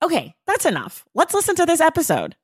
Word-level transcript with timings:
Okay, 0.00 0.34
that's 0.46 0.64
enough. 0.64 1.04
Let's 1.14 1.34
listen 1.34 1.56
to 1.56 1.66
this 1.66 1.80
episode. 1.80 2.36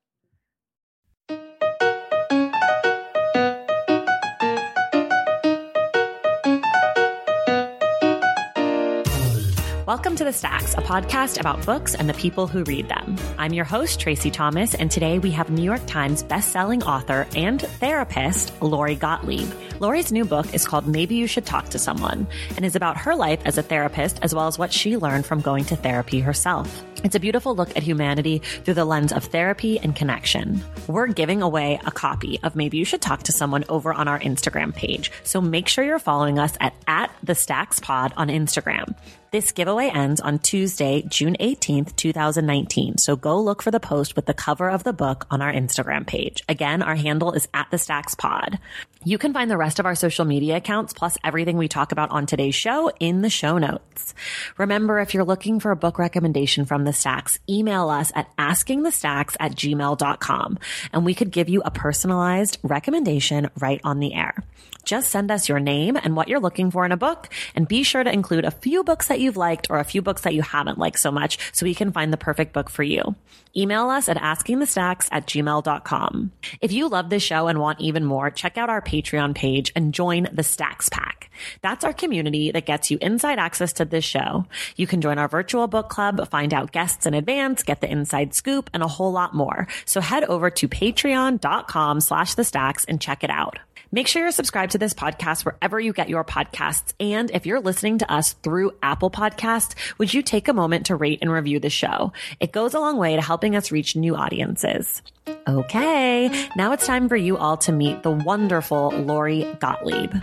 Welcome 9.87 10.17
to 10.17 10.25
The 10.25 10.33
Stacks, 10.33 10.75
a 10.75 10.79
podcast 10.79 11.39
about 11.39 11.65
books 11.65 11.95
and 11.95 12.09
the 12.09 12.15
people 12.15 12.49
who 12.49 12.65
read 12.65 12.89
them. 12.89 13.17
I'm 13.39 13.53
your 13.53 13.67
host, 13.67 14.01
Tracy 14.01 14.31
Thomas, 14.31 14.75
and 14.75 14.91
today 14.91 15.21
we 15.21 15.31
have 15.31 15.51
New 15.51 15.63
York 15.63 15.87
Times 15.87 16.25
bestselling 16.25 16.83
author 16.83 17.29
and 17.37 17.61
therapist, 17.61 18.61
Lori 18.61 18.97
Gottlieb. 18.97 19.49
Lori's 19.79 20.11
new 20.11 20.25
book 20.25 20.53
is 20.53 20.67
called 20.67 20.89
Maybe 20.89 21.15
You 21.15 21.29
Should 21.29 21.47
Talk 21.47 21.69
to 21.69 21.79
Someone 21.79 22.27
and 22.57 22.65
is 22.65 22.75
about 22.75 22.97
her 22.97 23.15
life 23.15 23.41
as 23.45 23.59
a 23.59 23.63
therapist 23.63 24.19
as 24.23 24.35
well 24.35 24.49
as 24.49 24.59
what 24.59 24.73
she 24.73 24.97
learned 24.97 25.27
from 25.27 25.41
going 25.41 25.65
to 25.67 25.77
therapy 25.77 26.19
herself. 26.19 26.83
It's 27.05 27.15
a 27.15 27.21
beautiful 27.21 27.55
look 27.55 27.77
at 27.77 27.83
humanity 27.83 28.39
through 28.39 28.75
the 28.75 28.87
lens 28.87 29.13
of 29.13 29.25
therapy 29.25 29.79
and 29.79 29.95
connection. 29.95 30.65
We're 30.87 31.07
giving 31.09 31.43
away 31.43 31.79
a 31.85 31.91
copy 31.91 32.41
of 32.43 32.57
Maybe 32.57 32.79
You 32.79 32.87
Should 32.87 33.03
Talk 33.03 33.25
to 33.25 33.33
Someone 33.33 33.63
over 33.69 33.93
on 33.93 34.09
our 34.09 34.19
Instagram 34.19 34.75
page. 34.75 35.13
So 35.23 35.43
make 35.43 35.69
sure 35.69 35.85
you're 35.85 35.99
following 35.99 36.39
us 36.39 36.57
at, 36.61 36.73
at 36.87 37.15
the 37.23 37.35
Stacks 37.35 37.79
Pod 37.79 38.15
on 38.17 38.29
Instagram. 38.29 38.95
This 39.35 39.51
giveaway 39.51 39.89
ends 39.89 40.21
on 40.21 40.39
Tuesday, 40.39 41.03
June 41.09 41.37
18th, 41.41 41.97
2019. 41.97 42.99
So 42.99 43.17
go 43.17 43.41
look 43.41 43.63
for 43.63 43.73
the 43.73 43.81
post 43.81 44.15
with 44.15 44.27
the 44.27 44.33
cover 44.33 44.71
of 44.71 44.85
the 44.85 44.93
book 44.93 45.27
on 45.29 45.43
our 45.43 45.53
Instagram 45.53 46.07
page. 46.07 46.45
Again, 46.49 46.83
our 46.83 46.95
handle 46.95 47.33
is 47.33 47.49
at 47.53 47.69
the 47.73 47.79
Stacks 47.79 48.15
Pod. 48.15 48.61
You 49.03 49.19
can 49.19 49.33
find 49.33 49.51
the 49.51 49.57
rest 49.57 49.81
of 49.81 49.87
our 49.87 49.97
social 49.97 50.25
media 50.25 50.57
accounts 50.59 50.93
plus 50.93 51.19
everything 51.25 51.57
we 51.57 51.67
talk 51.67 51.91
about 51.91 52.13
on 52.13 52.27
today's 52.27 52.55
show 52.55 52.93
in 53.01 53.23
the 53.23 53.29
show 53.29 53.59
notes. 53.59 54.15
Remember, 54.57 55.01
if 55.01 55.13
you're 55.13 55.25
looking 55.25 55.59
for 55.59 55.73
a 55.73 55.77
book 55.77 55.98
recommendation 55.98 56.65
from 56.65 56.85
the 56.85 56.93
Stacks, 56.93 57.41
email 57.51 57.91
us 57.91 58.13
at 58.15 58.35
askingthestacks 58.37 59.37
at 59.41 59.57
gmail.com 59.57 60.58
and 60.92 61.05
we 61.05 61.13
could 61.13 61.33
give 61.33 61.48
you 61.48 61.61
a 61.64 61.73
personalized 61.73 62.58
recommendation 62.63 63.51
right 63.58 63.81
on 63.83 63.98
the 63.98 64.14
air. 64.14 64.45
Just 64.85 65.11
send 65.11 65.31
us 65.31 65.48
your 65.48 65.61
name 65.61 65.97
and 65.97 66.14
what 66.14 66.29
you're 66.29 66.41
looking 66.41 66.70
for 66.70 66.85
in 66.85 66.92
a 66.92 66.97
book 66.97 67.29
and 67.55 67.67
be 67.67 67.83
sure 67.83 68.05
to 68.05 68.13
include 68.13 68.45
a 68.45 68.51
few 68.51 68.85
books 68.85 69.08
that 69.08 69.20
you've 69.24 69.36
liked 69.36 69.68
or 69.70 69.79
a 69.79 69.85
few 69.85 70.02
books 70.02 70.23
that 70.23 70.35
you 70.35 70.42
haven't 70.42 70.79
liked 70.79 71.01
so 71.01 71.11
much 71.11 71.39
so 71.52 71.67
we 71.67 71.74
can 71.74 71.90
find 71.90 72.12
the 72.12 72.17
perfect 72.17 72.52
book 72.52 72.70
for 72.70 72.85
you. 72.85 73.17
Email 73.57 73.89
us 73.89 74.08
at 74.08 74.17
askingthestacks 74.17 75.08
at 75.11 75.27
gmail.com. 75.27 76.33
If 76.61 76.73
you 76.73 76.89
love 76.89 77.11
this 77.11 77.23
show 77.23 77.46
and 77.46 77.58
want 77.61 77.80
even 77.80 78.05
more, 78.05 78.30
check 78.30 78.58
out 78.58 78.68
our 78.68 78.83
Patreon 78.83 79.34
page 79.34 79.73
and 79.74 79.95
join 79.95 80.29
the 80.33 80.42
Stacks 80.42 80.89
Pack. 80.89 81.30
That's 81.63 81.84
our 81.84 81.92
community 81.92 82.51
that 82.52 82.67
gets 82.67 82.90
you 82.90 82.98
inside 83.01 83.39
access 83.39 83.73
to 83.74 83.84
this 83.84 84.05
show. 84.05 84.46
You 84.77 84.86
can 84.86 85.01
join 85.01 85.18
our 85.18 85.29
virtual 85.29 85.67
book 85.67 85.89
club, 85.89 86.29
find 86.29 86.52
out 86.52 86.73
guests 86.73 87.07
in 87.07 87.14
advance, 87.14 87.63
get 87.63 87.80
the 87.80 87.90
inside 87.90 88.34
scoop, 88.34 88.70
and 88.73 88.83
a 88.83 88.89
whole 88.89 89.13
lot 89.13 89.34
more. 89.34 89.67
So 89.84 90.01
head 90.01 90.24
over 90.24 90.51
to 90.51 90.68
patreon.com 90.68 92.01
slash 92.01 92.34
the 92.34 92.45
stacks 92.45 92.84
and 92.84 93.01
check 93.01 93.24
it 93.24 93.30
out. 93.30 93.58
Make 93.92 94.08
sure 94.08 94.23
you're 94.23 94.30
subscribed 94.30 94.73
to 94.73 94.79
this 94.79 94.95
podcast 94.95 95.45
wherever 95.45 95.79
you 95.79 95.92
get 95.92 96.08
your 96.08 96.24
podcasts. 96.24 96.92
And 97.01 97.30
if 97.30 97.46
you're 97.46 97.61
listening 97.61 97.98
to 97.98 98.12
us 98.12 98.33
through 98.35 98.73
Apple 98.83 99.11
Podcasts, 99.11 99.74
would 99.98 100.12
you 100.12 100.23
take 100.23 100.48
a 100.48 100.52
moment 100.52 100.86
to 100.86 100.96
rate 100.96 101.18
and 101.23 101.30
review 101.30 101.61
the 101.61 101.70
show? 101.70 102.13
It 102.40 102.52
goes 102.52 102.74
a 102.74 102.80
long 102.80 102.96
way 102.96 103.17
to 103.17 103.23
helping 103.23 103.57
us 103.57 103.73
reach 103.73 103.96
new 103.96 104.17
audiences. 104.17 105.02
Okay, 105.46 106.48
now 106.57 106.73
it's 106.73 106.86
time 106.86 107.08
for 107.08 107.17
you 107.17 107.36
all 107.36 107.57
to 107.58 107.73
meet 107.73 108.02
the 108.02 108.11
wonderful 108.11 108.90
Lori 108.90 109.45
Gottlieb. 109.61 110.14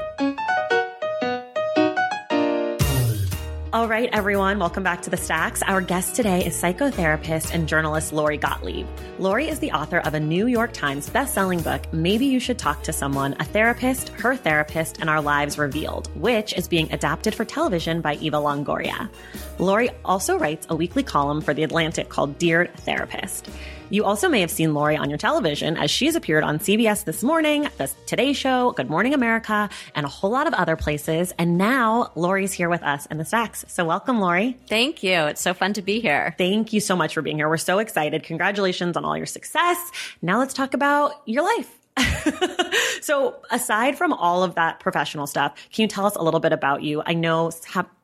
All 3.74 3.88
right, 3.88 4.10
everyone, 4.12 4.60
welcome 4.60 4.84
back 4.84 5.02
to 5.04 5.10
the 5.10 5.16
Stacks. 5.16 5.62
Our 5.62 5.80
guest 5.80 6.14
today 6.14 6.46
is 6.46 6.62
psychotherapist 6.62 7.54
and 7.54 7.70
journalist 7.70 8.12
Lori 8.12 8.36
Gottlieb. 8.36 8.86
Lori 9.18 9.48
is 9.48 9.60
the 9.60 9.72
author 9.72 10.00
of 10.00 10.14
a 10.14 10.20
New 10.20 10.48
York 10.48 10.74
Times 10.74 11.10
bestselling 11.10 11.64
book, 11.64 11.82
Maybe 11.94 12.26
You 12.26 12.42
Should 12.42 12.60
Talk 12.60 12.84
to 12.84 12.92
Someone, 12.92 13.34
a 13.40 13.46
therapist, 13.46 14.10
her 14.10 14.36
therapist, 14.36 15.00
and 15.00 15.10
our 15.10 15.22
lives 15.22 15.58
revealed, 15.58 16.08
which 16.20 16.52
is 16.52 16.68
being 16.68 16.92
adapted 16.92 17.34
for 17.34 17.46
television 17.46 18.02
by 18.02 18.16
Eva 18.16 18.36
Longoria. 18.36 19.10
Lori 19.58 19.90
also 20.04 20.38
writes 20.38 20.68
a 20.70 20.76
weekly 20.76 21.04
column 21.04 21.40
for 21.40 21.54
The 21.54 21.64
Atlantic 21.64 22.10
called 22.10 22.38
Dear 22.38 22.66
Therapist. 22.76 23.48
You 23.92 24.06
also 24.06 24.30
may 24.30 24.40
have 24.40 24.50
seen 24.50 24.74
Lori 24.74 24.96
on 24.96 25.10
your 25.10 25.18
television 25.18 25.76
as 25.76 25.92
she's 25.92 26.16
appeared 26.16 26.46
on 26.46 26.60
CBS 26.60 27.04
This 27.04 27.22
Morning, 27.24 27.68
The 27.76 27.92
Today 28.06 28.32
Show, 28.32 28.72
Good 28.72 28.90
Morning 28.90 29.14
America, 29.14 29.70
and 29.94 30.06
a 30.06 30.10
whole 30.10 30.32
lot 30.32 30.48
of 30.48 30.54
other 30.54 30.78
places. 30.78 31.34
And 31.38 31.58
now 31.58 32.14
Lori's 32.16 32.54
here 32.54 32.70
with 32.70 32.84
us 32.84 33.06
in 33.08 33.18
the 33.18 33.26
stacks. 33.26 33.66
So 33.68 33.84
welcome, 33.84 34.22
Lori. 34.22 34.58
Thank 34.70 35.04
you. 35.04 35.26
It's 35.26 35.42
so 35.42 35.54
fun 35.54 35.74
to 35.74 35.82
be 35.82 36.00
here. 36.00 36.34
Thank 36.38 36.72
you 36.72 36.80
so 36.80 36.96
much 36.96 37.14
for 37.14 37.22
being 37.22 37.36
here. 37.36 37.50
We're 37.50 37.58
so 37.58 37.80
excited. 37.80 38.24
Congratulations 38.24 38.96
on 38.96 39.04
all 39.04 39.18
your 39.18 39.26
success. 39.26 39.92
Now 40.22 40.40
let's 40.40 40.54
talk 40.54 40.74
about 40.74 41.22
your 41.26 41.44
life. 41.44 41.78
so, 43.02 43.42
aside 43.52 43.98
from 43.98 44.14
all 44.14 44.42
of 44.42 44.56
that 44.56 44.80
professional 44.80 45.28
stuff, 45.28 45.54
can 45.74 45.82
you 45.82 45.88
tell 45.90 46.06
us 46.06 46.16
a 46.16 46.24
little 46.24 46.40
bit 46.40 46.54
about 46.54 46.82
you? 46.82 47.04
I 47.06 47.14
know 47.14 47.52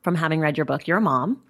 from 0.01 0.15
having 0.15 0.41
read 0.41 0.57
your 0.57 0.65
book, 0.65 0.85
you're 0.85 0.97
a 0.97 1.01
mom. 1.01 1.41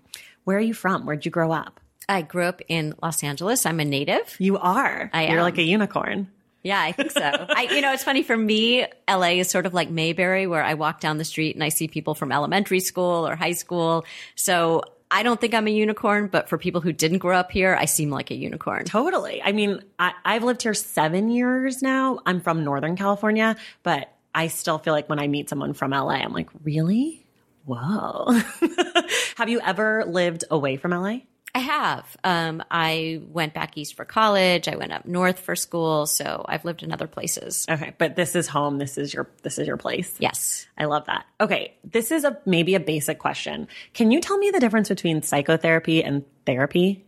Where 0.43 0.57
are 0.57 0.61
you 0.61 0.75
from? 0.75 1.07
Where'd 1.07 1.25
you 1.25 1.31
grow 1.31 1.51
up? 1.51 1.79
I 2.09 2.21
grew 2.21 2.45
up 2.45 2.61
in 2.67 2.95
Los 3.01 3.23
Angeles. 3.23 3.65
I'm 3.65 3.79
a 3.79 3.85
native. 3.85 4.35
You 4.39 4.57
are. 4.57 5.09
I 5.13 5.27
You're 5.27 5.39
am. 5.39 5.43
like 5.43 5.57
a 5.57 5.63
unicorn. 5.63 6.29
Yeah, 6.63 6.81
I 6.81 6.91
think 6.91 7.11
so. 7.11 7.21
I, 7.21 7.67
you 7.71 7.81
know, 7.81 7.93
it's 7.93 8.03
funny 8.03 8.23
for 8.23 8.35
me. 8.35 8.85
LA 9.09 9.39
is 9.39 9.49
sort 9.49 9.65
of 9.65 9.73
like 9.73 9.89
Mayberry, 9.89 10.47
where 10.47 10.63
I 10.63 10.73
walk 10.73 10.99
down 10.99 11.17
the 11.17 11.25
street 11.25 11.55
and 11.55 11.63
I 11.63 11.69
see 11.69 11.87
people 11.87 12.15
from 12.15 12.31
elementary 12.31 12.79
school 12.79 13.27
or 13.27 13.35
high 13.35 13.53
school. 13.53 14.05
So 14.35 14.83
I 15.09 15.23
don't 15.23 15.39
think 15.39 15.53
I'm 15.53 15.67
a 15.67 15.71
unicorn, 15.71 16.27
but 16.27 16.49
for 16.49 16.57
people 16.57 16.81
who 16.81 16.91
didn't 16.91 17.19
grow 17.19 17.37
up 17.37 17.51
here, 17.51 17.75
I 17.79 17.85
seem 17.85 18.09
like 18.09 18.31
a 18.31 18.35
unicorn. 18.35 18.85
Totally. 18.85 19.41
I 19.41 19.51
mean, 19.51 19.81
I, 19.99 20.13
I've 20.25 20.43
lived 20.43 20.63
here 20.63 20.73
seven 20.73 21.29
years 21.29 21.81
now. 21.81 22.19
I'm 22.25 22.41
from 22.41 22.63
Northern 22.63 22.97
California, 22.97 23.55
but 23.83 24.11
I 24.35 24.47
still 24.47 24.77
feel 24.77 24.93
like 24.93 25.09
when 25.09 25.19
I 25.19 25.27
meet 25.27 25.49
someone 25.49 25.73
from 25.73 25.91
LA, 25.91 26.15
I'm 26.15 26.33
like, 26.33 26.49
really? 26.63 27.25
Whoa. 27.65 28.27
Have 29.37 29.49
you 29.49 29.59
ever 29.61 30.05
lived 30.05 30.43
away 30.49 30.77
from 30.77 30.91
LA? 30.91 31.19
I 31.57 31.61
have. 31.61 32.17
Um, 32.23 32.63
I 32.69 33.19
went 33.31 33.55
back 33.55 33.79
east 33.79 33.95
for 33.95 34.05
college. 34.05 34.67
I 34.67 34.75
went 34.75 34.91
up 34.93 35.07
north 35.07 35.39
for 35.39 35.55
school. 35.55 36.05
So 36.05 36.45
I've 36.47 36.63
lived 36.65 36.83
in 36.83 36.91
other 36.91 37.07
places. 37.07 37.65
Okay, 37.67 37.95
but 37.97 38.15
this 38.15 38.35
is 38.35 38.47
home. 38.47 38.77
This 38.77 38.95
is 38.95 39.11
your 39.11 39.27
this 39.41 39.57
is 39.57 39.65
your 39.65 39.77
place. 39.77 40.15
Yes. 40.19 40.67
I 40.77 40.85
love 40.85 41.05
that. 41.07 41.25
Okay, 41.41 41.73
this 41.83 42.11
is 42.11 42.25
a 42.25 42.37
maybe 42.45 42.75
a 42.75 42.79
basic 42.79 43.17
question. 43.17 43.67
Can 43.95 44.11
you 44.11 44.21
tell 44.21 44.37
me 44.37 44.51
the 44.51 44.59
difference 44.59 44.87
between 44.87 45.23
psychotherapy 45.23 46.03
and 46.03 46.23
therapy? 46.45 47.03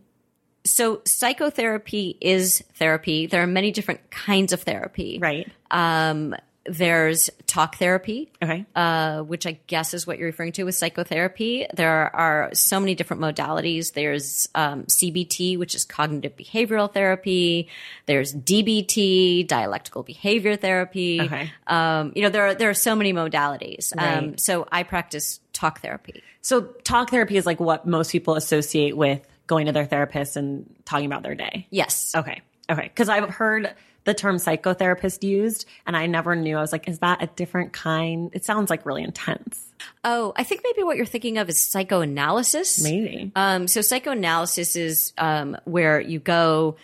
So 0.66 1.00
psychotherapy 1.06 2.18
is 2.20 2.64
therapy. 2.74 3.28
There 3.28 3.44
are 3.44 3.46
many 3.46 3.70
different 3.70 4.10
kinds 4.10 4.52
of 4.52 4.62
therapy. 4.62 5.20
Right. 5.22 5.48
Um, 5.70 6.34
there's 6.66 7.30
talk 7.46 7.76
therapy, 7.76 8.30
Okay. 8.42 8.66
uh, 8.76 9.22
which 9.22 9.46
I 9.46 9.58
guess 9.66 9.94
is 9.94 10.06
what 10.06 10.18
you're 10.18 10.26
referring 10.26 10.52
to 10.52 10.64
with 10.64 10.74
psychotherapy. 10.74 11.66
There 11.74 12.14
are 12.14 12.50
so 12.52 12.78
many 12.78 12.94
different 12.94 13.22
modalities. 13.22 13.94
There's 13.94 14.46
um, 14.54 14.84
CBT, 14.84 15.58
which 15.58 15.74
is 15.74 15.84
cognitive 15.84 16.36
behavioral 16.36 16.92
therapy. 16.92 17.68
There's 18.06 18.34
DBT, 18.34 19.46
dialectical 19.46 20.02
behavior 20.02 20.56
therapy. 20.56 21.20
Okay. 21.22 21.50
Um, 21.66 22.12
you 22.14 22.22
know, 22.22 22.28
there 22.28 22.48
are 22.48 22.54
there 22.54 22.70
are 22.70 22.74
so 22.74 22.94
many 22.94 23.12
modalities. 23.12 23.96
Um, 23.96 24.36
so 24.36 24.68
I 24.70 24.82
practice 24.82 25.40
talk 25.52 25.80
therapy. 25.80 26.22
So 26.42 26.60
talk 26.62 27.10
therapy 27.10 27.36
is 27.36 27.46
like 27.46 27.58
what 27.60 27.86
most 27.86 28.12
people 28.12 28.34
associate 28.34 28.96
with 28.96 29.26
going 29.46 29.66
to 29.66 29.72
their 29.72 29.86
therapist 29.86 30.36
and 30.36 30.72
talking 30.84 31.06
about 31.06 31.22
their 31.22 31.34
day. 31.34 31.66
Yes. 31.70 32.12
Okay. 32.14 32.42
Okay. 32.70 32.82
Because 32.82 33.08
I've 33.08 33.30
heard 33.30 33.74
the 34.04 34.14
term 34.14 34.36
psychotherapist 34.36 35.22
used 35.22 35.66
and 35.86 35.96
I 35.96 36.06
never 36.06 36.34
knew. 36.34 36.56
I 36.56 36.60
was 36.60 36.72
like, 36.72 36.88
is 36.88 37.00
that 37.00 37.22
a 37.22 37.26
different 37.26 37.72
kind? 37.72 38.30
It 38.32 38.44
sounds 38.44 38.70
like 38.70 38.86
really 38.86 39.02
intense. 39.02 39.72
Oh, 40.04 40.32
I 40.36 40.44
think 40.44 40.62
maybe 40.64 40.82
what 40.82 40.96
you're 40.96 41.06
thinking 41.06 41.38
of 41.38 41.48
is 41.48 41.60
psychoanalysis. 41.60 42.82
Maybe. 42.82 43.32
Um, 43.34 43.68
so 43.68 43.80
psychoanalysis 43.80 44.76
is 44.76 45.12
um, 45.18 45.56
where 45.64 46.00
you 46.00 46.18
go. 46.18 46.76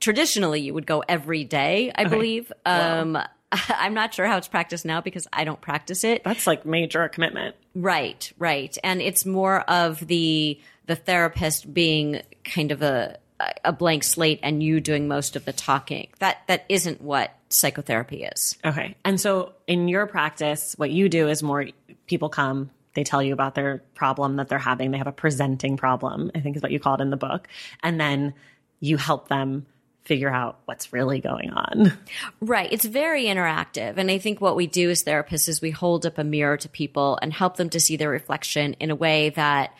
Traditionally, 0.00 0.60
you 0.60 0.74
would 0.74 0.86
go 0.86 1.04
every 1.08 1.44
day, 1.44 1.92
I 1.94 2.04
believe. 2.04 2.52
Um, 2.66 3.18
I'm 3.68 3.94
not 3.94 4.14
sure 4.14 4.26
how 4.26 4.38
it's 4.38 4.48
practiced 4.48 4.84
now 4.84 5.00
because 5.00 5.28
I 5.32 5.44
don't 5.44 5.60
practice 5.60 6.04
it. 6.04 6.24
That's 6.24 6.46
like 6.46 6.64
major 6.64 7.08
commitment. 7.08 7.54
Right, 7.74 8.32
right, 8.38 8.76
and 8.82 9.00
it's 9.00 9.24
more 9.24 9.60
of 9.62 10.06
the 10.06 10.60
the 10.86 10.96
therapist 10.96 11.72
being 11.72 12.22
kind 12.44 12.72
of 12.72 12.82
a 12.82 13.18
a 13.64 13.72
blank 13.72 14.04
slate 14.04 14.40
and 14.42 14.62
you 14.62 14.80
doing 14.80 15.08
most 15.08 15.36
of 15.36 15.44
the 15.44 15.52
talking. 15.52 16.08
That 16.18 16.38
that 16.48 16.64
isn't 16.68 17.00
what 17.00 17.34
psychotherapy 17.48 18.24
is. 18.24 18.56
Okay. 18.64 18.96
And 19.04 19.20
so 19.20 19.52
in 19.66 19.88
your 19.88 20.06
practice, 20.06 20.74
what 20.76 20.90
you 20.90 21.08
do 21.08 21.28
is 21.28 21.42
more 21.42 21.66
people 22.06 22.28
come, 22.28 22.70
they 22.94 23.04
tell 23.04 23.22
you 23.22 23.32
about 23.32 23.54
their 23.54 23.82
problem 23.94 24.36
that 24.36 24.48
they're 24.48 24.58
having. 24.58 24.90
They 24.90 24.98
have 24.98 25.06
a 25.06 25.12
presenting 25.12 25.76
problem, 25.76 26.30
I 26.34 26.40
think 26.40 26.56
is 26.56 26.62
what 26.62 26.72
you 26.72 26.80
call 26.80 26.94
it 26.94 27.00
in 27.00 27.10
the 27.10 27.16
book. 27.16 27.48
And 27.82 28.00
then 28.00 28.34
you 28.80 28.96
help 28.96 29.28
them 29.28 29.66
figure 30.02 30.30
out 30.30 30.58
what's 30.64 30.92
really 30.92 31.20
going 31.20 31.50
on. 31.50 31.92
Right. 32.40 32.72
It's 32.72 32.84
very 32.84 33.26
interactive. 33.26 33.96
And 33.96 34.10
I 34.10 34.18
think 34.18 34.40
what 34.40 34.56
we 34.56 34.66
do 34.66 34.90
as 34.90 35.04
therapists 35.04 35.48
is 35.48 35.62
we 35.62 35.70
hold 35.70 36.04
up 36.04 36.18
a 36.18 36.24
mirror 36.24 36.56
to 36.56 36.68
people 36.68 37.18
and 37.22 37.32
help 37.32 37.56
them 37.56 37.70
to 37.70 37.80
see 37.80 37.96
their 37.96 38.10
reflection 38.10 38.74
in 38.74 38.90
a 38.90 38.96
way 38.96 39.30
that 39.30 39.74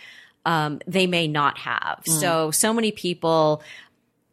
um, 0.45 0.81
they 0.87 1.07
may 1.07 1.29
not 1.29 1.59
have. 1.59 2.03
So, 2.05 2.51
so 2.51 2.73
many 2.73 2.91
people, 2.91 3.63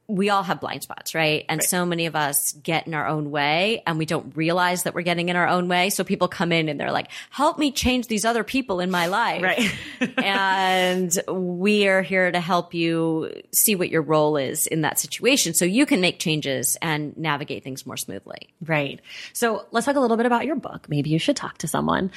we 0.09 0.31
all 0.31 0.41
have 0.41 0.59
blind 0.59 0.81
spots, 0.81 1.13
right? 1.13 1.45
And 1.47 1.63
so 1.63 1.85
many 1.85 2.07
of 2.07 2.15
us 2.15 2.53
get 2.53 2.87
in 2.87 2.95
our 2.95 3.07
own 3.07 3.29
way 3.29 3.83
and 3.85 3.99
we 3.99 4.07
don't 4.07 4.35
realize 4.35 4.83
that 4.83 4.95
we're 4.95 5.03
getting 5.03 5.29
in 5.29 5.35
our 5.35 5.47
own 5.47 5.67
way. 5.67 5.91
So 5.91 6.03
people 6.03 6.27
come 6.27 6.51
in 6.51 6.67
and 6.67 6.79
they're 6.79 6.91
like, 6.91 7.09
help 7.29 7.59
me 7.59 7.71
change 7.71 8.07
these 8.07 8.25
other 8.25 8.43
people 8.43 8.79
in 8.79 8.89
my 8.89 9.05
life. 9.05 9.43
Right. 9.43 9.71
and 10.17 11.11
we 11.27 11.87
are 11.87 12.01
here 12.01 12.31
to 12.31 12.39
help 12.39 12.73
you 12.73 13.43
see 13.53 13.75
what 13.75 13.89
your 13.89 14.01
role 14.01 14.35
is 14.35 14.65
in 14.65 14.81
that 14.81 14.97
situation 14.97 15.53
so 15.53 15.63
you 15.63 15.85
can 15.85 16.01
make 16.01 16.17
changes 16.17 16.75
and 16.81 17.15
navigate 17.15 17.63
things 17.63 17.85
more 17.85 17.97
smoothly. 17.97 18.49
Right. 18.65 19.01
So 19.33 19.67
let's 19.69 19.85
talk 19.85 19.95
a 19.95 19.99
little 19.99 20.17
bit 20.17 20.25
about 20.25 20.47
your 20.47 20.55
book. 20.55 20.89
Maybe 20.89 21.11
you 21.11 21.19
should 21.19 21.35
talk 21.35 21.59
to 21.59 21.67
someone. 21.67 22.09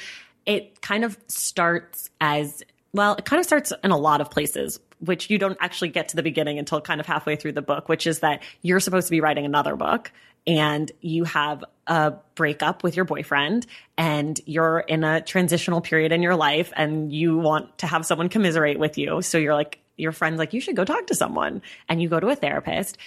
It 0.47 0.81
kind 0.81 1.03
of 1.03 1.15
starts 1.27 2.09
as 2.19 2.63
well, 2.93 3.15
it 3.15 3.25
kind 3.25 3.39
of 3.39 3.45
starts 3.45 3.73
in 3.83 3.91
a 3.91 3.97
lot 3.97 4.21
of 4.21 4.29
places, 4.29 4.79
which 4.99 5.29
you 5.29 5.37
don't 5.37 5.57
actually 5.59 5.89
get 5.89 6.09
to 6.09 6.15
the 6.15 6.23
beginning 6.23 6.59
until 6.59 6.79
kind 6.79 6.99
of 6.99 7.07
halfway 7.07 7.35
through 7.35 7.53
the 7.53 7.61
book, 7.61 7.89
which 7.89 8.05
is 8.05 8.19
that 8.19 8.43
you're 8.61 8.79
supposed 8.79 9.07
to 9.07 9.11
be 9.11 9.19
writing 9.19 9.45
another 9.45 9.75
book 9.75 10.11
and 10.45 10.91
you 11.01 11.23
have 11.23 11.63
a 11.87 12.13
breakup 12.35 12.83
with 12.83 12.95
your 12.95 13.05
boyfriend 13.05 13.65
and 13.97 14.39
you're 14.45 14.79
in 14.79 15.03
a 15.03 15.21
transitional 15.21 15.81
period 15.81 16.11
in 16.11 16.21
your 16.21 16.35
life 16.35 16.71
and 16.75 17.11
you 17.11 17.37
want 17.37 17.77
to 17.79 17.87
have 17.87 18.05
someone 18.05 18.29
commiserate 18.29 18.77
with 18.77 18.97
you. 18.97 19.21
So 19.21 19.37
you're 19.37 19.55
like, 19.55 19.79
your 19.97 20.11
friend's 20.11 20.39
like, 20.39 20.53
you 20.53 20.61
should 20.61 20.75
go 20.75 20.85
talk 20.85 21.07
to 21.07 21.15
someone 21.15 21.61
and 21.87 22.01
you 22.01 22.09
go 22.09 22.19
to 22.19 22.27
a 22.27 22.35
therapist. 22.35 22.97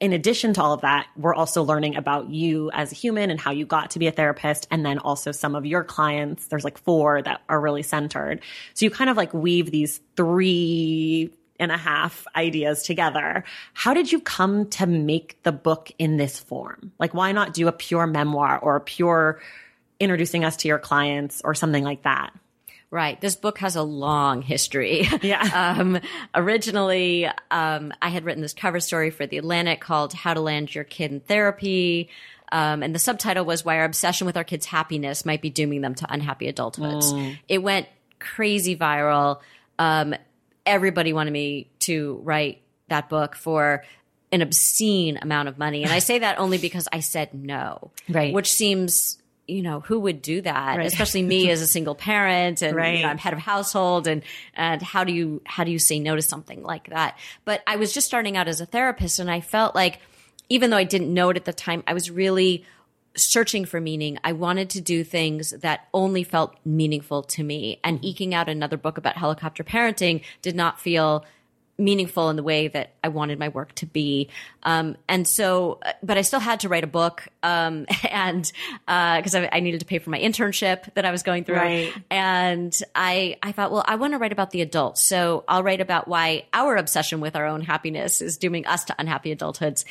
In 0.00 0.12
addition 0.12 0.52
to 0.54 0.62
all 0.62 0.72
of 0.72 0.82
that, 0.82 1.08
we're 1.16 1.34
also 1.34 1.62
learning 1.64 1.96
about 1.96 2.30
you 2.30 2.70
as 2.72 2.92
a 2.92 2.94
human 2.94 3.30
and 3.30 3.40
how 3.40 3.50
you 3.50 3.66
got 3.66 3.90
to 3.90 3.98
be 3.98 4.06
a 4.06 4.12
therapist. 4.12 4.68
And 4.70 4.86
then 4.86 4.98
also 5.00 5.32
some 5.32 5.56
of 5.56 5.66
your 5.66 5.82
clients, 5.82 6.46
there's 6.46 6.62
like 6.62 6.78
four 6.78 7.20
that 7.22 7.42
are 7.48 7.60
really 7.60 7.82
centered. 7.82 8.40
So 8.74 8.84
you 8.84 8.90
kind 8.90 9.10
of 9.10 9.16
like 9.16 9.34
weave 9.34 9.72
these 9.72 10.00
three 10.14 11.32
and 11.58 11.72
a 11.72 11.76
half 11.76 12.26
ideas 12.36 12.84
together. 12.84 13.42
How 13.74 13.92
did 13.92 14.12
you 14.12 14.20
come 14.20 14.68
to 14.70 14.86
make 14.86 15.42
the 15.42 15.50
book 15.50 15.90
in 15.98 16.16
this 16.16 16.38
form? 16.38 16.92
Like, 17.00 17.14
why 17.14 17.32
not 17.32 17.52
do 17.52 17.66
a 17.66 17.72
pure 17.72 18.06
memoir 18.06 18.58
or 18.60 18.76
a 18.76 18.80
pure 18.80 19.40
introducing 19.98 20.44
us 20.44 20.56
to 20.58 20.68
your 20.68 20.78
clients 20.78 21.42
or 21.44 21.54
something 21.54 21.82
like 21.82 22.04
that? 22.04 22.32
Right. 22.90 23.20
This 23.20 23.36
book 23.36 23.58
has 23.58 23.76
a 23.76 23.82
long 23.82 24.40
history. 24.40 25.06
Yeah. 25.22 25.74
um, 25.78 26.00
originally, 26.34 27.28
um, 27.50 27.92
I 28.00 28.08
had 28.08 28.24
written 28.24 28.40
this 28.40 28.54
cover 28.54 28.80
story 28.80 29.10
for 29.10 29.26
The 29.26 29.36
Atlantic 29.36 29.80
called 29.80 30.14
How 30.14 30.32
to 30.32 30.40
Land 30.40 30.74
Your 30.74 30.84
Kid 30.84 31.12
in 31.12 31.20
Therapy. 31.20 32.08
Um, 32.50 32.82
and 32.82 32.94
the 32.94 32.98
subtitle 32.98 33.44
was 33.44 33.64
Why 33.64 33.78
Our 33.78 33.84
Obsession 33.84 34.26
with 34.26 34.36
Our 34.36 34.44
Kids' 34.44 34.64
Happiness 34.64 35.26
Might 35.26 35.42
Be 35.42 35.50
Dooming 35.50 35.82
Them 35.82 35.94
to 35.96 36.10
Unhappy 36.10 36.50
Adulthoods. 36.50 37.36
It 37.46 37.62
went 37.62 37.88
crazy 38.18 38.74
viral. 38.74 39.40
Um, 39.78 40.14
everybody 40.64 41.12
wanted 41.12 41.32
me 41.32 41.68
to 41.80 42.20
write 42.24 42.62
that 42.88 43.08
book 43.08 43.34
for 43.34 43.84
an 44.32 44.42
obscene 44.42 45.18
amount 45.20 45.48
of 45.48 45.58
money. 45.58 45.84
And 45.84 45.92
I 45.92 45.98
say 46.00 46.20
that 46.20 46.38
only 46.38 46.58
because 46.58 46.88
I 46.92 47.00
said 47.00 47.34
no. 47.34 47.90
Right. 48.08 48.32
Which 48.32 48.50
seems, 48.52 49.17
you 49.48 49.62
know, 49.62 49.80
who 49.80 49.98
would 50.00 50.22
do 50.22 50.42
that? 50.42 50.76
Right. 50.76 50.86
Especially 50.86 51.22
me 51.22 51.50
as 51.50 51.62
a 51.62 51.66
single 51.66 51.94
parent 51.94 52.62
and 52.62 52.76
Right. 52.76 52.98
you 52.98 53.02
know, 53.02 53.08
I'm 53.08 53.18
head 53.18 53.32
of 53.32 53.38
household 53.38 54.06
and 54.06 54.22
and 54.54 54.80
how 54.82 55.04
do 55.04 55.12
you 55.12 55.40
how 55.44 55.64
do 55.64 55.70
you 55.70 55.78
say 55.78 55.98
no 55.98 56.14
to 56.14 56.22
something 56.22 56.62
like 56.62 56.90
that? 56.90 57.18
But 57.44 57.62
I 57.66 57.76
was 57.76 57.92
just 57.92 58.06
starting 58.06 58.36
out 58.36 58.46
as 58.46 58.60
a 58.60 58.66
therapist 58.66 59.18
and 59.18 59.30
I 59.30 59.40
felt 59.40 59.74
like 59.74 60.00
even 60.50 60.70
though 60.70 60.76
I 60.76 60.84
didn't 60.84 61.12
know 61.12 61.30
it 61.30 61.36
at 61.36 61.46
the 61.46 61.52
time, 61.52 61.82
I 61.86 61.94
was 61.94 62.10
really 62.10 62.64
searching 63.16 63.64
for 63.64 63.80
meaning. 63.80 64.18
I 64.22 64.32
wanted 64.32 64.70
to 64.70 64.80
do 64.80 65.02
things 65.02 65.50
that 65.50 65.88
only 65.92 66.24
felt 66.24 66.54
meaningful 66.64 67.22
to 67.24 67.42
me. 67.42 67.80
And 67.82 67.98
mm-hmm. 67.98 68.06
eking 68.06 68.34
out 68.34 68.48
another 68.48 68.76
book 68.76 68.98
about 68.98 69.16
helicopter 69.16 69.64
parenting 69.64 70.22
did 70.42 70.54
not 70.54 70.80
feel 70.80 71.24
meaningful 71.78 72.28
in 72.28 72.36
the 72.36 72.42
way 72.42 72.68
that 72.68 72.94
I 73.04 73.08
wanted 73.08 73.38
my 73.38 73.48
work 73.48 73.72
to 73.76 73.86
be. 73.86 74.28
Um, 74.64 74.96
and 75.08 75.26
so, 75.26 75.78
uh, 75.84 75.92
but 76.02 76.18
I 76.18 76.22
still 76.22 76.40
had 76.40 76.60
to 76.60 76.68
write 76.68 76.82
a 76.82 76.88
book. 76.88 77.28
Um, 77.42 77.86
and, 78.10 78.50
uh, 78.88 79.22
cause 79.22 79.34
I, 79.34 79.48
I 79.52 79.60
needed 79.60 79.80
to 79.80 79.86
pay 79.86 79.98
for 79.98 80.10
my 80.10 80.18
internship 80.18 80.92
that 80.94 81.04
I 81.04 81.12
was 81.12 81.22
going 81.22 81.44
through. 81.44 81.56
Right. 81.56 81.94
And 82.10 82.76
I, 82.94 83.36
I 83.42 83.52
thought, 83.52 83.70
well, 83.70 83.84
I 83.86 83.94
want 83.94 84.14
to 84.14 84.18
write 84.18 84.32
about 84.32 84.50
the 84.50 84.60
adults. 84.60 85.08
So 85.08 85.44
I'll 85.46 85.62
write 85.62 85.80
about 85.80 86.08
why 86.08 86.46
our 86.52 86.76
obsession 86.76 87.20
with 87.20 87.36
our 87.36 87.46
own 87.46 87.60
happiness 87.60 88.20
is 88.20 88.36
dooming 88.36 88.66
us 88.66 88.84
to 88.86 88.94
unhappy 88.98 89.34
adulthoods. 89.34 89.84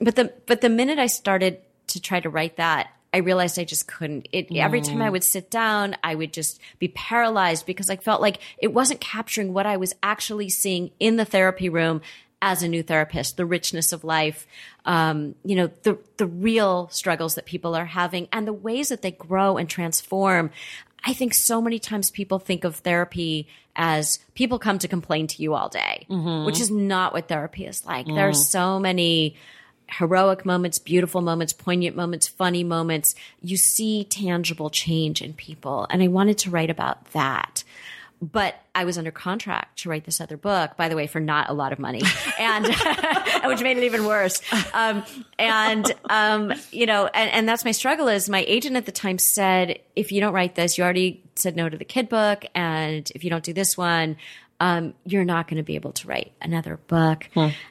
But 0.00 0.16
the, 0.16 0.32
but 0.46 0.60
the 0.60 0.68
minute 0.68 0.98
I 0.98 1.06
started 1.06 1.60
to 1.88 2.00
try 2.00 2.20
to 2.20 2.28
write 2.28 2.56
that, 2.56 2.90
I 3.12 3.18
realized 3.18 3.58
I 3.58 3.64
just 3.64 3.88
couldn't. 3.88 4.28
It 4.32 4.54
every 4.54 4.80
time 4.80 5.00
I 5.00 5.08
mm. 5.08 5.12
would 5.12 5.24
sit 5.24 5.50
down, 5.50 5.96
I 6.04 6.14
would 6.14 6.32
just 6.32 6.60
be 6.78 6.88
paralyzed 6.88 7.64
because 7.64 7.88
I 7.88 7.96
felt 7.96 8.20
like 8.20 8.40
it 8.58 8.72
wasn't 8.74 9.00
capturing 9.00 9.54
what 9.54 9.66
I 9.66 9.76
was 9.76 9.94
actually 10.02 10.50
seeing 10.50 10.90
in 11.00 11.16
the 11.16 11.24
therapy 11.24 11.68
room 11.68 12.02
as 12.40 12.62
a 12.62 12.68
new 12.68 12.82
therapist, 12.82 13.36
the 13.36 13.46
richness 13.46 13.92
of 13.92 14.04
life, 14.04 14.46
um, 14.84 15.34
you 15.44 15.56
know, 15.56 15.70
the 15.82 15.98
the 16.18 16.26
real 16.26 16.88
struggles 16.90 17.34
that 17.34 17.46
people 17.46 17.74
are 17.74 17.86
having 17.86 18.28
and 18.32 18.46
the 18.46 18.52
ways 18.52 18.90
that 18.90 19.02
they 19.02 19.10
grow 19.10 19.56
and 19.56 19.68
transform. 19.68 20.50
I 21.04 21.14
think 21.14 21.32
so 21.32 21.62
many 21.62 21.78
times 21.78 22.10
people 22.10 22.38
think 22.38 22.64
of 22.64 22.76
therapy 22.76 23.48
as 23.76 24.18
people 24.34 24.58
come 24.58 24.78
to 24.80 24.88
complain 24.88 25.28
to 25.28 25.42
you 25.42 25.54
all 25.54 25.68
day, 25.68 26.06
mm-hmm. 26.10 26.44
which 26.44 26.60
is 26.60 26.70
not 26.70 27.12
what 27.12 27.28
therapy 27.28 27.64
is 27.64 27.86
like. 27.86 28.06
There 28.06 28.28
are 28.28 28.32
mm. 28.32 28.36
so 28.36 28.80
many 28.80 29.36
heroic 29.88 30.44
moments, 30.44 30.78
beautiful 30.78 31.20
moments, 31.20 31.52
poignant 31.52 31.96
moments, 31.96 32.28
funny 32.28 32.64
moments. 32.64 33.14
You 33.40 33.56
see 33.56 34.04
tangible 34.04 34.70
change 34.70 35.22
in 35.22 35.32
people. 35.32 35.86
And 35.90 36.02
I 36.02 36.08
wanted 36.08 36.38
to 36.38 36.50
write 36.50 36.70
about 36.70 37.12
that. 37.12 37.64
But 38.20 38.56
I 38.74 38.84
was 38.84 38.98
under 38.98 39.12
contract 39.12 39.80
to 39.80 39.88
write 39.88 40.04
this 40.04 40.20
other 40.20 40.36
book, 40.36 40.76
by 40.76 40.88
the 40.88 40.96
way, 40.96 41.06
for 41.06 41.20
not 41.20 41.50
a 41.50 41.52
lot 41.52 41.72
of 41.72 41.78
money, 41.78 42.02
and 42.38 42.66
which 43.44 43.60
made 43.62 43.76
it 43.76 43.84
even 43.84 44.06
worse. 44.06 44.42
Um, 44.74 45.04
and 45.38 45.92
um, 46.10 46.52
you 46.72 46.86
know, 46.86 47.06
and, 47.06 47.30
and 47.30 47.48
that's 47.48 47.64
my 47.64 47.70
struggle. 47.70 48.08
Is 48.08 48.28
my 48.28 48.44
agent 48.48 48.74
at 48.74 48.86
the 48.86 48.92
time 48.92 49.18
said, 49.18 49.78
if 49.94 50.10
you 50.10 50.20
don't 50.20 50.34
write 50.34 50.56
this, 50.56 50.76
you 50.76 50.82
already 50.82 51.22
said 51.36 51.54
no 51.54 51.68
to 51.68 51.76
the 51.76 51.84
kid 51.84 52.08
book, 52.08 52.44
and 52.56 53.08
if 53.14 53.22
you 53.22 53.30
don't 53.30 53.44
do 53.44 53.52
this 53.52 53.78
one, 53.78 54.16
um, 54.60 54.94
you're 55.04 55.24
not 55.24 55.48
going 55.48 55.58
to 55.58 55.62
be 55.62 55.76
able 55.76 55.92
to 55.92 56.08
write 56.08 56.32
another 56.40 56.76
book. 56.76 57.28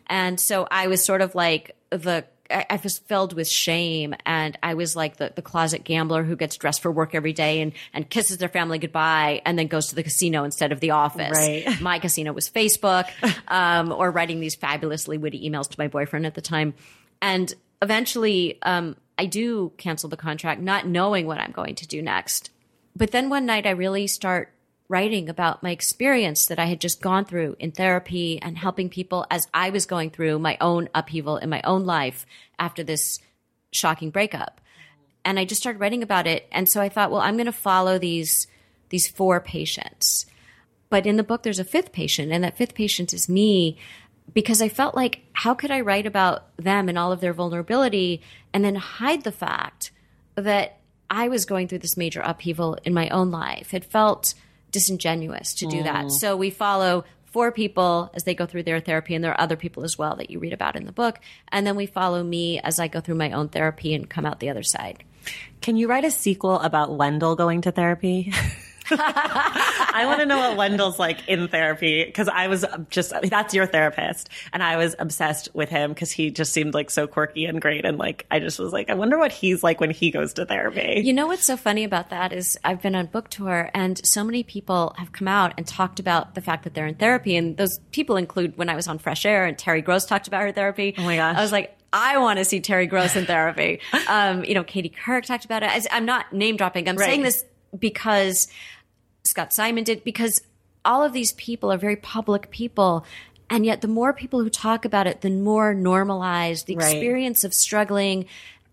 And 0.08 0.39
so 0.39 0.67
I 0.70 0.88
was 0.88 1.03
sort 1.06 1.22
of 1.22 1.36
like 1.36 1.75
the 1.89 2.25
I 2.50 2.65
I 2.70 2.79
was 2.82 2.98
filled 2.98 3.34
with 3.34 3.48
shame 3.48 4.15
and 4.25 4.58
I 4.63 4.75
was 4.75 4.96
like 4.96 5.17
the, 5.17 5.32
the 5.36 5.41
closet 5.41 5.84
gambler 5.84 6.24
who 6.24 6.36
gets 6.36 6.56
dressed 6.56 6.82
for 6.82 6.91
work 6.91 7.13
every 7.13 7.34
day 7.34 7.62
and, 7.62 7.74
and 7.94 8.10
kisses 8.10 8.38
their 8.38 8.50
family 8.50 8.79
goodbye 8.79 9.41
and 9.46 9.60
then 9.60 9.67
goes 9.67 9.88
to 9.88 9.96
the 9.96 10.03
casino 10.03 10.44
instead 10.44 10.72
of 10.72 10.79
the 10.79 10.91
office. 10.91 11.38
Right. 11.38 11.65
My 11.82 12.00
casino 12.00 12.32
was 12.34 12.50
Facebook, 12.50 13.10
um, 13.48 13.91
or 13.91 14.12
writing 14.12 14.39
these 14.39 14.56
fabulously 14.56 15.17
witty 15.17 15.50
emails 15.50 15.70
to 15.70 15.79
my 15.79 15.88
boyfriend 15.88 16.25
at 16.25 16.36
the 16.36 16.41
time. 16.41 16.74
And 17.22 17.53
eventually, 17.82 18.60
um, 18.62 18.96
I 19.17 19.25
do 19.25 19.74
cancel 19.77 20.10
the 20.10 20.17
contract, 20.17 20.62
not 20.62 20.88
knowing 20.88 21.25
what 21.25 21.39
I'm 21.39 21.51
going 21.51 21.75
to 21.75 21.88
do 21.88 22.01
next. 22.01 22.51
But 22.96 23.12
then 23.12 23.29
one 23.29 23.46
night 23.46 23.65
I 23.65 23.72
really 23.72 24.08
start 24.08 24.51
writing 24.89 25.27
about 25.27 25.63
my 25.63 25.72
experience 25.72 26.46
that 26.46 26.60
I 26.60 26.65
had 26.65 26.79
just 26.79 27.01
gone 27.01 27.25
through 27.25 27.56
in 27.60 27.72
therapy 27.72 28.39
and 28.41 28.58
helping 28.58 28.89
people 28.89 29.25
as 29.29 29.48
I 29.53 29.70
was 29.70 29.86
going 29.86 30.12
through 30.12 30.39
my 30.39 30.58
own 30.62 30.88
upheaval 30.96 31.38
in 31.38 31.50
my 31.50 31.62
own 31.63 31.86
life 31.86 32.25
after 32.58 32.84
this 32.84 33.20
shocking 33.72 34.12
breakup. 34.12 34.62
And 35.25 35.38
I 35.38 35.46
just 35.46 35.60
started 35.60 35.79
writing 35.79 36.03
about 36.03 36.25
it. 36.25 36.48
And 36.51 36.70
so 36.70 36.82
I 36.82 36.88
thought, 36.88 37.12
well, 37.12 37.22
I'm 37.22 37.36
going 37.36 37.48
to 37.48 37.51
follow 37.51 38.00
these, 38.00 38.48
these 38.89 39.08
four 39.08 39.41
patients. 39.41 40.25
But 40.89 41.06
in 41.06 41.17
the 41.17 41.24
book, 41.24 41.44
there's 41.44 41.60
a 41.60 41.65
fifth 41.65 41.91
patient, 41.91 42.32
and 42.32 42.46
that 42.46 42.58
fifth 42.58 42.74
patient 42.74 43.13
is 43.13 43.27
me 43.27 43.77
because 44.34 44.62
I 44.62 44.70
felt 44.70 44.96
like, 44.96 45.22
how 45.34 45.53
could 45.53 45.72
I 45.72 45.82
write 45.82 46.06
about 46.06 46.46
them 46.58 46.88
and 46.88 46.98
all 46.98 47.12
of 47.12 47.20
their 47.20 47.34
vulnerability 47.34 48.22
and 48.53 48.63
then 48.63 48.75
hide 48.75 49.24
the 49.24 49.32
fact 49.34 49.91
that 50.36 50.79
I 51.10 51.27
was 51.27 51.46
going 51.46 51.67
through 51.67 51.79
this 51.79 51.98
major 51.98 52.22
upheaval 52.22 52.77
in 52.86 52.94
my 52.94 53.10
own 53.10 53.32
life? 53.32 53.74
It 53.74 53.84
felt 53.84 54.34
disingenuous 54.77 55.55
to 55.55 55.65
do 55.65 55.81
that. 55.81 56.05
Mm. 56.05 56.12
So 56.12 56.38
we 56.38 56.51
follow 56.51 57.03
four 57.25 57.51
people 57.51 58.12
as 58.13 58.25
they 58.25 58.36
go 58.36 58.46
through 58.46 58.62
their 58.62 58.79
therapy, 58.79 59.15
and 59.15 59.24
there 59.24 59.31
are 59.31 59.41
other 59.41 59.55
people 59.55 59.84
as 59.84 59.98
well 59.98 60.15
that 60.17 60.29
you 60.29 60.38
read 60.38 60.53
about 60.53 60.75
in 60.75 60.86
the 60.86 60.91
book. 60.91 61.19
And 61.51 61.65
then 61.65 61.75
we 61.75 61.88
follow 61.88 62.24
me 62.24 62.60
as 62.60 62.79
I 62.79 62.88
go 62.88 63.00
through 63.00 63.15
my 63.15 63.31
own 63.31 63.50
therapy 63.50 63.96
and 63.96 64.07
come 64.07 64.25
out 64.25 64.39
the 64.39 64.50
other 64.50 64.62
side. 64.62 65.03
Can 65.62 65.77
you 65.77 65.88
write 65.88 66.05
a 66.05 66.12
sequel 66.12 66.60
about 66.60 66.96
Wendell 66.96 67.36
going 67.36 67.62
to 67.62 67.72
therapy? 67.72 68.31
I 68.91 70.03
want 70.06 70.20
to 70.20 70.25
know 70.25 70.38
what 70.38 70.58
Wendell's 70.58 71.00
like 71.00 71.27
in 71.27 71.48
therapy 71.48 72.03
because 72.06 72.27
I 72.27 72.48
was 72.48 72.65
just, 72.89 73.13
that's 73.24 73.53
your 73.53 73.65
therapist. 73.65 74.29
And 74.53 74.62
I 74.63 74.77
was 74.77 74.96
obsessed 75.00 75.50
with 75.53 75.70
him 75.70 75.91
because 75.94 76.12
he 76.12 76.32
just 76.32 76.53
seemed 76.53 76.74
like 76.74 76.89
so 76.89 77.08
quirky 77.08 77.46
and 77.46 77.62
great. 77.62 77.86
And 77.86 77.98
like, 77.98 78.25
I 78.32 78.39
just 78.39 78.60
was 78.60 78.74
like, 78.74 78.89
I 78.89 78.94
wonder 78.94 79.17
what 79.17 79.32
he's 79.32 79.63
like 79.63 79.79
when 79.79 79.91
he 79.91 80.12
goes 80.12 80.34
to 80.34 80.46
therapy. 80.46 81.01
You 81.03 81.13
know 81.13 81.27
what's 81.27 81.46
so 81.46 81.58
funny 81.58 81.84
about 81.84 82.10
that 82.10 82.34
is 82.34 82.58
I've 82.63 82.82
been 82.82 82.96
on 82.96 83.08
book 83.08 83.29
tour 83.29 83.70
and 83.74 84.06
so 84.06 84.24
many 84.24 84.44
people 84.44 84.94
have 84.98 85.12
come 85.12 85.27
out 85.27 85.53
and 85.58 85.65
talked 85.67 86.00
about 86.00 86.36
the 86.36 86.41
fact 86.41 86.63
that 86.63 86.74
they're 86.74 86.88
in 86.88 86.96
therapy. 86.96 87.36
And 87.36 87.58
those 87.58 87.79
people 87.91 88.17
include 88.17 88.58
when 88.58 88.70
I 88.70 88.75
was 88.75 88.88
on 88.88 88.98
Fresh 89.00 89.25
Air 89.25 89.46
and 89.46 89.58
Terry 89.58 89.82
Gross 89.82 90.06
talked 90.06 90.27
about 90.27 90.41
her 90.41 90.51
therapy. 90.51 90.96
Oh 90.98 91.03
my 91.03 91.15
gosh. 91.15 91.36
I 91.38 91.41
was 91.41 91.51
like, 91.51 91.74
I 91.94 92.17
want 92.17 92.38
to 92.39 92.46
see 92.46 92.60
Terry 92.60 92.86
Gross 92.86 93.15
in 93.15 93.25
therapy. 93.25 93.79
Um, 94.10 94.46
you 94.46 94.53
know, 94.53 94.63
Katie 94.63 94.89
Couric 95.03 95.25
talked 95.25 95.44
about 95.44 95.63
it. 95.63 95.86
I'm 95.91 96.06
not 96.06 96.32
name 96.32 96.56
dropping. 96.56 96.88
I'm 96.88 96.96
Right. 96.96 97.06
saying 97.08 97.24
this 97.24 97.44
because 97.77 98.48
Scott 99.27 99.53
Simon 99.53 99.84
did 99.84 100.03
because 100.03 100.41
all 100.86 101.03
of 101.03 101.13
these 101.13 101.34
people 101.34 101.72
are 101.72 101.77
very 101.77 101.96
public 101.98 102.50
people. 102.50 103.05
And 103.50 103.65
yet, 103.65 103.81
the 103.81 103.88
more 103.88 104.13
people 104.13 104.41
who 104.41 104.50
talk 104.50 104.84
about 104.84 105.07
it, 105.07 105.22
the 105.22 105.29
more 105.29 105.74
normalized 105.74 106.67
the 106.67 106.75
Right. 106.75 106.91
experience 106.91 107.43
of 107.43 107.53
struggling 107.53 108.25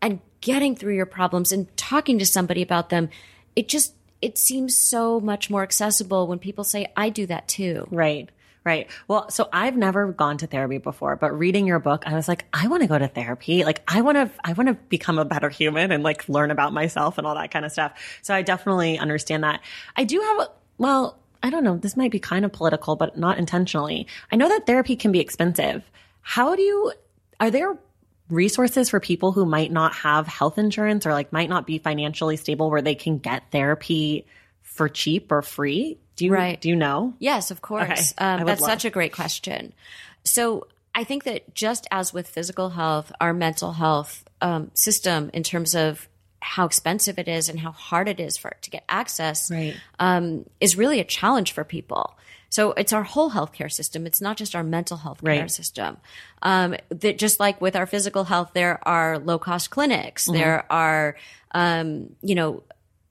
and 0.03 0.21
getting 0.41 0.75
through 0.75 0.95
your 0.97 1.07
problems 1.07 1.53
and 1.53 1.75
talking 1.77 2.19
to 2.19 2.27
somebody 2.27 2.61
about 2.61 2.89
them. 2.91 3.09
It 3.57 3.69
just, 3.69 3.95
it 4.21 4.37
seems 4.37 4.77
so 4.77 5.21
much 5.21 5.49
more 5.49 5.63
accessible 5.63 6.27
when 6.27 6.39
people 6.39 6.65
say, 6.65 6.87
I 6.97 7.09
do 7.09 7.25
that 7.27 7.47
too. 7.49 7.87
Right. 7.91 8.29
Right. 8.65 8.91
Well, 9.09 9.29
so 9.31 9.49
I've 9.53 9.77
never 9.77 10.11
gone 10.11 10.39
to 10.39 10.47
therapy 10.47 10.79
before, 10.79 11.17
but 11.17 11.39
reading 11.39 11.67
your 11.67 11.79
book, 11.81 12.05
I 12.07 12.15
was 12.15 12.29
like, 12.29 12.47
I 12.51 12.69
want 12.69 12.83
to 12.83 12.87
go 12.89 12.99
to 12.99 13.09
therapy. 13.09 13.63
Like, 13.63 13.83
I 13.87 14.01
want 14.01 14.17
to, 14.17 14.31
I 14.43 14.55
want 14.55 14.69
to 14.69 14.75
become 14.89 15.19
a 15.19 15.25
better 15.27 15.51
human 15.51 15.93
and 15.93 16.03
like 16.03 16.27
learn 16.31 16.51
about 16.51 16.73
myself 16.73 17.19
and 17.19 17.27
all 17.27 17.35
that 17.35 17.51
kind 17.51 17.67
of 17.67 17.73
stuff. 17.73 17.93
So 18.23 18.35
I 18.35 18.41
definitely 18.41 18.99
understand 18.99 19.45
that. 19.45 19.61
I 19.97 20.05
do 20.05 20.19
have, 20.19 20.49
well, 20.79 21.19
I 21.43 21.51
don't 21.51 21.63
know. 21.63 21.77
This 21.77 21.95
might 21.95 22.11
be 22.11 22.21
kind 22.21 22.47
of 22.47 22.53
political, 22.53 22.97
but 22.97 23.19
not 23.19 23.37
intentionally. 23.37 24.07
I 24.33 24.37
know 24.37 24.49
that 24.49 24.65
therapy 24.65 24.97
can 24.97 25.13
be 25.13 25.21
expensive. 25.21 25.85
How 26.23 26.57
do 26.57 26.63
you, 26.63 26.93
are 27.39 27.51
there 27.51 27.77
resources 28.31 28.89
for 28.89 28.99
people 28.99 29.33
who 29.33 29.45
might 29.45 29.71
not 29.71 29.93
have 29.95 30.27
health 30.27 30.57
insurance 30.57 31.05
or 31.05 31.13
like 31.13 31.35
might 31.35 31.51
not 31.51 31.67
be 31.67 31.77
financially 31.77 32.39
stable 32.39 32.71
where 32.71 32.81
they 32.81 32.95
can 32.95 33.19
get 33.19 33.51
therapy 33.53 34.27
for 34.63 34.89
cheap 34.89 35.31
or 35.31 35.43
free? 35.43 35.99
Do 36.17 36.25
you, 36.27 36.33
Right. 36.33 36.61
do 36.61 36.69
you 36.69 36.77
know? 36.77 37.15
Yes, 37.19 37.51
of 37.51 37.61
course. 37.61 38.13
Okay. 38.13 38.25
Um, 38.25 38.45
that's 38.47 38.61
love- 38.61 38.71
such 38.71 38.85
a 38.85 38.91
great 38.91 39.13
question. 39.13 39.73
So 40.25 40.67
I 40.95 41.05
think 41.05 41.25
that 41.25 41.55
just 41.55 41.87
as 41.91 42.13
with 42.15 42.29
physical 42.29 42.71
health, 42.71 43.11
our 43.21 43.33
mental 43.35 43.73
health 43.73 44.25
um, 44.41 44.71
system, 44.75 45.31
in 45.35 45.43
terms 45.43 45.75
of 45.75 46.09
how 46.41 46.67
expensive 46.67 47.19
it 47.19 47.27
is 47.27 47.49
and 47.49 47.59
how 47.59 47.73
hard 47.73 48.07
it 48.09 48.21
is 48.21 48.37
for 48.37 48.51
it 48.51 48.63
to 48.63 48.71
get 48.71 48.85
access, 48.89 49.51
Right. 49.51 49.75
um, 49.99 50.45
is 50.61 50.77
really 50.77 51.01
a 51.01 51.05
challenge 51.05 51.53
for 51.53 51.65
people. 51.65 52.17
So 52.51 52.73
it's 52.73 52.93
our 52.93 53.03
whole 53.03 53.31
healthcare 53.31 53.73
system. 53.73 54.07
It's 54.07 54.21
not 54.21 54.37
just 54.37 54.55
our 54.55 54.63
mental 54.63 54.99
health 54.99 55.21
care 55.25 55.41
Right. 55.41 55.51
system. 55.51 55.97
Um, 56.43 56.77
that 56.91 57.19
just 57.19 57.41
like 57.41 57.61
with 57.61 57.75
our 57.75 57.87
physical 57.87 58.25
health, 58.25 58.51
there 58.55 58.79
are 58.87 59.19
low 59.19 59.39
cost 59.39 59.71
clinics. 59.71 60.25
Mm-hmm. 60.29 60.35
There 60.39 60.73
are, 60.73 61.17
um, 61.53 62.15
you 62.23 62.35
know, 62.37 62.63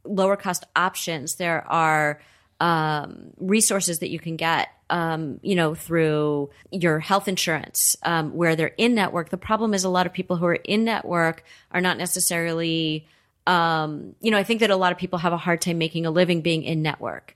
lower 0.05 0.37
cost 0.37 0.63
options. 0.75 1.35
There 1.35 1.65
are 1.69 2.21
um, 2.63 3.31
resources 3.39 3.99
that 3.99 4.09
you 4.09 4.19
can 4.19 4.37
get, 4.37 4.69
um, 4.89 5.37
you 5.43 5.53
know, 5.53 5.75
through 5.75 6.49
your 6.71 6.97
health 6.99 7.27
insurance, 7.27 7.97
um, 8.03 8.33
where 8.33 8.55
they're 8.55 8.73
in 8.77 8.95
network. 8.95 9.29
The 9.29 9.37
problem 9.37 9.73
is 9.73 9.83
a 9.83 9.89
lot 9.89 10.05
of 10.05 10.13
people 10.13 10.37
who 10.37 10.45
are 10.45 10.53
in 10.53 10.85
network 10.85 11.43
are 11.71 11.81
not 11.81 11.97
necessarily, 11.97 13.05
um, 13.45 14.15
you 14.21 14.31
know, 14.31 14.37
I 14.37 14.43
think 14.43 14.61
that 14.61 14.69
a 14.69 14.75
lot 14.75 14.93
of 14.93 14.97
people 14.97 15.19
have 15.19 15.33
a 15.33 15.37
hard 15.37 15.59
time 15.61 15.77
making 15.77 16.05
a 16.05 16.11
living 16.11 16.41
being 16.41 16.63
in 16.63 16.81
network. 16.81 17.33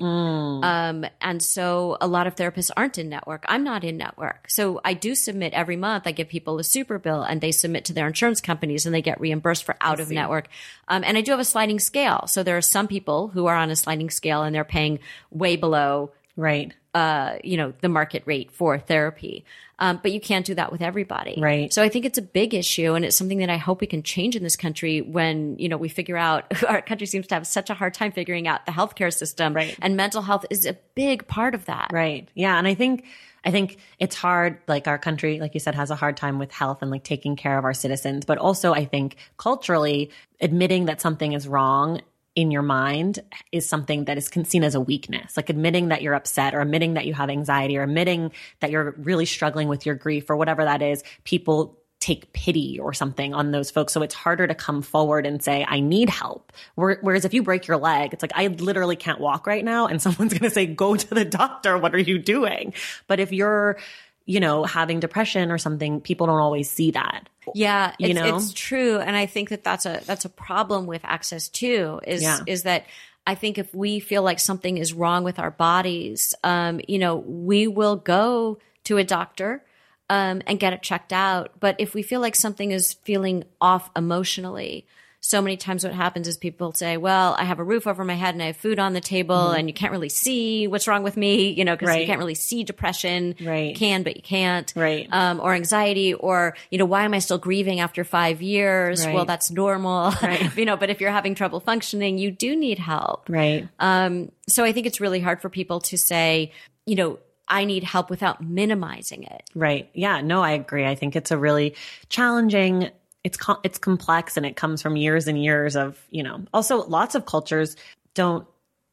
Um, 0.63 1.05
and 1.19 1.43
so 1.43 1.97
a 1.99 2.07
lot 2.07 2.27
of 2.27 2.35
therapists 2.35 2.71
aren't 2.77 2.97
in 2.97 3.09
network. 3.09 3.43
I'm 3.47 3.63
not 3.63 3.83
in 3.83 3.97
network. 3.97 4.49
So 4.49 4.79
I 4.85 4.93
do 4.93 5.15
submit 5.15 5.53
every 5.53 5.75
month. 5.75 6.07
I 6.07 6.13
give 6.13 6.29
people 6.29 6.59
a 6.59 6.63
super 6.63 6.97
bill 6.97 7.23
and 7.23 7.41
they 7.41 7.51
submit 7.51 7.85
to 7.85 7.93
their 7.93 8.07
insurance 8.07 8.39
companies 8.39 8.85
and 8.85 8.95
they 8.95 9.01
get 9.01 9.19
reimbursed 9.19 9.65
for 9.65 9.75
out 9.81 9.99
of 9.99 10.09
network. 10.09 10.47
Um, 10.87 11.03
and 11.03 11.17
I 11.17 11.21
do 11.21 11.31
have 11.31 11.41
a 11.41 11.45
sliding 11.45 11.79
scale. 11.79 12.25
So 12.27 12.41
there 12.41 12.55
are 12.55 12.61
some 12.61 12.87
people 12.87 13.27
who 13.29 13.47
are 13.47 13.55
on 13.55 13.69
a 13.69 13.75
sliding 13.75 14.09
scale 14.09 14.43
and 14.43 14.55
they're 14.55 14.63
paying 14.63 14.99
way 15.29 15.57
below 15.57 16.11
Right. 16.37 16.73
uh, 16.93 17.37
you 17.43 17.57
know, 17.57 17.73
the 17.81 17.89
market 17.89 18.23
rate 18.25 18.51
for 18.51 18.79
therapy. 18.79 19.45
Um, 19.79 19.99
but 20.01 20.11
you 20.11 20.19
can't 20.19 20.45
do 20.45 20.55
that 20.55 20.71
with 20.71 20.81
everybody. 20.81 21.35
Right. 21.39 21.71
So 21.71 21.83
I 21.83 21.89
think 21.89 22.05
it's 22.05 22.17
a 22.17 22.23
big 22.23 22.55
issue 22.55 22.95
and 22.95 23.05
it's 23.05 23.15
something 23.15 23.37
that 23.39 23.51
I 23.51 23.57
hope 23.57 23.81
we 23.81 23.85
can 23.85 24.01
change 24.01 24.35
in 24.35 24.41
this 24.41 24.55
country 24.55 25.01
when, 25.01 25.59
you 25.59 25.69
know, 25.69 25.77
we 25.77 25.89
figure 25.89 26.17
out 26.17 26.63
our 26.67 26.81
country 26.81 27.05
seems 27.05 27.27
to 27.27 27.35
have 27.35 27.45
such 27.45 27.69
a 27.69 27.75
hard 27.75 27.93
time 27.93 28.11
figuring 28.11 28.47
out 28.47 28.65
the 28.65 28.71
healthcare 28.71 29.13
system. 29.13 29.53
Right. 29.53 29.77
And 29.79 29.95
mental 29.95 30.23
health 30.23 30.45
is 30.49 30.65
a 30.65 30.73
big 30.95 31.27
part 31.27 31.53
of 31.53 31.65
that. 31.65 31.91
Right. 31.93 32.27
Yeah. 32.33 32.57
And 32.57 32.67
I 32.67 32.73
think, 32.73 33.05
I 33.45 33.51
think 33.51 33.77
it's 33.99 34.15
hard, 34.15 34.57
like 34.67 34.87
our 34.87 34.97
country, 34.97 35.39
like 35.39 35.53
you 35.53 35.59
said, 35.59 35.75
has 35.75 35.91
a 35.91 35.95
hard 35.95 36.17
time 36.17 36.39
with 36.39 36.51
health 36.51 36.81
and 36.81 36.89
like 36.89 37.03
taking 37.03 37.35
care 37.35 37.59
of 37.59 37.63
our 37.63 37.75
citizens. 37.75 38.25
But 38.25 38.39
also, 38.39 38.73
I 38.73 38.85
think 38.85 39.17
culturally, 39.37 40.09
admitting 40.41 40.85
that 40.85 41.01
something 41.01 41.33
is 41.33 41.47
wrong 41.47 42.01
in 42.37 42.51
your 42.51 42.61
mind 42.61 43.19
is 43.51 43.67
something 43.67 44.05
that 44.05 44.15
is 44.15 44.29
seen 44.45 44.63
as 44.63 44.75
a 44.75 44.79
weakness. 44.79 45.35
Like 45.35 45.49
admitting 45.49 45.87
that 45.87 46.03
you're 46.03 46.13
upset 46.13 46.53
or 46.53 46.61
admitting 46.61 46.93
that 46.93 47.07
you 47.07 47.15
have 47.15 47.31
anxiety 47.31 47.79
or 47.79 47.83
admitting 47.83 48.31
that 48.59 48.69
you're 48.69 48.93
really 48.99 49.25
struggling 49.25 49.67
with 49.67 49.87
your 49.87 49.95
grief 49.95 50.29
or 50.29 50.37
whatever 50.37 50.63
that 50.63 50.83
is, 50.83 51.03
people 51.23 51.79
take 51.99 52.31
pity 52.33 52.79
or 52.79 52.93
something 52.93 53.33
on 53.33 53.49
those 53.49 53.71
folks. 53.71 53.91
So 53.91 54.03
it's 54.03 54.13
harder 54.13 54.45
to 54.45 54.53
come 54.53 54.83
forward 54.83 55.25
and 55.25 55.41
say, 55.41 55.65
I 55.67 55.79
need 55.79 56.11
help. 56.11 56.53
Whereas 56.75 57.25
if 57.25 57.33
you 57.33 57.41
break 57.41 57.65
your 57.65 57.77
leg, 57.77 58.13
it's 58.13 58.21
like, 58.21 58.33
I 58.35 58.45
literally 58.47 58.95
can't 58.95 59.19
walk 59.19 59.47
right 59.47 59.65
now. 59.65 59.87
And 59.87 59.99
someone's 60.03 60.31
going 60.31 60.47
to 60.47 60.51
say, 60.51 60.67
go 60.67 60.95
to 60.95 61.13
the 61.15 61.25
doctor. 61.25 61.75
What 61.75 61.95
are 61.95 61.99
you 61.99 62.19
doing? 62.19 62.75
But 63.07 63.19
if 63.19 63.31
you're, 63.31 63.79
you 64.27 64.39
know, 64.39 64.63
having 64.65 64.99
depression 64.99 65.49
or 65.49 65.57
something, 65.57 66.01
people 66.01 66.27
don't 66.27 66.39
always 66.39 66.69
see 66.69 66.91
that. 66.91 67.29
Yeah, 67.55 67.93
You 67.97 68.09
it's, 68.09 68.19
know? 68.19 68.35
it's 68.35 68.53
true, 68.53 68.99
and 68.99 69.15
I 69.15 69.25
think 69.25 69.49
that 69.49 69.63
that's 69.63 69.85
a 69.87 70.01
that's 70.05 70.25
a 70.25 70.29
problem 70.29 70.85
with 70.85 71.01
access 71.05 71.47
too. 71.47 71.99
Is 72.05 72.21
Yeah. 72.21 72.39
is 72.45 72.63
that 72.63 72.85
I 73.25 73.35
think 73.35 73.57
if 73.57 73.73
we 73.73 73.99
feel 73.99 74.23
like 74.23 74.39
something 74.39 74.77
is 74.77 74.93
wrong 74.93 75.23
with 75.23 75.39
our 75.39 75.51
bodies, 75.51 76.35
um, 76.43 76.79
you 76.87 76.99
know, 76.99 77.15
we 77.15 77.67
will 77.67 77.95
go 77.95 78.59
to 78.85 78.97
a 78.97 79.03
doctor 79.03 79.63
um, 80.09 80.41
and 80.47 80.59
get 80.59 80.71
it 80.73 80.81
checked 80.81 81.11
out. 81.11 81.51
But 81.59 81.75
if 81.79 81.93
we 81.93 82.03
feel 82.03 82.21
like 82.21 82.35
something 82.35 82.71
is 82.71 82.93
feeling 82.93 83.43
off 83.59 83.89
emotionally, 83.95 84.85
so 85.27 85.41
many 85.41 85.57
times 85.57 85.83
what 85.83 85.93
happens 85.93 86.27
is 86.27 86.37
people 86.37 86.71
say, 86.73 86.97
"Well, 86.97 87.35
I 87.37 87.43
have 87.43 87.59
a 87.59 87.63
roof 87.63 87.85
over 87.87 88.03
my 88.03 88.13
head 88.15 88.33
and 88.35 88.41
I 88.41 88.47
have 88.47 88.57
food 88.57 88.79
on 88.79 88.93
the 88.93 89.01
table, 89.01 89.51
and 89.51 89.67
you 89.67 89.73
can't 89.73 89.91
really 89.91 90.09
see 90.09 90.67
what's 90.67 90.87
wrong 90.87 91.03
with 91.03 91.17
me," 91.17 91.49
you 91.49 91.65
know, 91.65 91.75
because 91.75 91.89
you 91.95 92.01
Mm-hmm. 92.01 92.07
Can't 92.07 92.19
really 92.19 92.35
see 92.35 92.63
depression. 92.63 93.35
Right. 93.41 93.69
You 93.69 93.75
Can 93.75 94.03
but 94.03 94.15
you 94.15 94.21
can't 94.21 94.71
Right. 94.75 95.07
um, 95.11 95.39
or 95.41 95.53
anxiety 95.53 96.13
or 96.13 96.55
you 96.71 96.77
know 96.77 96.85
why 96.85 97.03
am 97.03 97.13
i 97.13 97.19
still 97.19 97.37
grieving 97.37 97.79
after 97.79 98.03
five 98.03 98.41
years 98.41 99.05
Right. 99.05 99.13
well 99.15 99.25
that's 99.25 99.51
normal 99.51 100.11
Right. 100.21 100.55
you 100.57 100.65
know 100.65 100.77
but 100.77 100.89
if 100.89 101.01
you're 101.01 101.11
having 101.11 101.35
trouble 101.35 101.59
functioning 101.59 102.17
you 102.17 102.31
do 102.31 102.55
need 102.55 102.79
help 102.79 103.27
Right. 103.29 103.67
um, 103.79 104.31
so 104.47 104.63
i 104.63 104.71
think 104.71 104.85
it's 104.85 105.01
really 105.01 105.19
hard 105.19 105.41
for 105.41 105.49
people 105.49 105.79
to 105.81 105.97
say 105.97 106.51
you 106.85 106.95
know 106.95 107.19
i 107.47 107.65
need 107.65 107.83
help 107.83 108.09
without 108.09 108.41
minimizing 108.43 109.23
it 109.23 109.43
Right. 109.55 109.89
Yeah. 109.93 110.21
No, 110.21 110.41
I 110.43 110.51
agree. 110.51 110.85
I 110.85 110.95
think 110.95 111.15
it's 111.15 111.31
a 111.31 111.37
really 111.37 111.75
challenging. 112.09 112.89
It's 113.27 113.35
com- 113.35 113.59
it's 113.61 113.77
complex 113.77 114.37
and 114.37 114.45
it 114.45 114.55
comes 114.55 114.81
from 114.81 114.95
years 114.95 115.27
and 115.27 115.43
years 115.43 115.75
of 115.75 115.99
you 116.09 116.23
know. 116.23 116.45
Also, 116.53 116.77
lots 116.87 117.13
of 117.13 117.25
cultures 117.25 117.75
don't 118.13 118.47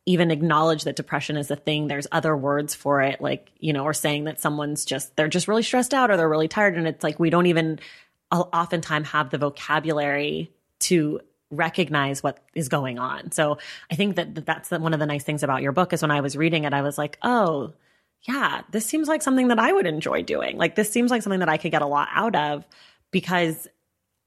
even 0.07 0.33
acknowledge 0.33 0.83
that 0.85 0.97
depression 0.97 1.37
is 1.37 1.53
a 1.53 1.57
thing. 1.57 1.87
There's 1.87 2.09
other 2.11 2.37
words 2.37 2.75
for 2.75 3.00
it, 3.00 3.21
like 3.21 3.53
you 3.61 3.73
know, 3.73 3.85
or 3.85 3.95
saying 3.95 4.25
that 4.25 4.41
someone's 4.41 4.85
just 4.85 5.14
they're 5.14 5.29
just 5.29 5.47
really 5.47 5.62
stressed 5.62 5.95
out 5.95 6.11
or 6.11 6.17
they're 6.17 6.29
really 6.29 6.49
tired, 6.49 6.76
and 6.76 6.88
it's 6.88 7.05
like 7.05 7.21
we 7.21 7.31
don't 7.31 7.47
even 7.47 7.79
oftentimes 8.33 9.07
have 9.07 9.31
the 9.31 9.38
vocabulary 9.38 10.50
to 10.81 11.21
recognize 11.53 12.21
what 12.21 12.43
is 12.57 12.69
going 12.69 12.99
on. 12.99 13.31
So 13.31 13.59
I 13.88 13.95
think 13.95 14.17
that 14.17 14.45
that's 14.45 14.73
one 14.73 14.95
of 14.95 14.99
the 14.99 15.07
nice 15.07 15.23
things 15.23 15.45
about 15.45 15.62
your 15.62 15.71
book 15.71 15.93
is 15.93 16.03
when 16.03 16.11
I 16.11 16.23
was 16.23 16.37
reading 16.37 16.64
it, 16.64 16.75
I 16.75 16.83
was 16.83 16.99
like, 16.99 17.19
oh, 17.23 17.73
yeah, 18.23 18.62
this 18.73 18.85
seems 18.85 19.07
like 19.07 19.23
something 19.23 19.47
that 19.49 19.61
I 19.61 19.73
would 19.73 19.87
enjoy 19.87 20.23
doing. 20.23 20.57
Like 20.57 20.75
this 20.75 20.91
seems 20.91 21.12
like 21.12 21.23
something 21.23 21.38
that 21.38 21.49
I 21.49 21.57
could 21.57 21.71
get 21.71 21.83
a 21.83 21.87
lot 21.87 22.09
out 22.12 22.35
of 22.35 22.67
because 23.12 23.69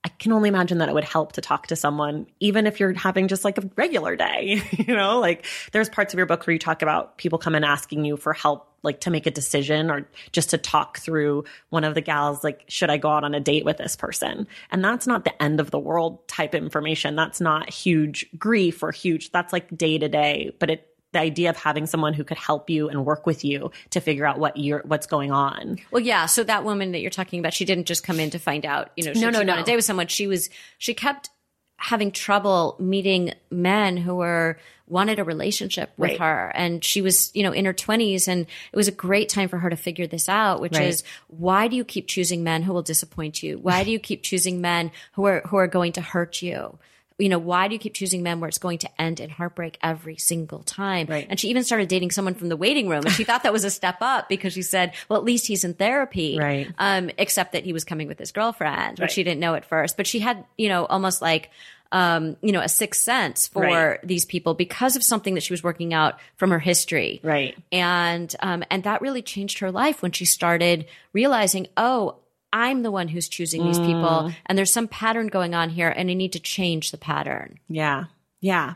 I 0.03 0.09
can 0.09 0.31
only 0.31 0.47
imagine 0.47 0.77
that 0.77 0.89
it 0.89 0.95
would 0.95 1.03
help 1.03 1.33
to 1.33 1.41
talk 1.41 1.67
to 1.67 1.75
someone, 1.75 2.27
even 2.39 2.65
if 2.65 2.79
you're 2.79 2.93
having 2.93 3.27
just 3.27 3.43
like 3.43 3.57
a 3.57 3.69
regular 3.75 4.15
day. 4.15 4.61
you 4.71 4.95
know, 4.95 5.19
like 5.19 5.45
there's 5.71 5.89
parts 5.89 6.13
of 6.13 6.17
your 6.17 6.25
book 6.25 6.45
where 6.45 6.53
you 6.53 6.59
talk 6.59 6.81
about 6.81 7.17
people 7.17 7.37
come 7.39 7.55
in 7.55 7.63
asking 7.63 8.05
you 8.05 8.15
for 8.15 8.31
help, 8.31 8.71
like 8.83 9.01
to 9.01 9.09
make 9.09 9.25
a 9.25 9.31
decision 9.31 9.91
or 9.91 10.07
just 10.31 10.51
to 10.51 10.57
talk 10.57 10.99
through 10.99 11.43
one 11.69 11.83
of 11.83 11.93
the 11.93 12.01
gals, 12.01 12.43
like, 12.43 12.63
should 12.67 12.89
I 12.89 12.97
go 12.97 13.09
out 13.09 13.23
on 13.23 13.33
a 13.33 13.39
date 13.39 13.65
with 13.65 13.77
this 13.77 13.95
person? 13.95 14.47
And 14.71 14.83
that's 14.83 15.07
not 15.07 15.25
the 15.25 15.41
end 15.41 15.59
of 15.59 15.71
the 15.71 15.79
world 15.79 16.25
type 16.27 16.55
information. 16.55 17.15
That's 17.15 17.41
not 17.41 17.69
huge 17.69 18.25
grief 18.37 18.83
or 18.83 18.91
huge, 18.91 19.31
that's 19.31 19.51
like 19.51 19.75
day 19.75 19.97
to 19.97 20.07
day, 20.07 20.55
but 20.59 20.69
it 20.69 20.96
the 21.13 21.19
idea 21.19 21.49
of 21.49 21.57
having 21.57 21.85
someone 21.85 22.13
who 22.13 22.23
could 22.23 22.37
help 22.37 22.69
you 22.69 22.89
and 22.89 23.05
work 23.05 23.25
with 23.25 23.45
you 23.45 23.71
to 23.91 24.01
figure 24.01 24.25
out 24.25 24.39
what 24.39 24.57
you're 24.57 24.81
what's 24.85 25.07
going 25.07 25.31
on. 25.31 25.77
Well, 25.91 26.01
yeah. 26.03 26.25
So 26.25 26.43
that 26.43 26.63
woman 26.63 26.91
that 26.91 26.99
you're 26.99 27.09
talking 27.11 27.39
about, 27.39 27.53
she 27.53 27.65
didn't 27.65 27.85
just 27.85 28.03
come 28.03 28.19
in 28.19 28.29
to 28.31 28.39
find 28.39 28.65
out, 28.65 28.91
you 28.97 29.05
know, 29.05 29.13
she, 29.13 29.21
no, 29.21 29.29
no, 29.29 29.41
no. 29.41 29.53
on 29.53 29.59
a 29.59 29.63
date 29.63 29.75
with 29.77 29.85
someone. 29.85 30.07
She 30.07 30.27
was 30.27 30.49
she 30.77 30.93
kept 30.93 31.29
having 31.77 32.11
trouble 32.11 32.75
meeting 32.79 33.33
men 33.51 33.97
who 33.97 34.15
were 34.15 34.57
wanted 34.87 35.19
a 35.19 35.23
relationship 35.23 35.91
with 35.97 36.11
Right. 36.11 36.19
her 36.19 36.51
and 36.55 36.83
she 36.83 37.01
was 37.01 37.29
you 37.35 37.43
know 37.43 37.51
in 37.51 37.65
her 37.65 37.73
20s 37.73 38.27
and 38.27 38.41
it 38.71 38.75
was 38.75 38.87
a 38.87 38.91
great 38.91 39.29
time 39.29 39.47
for 39.49 39.57
her 39.59 39.69
to 39.69 39.75
figure 39.75 40.07
this 40.07 40.27
out 40.29 40.59
which 40.61 40.73
Right. 40.73 40.87
is 40.87 41.03
why 41.27 41.67
do 41.67 41.75
you 41.75 41.83
keep 41.83 42.07
choosing 42.07 42.41
men 42.43 42.63
who 42.63 42.73
will 42.73 42.81
disappoint 42.81 43.43
you 43.43 43.59
why 43.59 43.83
do 43.83 43.91
you 43.91 43.99
keep 43.99 44.23
choosing 44.23 44.59
men 44.61 44.91
who 45.13 45.25
are 45.25 45.41
who 45.47 45.57
are 45.57 45.67
going 45.67 45.91
to 45.93 46.01
hurt 46.01 46.41
you 46.41 46.79
you 47.19 47.29
know 47.29 47.39
why 47.39 47.67
do 47.67 47.73
you 47.73 47.79
keep 47.79 47.93
choosing 47.95 48.21
men 48.23 48.39
where 48.39 48.47
it's 48.47 48.57
going 48.59 48.77
to 48.77 49.01
end 49.01 49.19
in 49.19 49.29
heartbreak 49.29 49.77
every 49.81 50.17
single 50.17 50.59
time 50.59 51.07
Right. 51.09 51.25
and 51.29 51.39
she 51.39 51.49
even 51.49 51.63
started 51.63 51.87
dating 51.89 52.11
someone 52.11 52.35
from 52.35 52.49
the 52.49 52.57
waiting 52.57 52.87
room 52.87 53.03
and 53.05 53.11
she 53.11 53.23
thought 53.23 53.43
that 53.43 53.53
was 53.53 53.63
a 53.63 53.71
step 53.71 53.97
up 54.01 54.29
because 54.29 54.53
she 54.53 54.61
said 54.61 54.93
well 55.09 55.17
at 55.17 55.25
least 55.25 55.47
he's 55.47 55.63
in 55.63 55.73
therapy 55.73 56.37
Right. 56.39 56.67
um, 56.77 57.09
except 57.17 57.53
that 57.53 57.63
he 57.63 57.73
was 57.73 57.83
coming 57.83 58.07
with 58.07 58.19
his 58.19 58.31
girlfriend, 58.31 58.93
which 58.99 59.01
Right. 59.01 59.11
she 59.11 59.23
didn't 59.23 59.39
know 59.39 59.55
at 59.55 59.65
first. 59.65 59.97
But 59.97 60.05
she 60.07 60.19
had, 60.19 60.45
you 60.57 60.69
know, 60.69 60.85
almost 60.85 61.21
like, 61.21 61.49
um, 61.91 62.35
you 62.41 62.51
know, 62.51 62.59
a 62.61 62.67
sixth 62.69 63.01
sense 63.01 63.47
for 63.47 63.61
Right. 63.63 63.99
these 64.03 64.25
people 64.25 64.53
because 64.53 64.95
of 64.95 65.03
something 65.03 65.33
that 65.35 65.41
she 65.43 65.53
was 65.53 65.63
working 65.63 65.93
out 65.93 66.19
from 66.35 66.51
her 66.51 66.59
history. 66.59 67.19
Right. 67.23 67.57
And 67.71 68.33
um, 68.41 68.63
and 68.69 68.83
that 68.83 69.01
really 69.01 69.21
changed 69.21 69.59
her 69.59 69.71
life 69.71 70.01
when 70.01 70.11
she 70.11 70.25
started 70.25 70.85
realizing, 71.13 71.67
oh, 71.77 72.15
I'm 72.53 72.83
the 72.83 72.91
one 72.91 73.07
who's 73.07 73.27
choosing 73.27 73.63
these 73.65 73.79
Mm. 73.79 73.85
people, 73.85 74.31
and 74.45 74.57
there's 74.57 74.71
some 74.73 74.87
pattern 74.87 75.27
going 75.27 75.53
on 75.53 75.69
here, 75.69 75.89
and 75.89 76.09
I 76.09 76.13
need 76.13 76.33
to 76.33 76.39
change 76.39 76.91
the 76.91 76.97
pattern. 76.97 77.59
Yeah. 77.67 78.05
Yeah. 78.39 78.75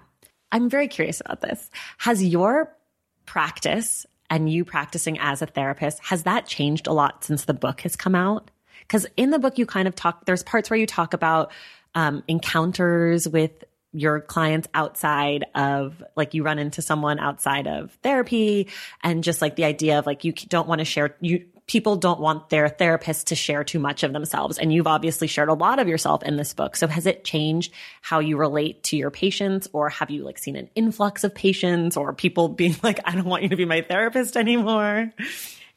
I'm 0.51 0.69
very 0.69 0.87
curious 0.87 1.21
about 1.21 1.41
this. 1.41 1.69
Has 1.99 2.23
your 2.23 2.75
practice 3.25 4.05
and 4.29 4.51
you 4.51 4.65
practicing 4.65 5.17
as 5.19 5.41
a 5.41 5.45
therapist, 5.45 5.99
has 6.05 6.23
that 6.23 6.45
changed 6.45 6.87
a 6.87 6.93
lot 6.93 7.23
since 7.23 7.45
the 7.45 7.53
book 7.53 7.81
has 7.81 7.95
come 7.95 8.15
out? 8.15 8.51
Because 8.81 9.05
in 9.15 9.29
the 9.29 9.39
book, 9.39 9.57
you 9.57 9.65
kind 9.65 9.87
of 9.87 9.95
talk, 9.95 10.25
there's 10.25 10.43
parts 10.43 10.69
where 10.69 10.79
you 10.79 10.85
talk 10.87 11.13
about 11.13 11.51
um, 11.95 12.23
encounters 12.27 13.27
with 13.27 13.63
your 13.93 14.21
clients 14.21 14.67
outside 14.73 15.45
of 15.53 16.01
like 16.15 16.33
you 16.33 16.43
run 16.43 16.59
into 16.59 16.81
someone 16.81 17.19
outside 17.19 17.67
of 17.67 17.91
therapy 18.03 18.67
and 19.03 19.23
just 19.23 19.41
like 19.41 19.57
the 19.57 19.65
idea 19.65 19.99
of 19.99 20.05
like 20.05 20.23
you 20.23 20.31
don't 20.31 20.67
want 20.67 20.79
to 20.79 20.85
share 20.85 21.15
you 21.19 21.45
people 21.71 21.95
don't 21.95 22.19
want 22.19 22.49
their 22.49 22.67
therapist 22.67 23.27
to 23.27 23.35
share 23.35 23.63
too 23.63 23.79
much 23.79 24.03
of 24.03 24.11
themselves 24.11 24.57
and 24.57 24.73
you've 24.73 24.87
obviously 24.87 25.25
shared 25.25 25.47
a 25.47 25.53
lot 25.53 25.79
of 25.79 25.87
yourself 25.87 26.21
in 26.23 26.35
this 26.35 26.53
book 26.53 26.75
so 26.75 26.85
has 26.85 27.05
it 27.05 27.23
changed 27.23 27.71
how 28.01 28.19
you 28.19 28.35
relate 28.35 28.83
to 28.83 28.97
your 28.97 29.09
patients 29.09 29.69
or 29.71 29.87
have 29.87 30.09
you 30.09 30.25
like 30.25 30.37
seen 30.37 30.57
an 30.57 30.69
influx 30.75 31.23
of 31.23 31.33
patients 31.33 31.95
or 31.95 32.11
people 32.11 32.49
being 32.49 32.75
like 32.83 32.99
i 33.05 33.15
don't 33.15 33.23
want 33.23 33.41
you 33.41 33.47
to 33.47 33.55
be 33.55 33.63
my 33.63 33.81
therapist 33.81 34.35
anymore 34.35 35.13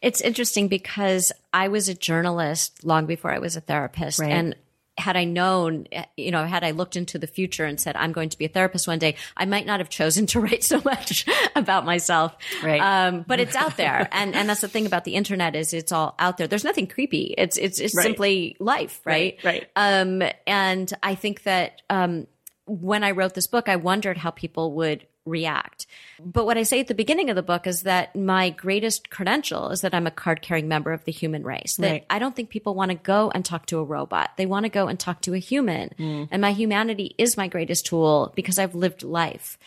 It's 0.03 0.21
interesting 0.21 0.69
because 0.69 1.33
I 1.55 1.69
was 1.69 1.89
a 1.89 1.95
journalist 1.95 2.85
long 2.85 3.07
before 3.07 3.33
I 3.33 3.39
was 3.39 3.57
a 3.57 3.63
therapist. 3.63 4.19
Right. 4.19 4.33
And 4.33 4.55
had 4.97 5.17
I 5.17 5.25
known, 5.25 5.87
you 6.17 6.31
know, 6.31 6.45
had 6.45 6.63
I 6.63 6.71
looked 6.71 6.95
into 6.95 7.19
the 7.19 7.27
future 7.27 7.65
and 7.65 7.81
said, 7.81 7.97
I'm 7.97 8.13
going 8.13 8.29
to 8.29 8.39
be 8.39 8.45
a 8.45 8.49
therapist 8.49 8.87
one 8.87 8.99
day, 9.01 9.17
I 9.37 9.45
might 9.45 9.67
not 9.67 9.81
have 9.81 9.89
chosen 9.89 10.27
to 10.27 10.41
write 10.45 10.63
so 10.63 10.81
much 10.85 11.27
about 11.57 11.85
myself. 11.85 12.37
Right. 12.63 12.81
Um, 12.81 13.25
but 13.27 13.41
it's 13.41 13.57
out 13.57 13.77
there. 13.77 14.09
and, 14.13 14.35
and 14.35 14.49
that's 14.49 14.61
the 14.61 14.69
thing 14.69 14.87
about 14.87 15.05
the 15.05 15.15
internet 15.15 15.57
is 15.57 15.73
it's 15.75 15.91
all 15.91 16.15
out 16.19 16.37
there. 16.37 16.47
There's 16.47 16.65
nothing 16.65 16.87
creepy. 16.87 17.35
It's, 17.37 17.57
it's, 17.57 17.81
it's 17.81 17.95
Right. 17.97 18.05
simply 18.05 18.57
life. 18.61 19.01
Right. 19.05 19.39
Right, 19.43 19.69
Um, 19.75 20.23
and 20.47 20.93
I 21.03 21.17
think 21.17 21.43
that, 21.43 21.83
um, 21.91 22.27
when 22.67 23.05
I 23.05 23.11
wrote 23.11 23.35
this 23.35 23.47
book, 23.47 23.69
I 23.69 23.77
wondered 23.77 24.17
how 24.17 24.31
people 24.31 24.73
would 24.75 25.07
react. 25.27 25.87
But 26.25 26.45
what 26.45 26.59
I 26.59 26.63
say 26.63 26.81
at 26.81 26.89
the 26.89 26.95
beginning 26.95 27.31
of 27.31 27.37
the 27.37 27.43
book 27.43 27.67
is 27.67 27.83
that 27.83 28.15
my 28.15 28.51
greatest 28.51 29.11
credential 29.11 29.71
is 29.71 29.81
that 29.81 29.95
I'm 29.95 30.07
a 30.07 30.11
card 30.11 30.43
carrying 30.43 30.69
member 30.69 30.93
of 30.93 31.05
the 31.05 31.13
human 31.13 31.45
race. 31.45 31.77
That 31.77 31.91
Right. 31.91 32.07
I 32.11 32.19
don't 32.19 32.37
think 32.37 32.51
people 32.51 32.75
want 32.75 32.91
to 32.91 32.97
go 32.97 33.31
and 33.35 33.45
talk 33.45 33.67
to 33.67 33.79
a 33.79 33.85
robot. 33.85 34.33
They 34.37 34.47
want 34.47 34.65
to 34.65 34.71
go 34.71 34.89
and 34.89 34.99
talk 34.99 35.23
to 35.23 35.35
a 35.35 35.39
human. 35.39 35.91
Mm. 35.99 36.29
And 36.31 36.43
my 36.43 36.53
humanity 36.53 37.15
is 37.17 37.37
my 37.37 37.49
greatest 37.49 37.87
tool 37.87 38.33
because 38.35 38.59
I've 38.59 38.75
lived 38.75 39.03
life. 39.03 39.59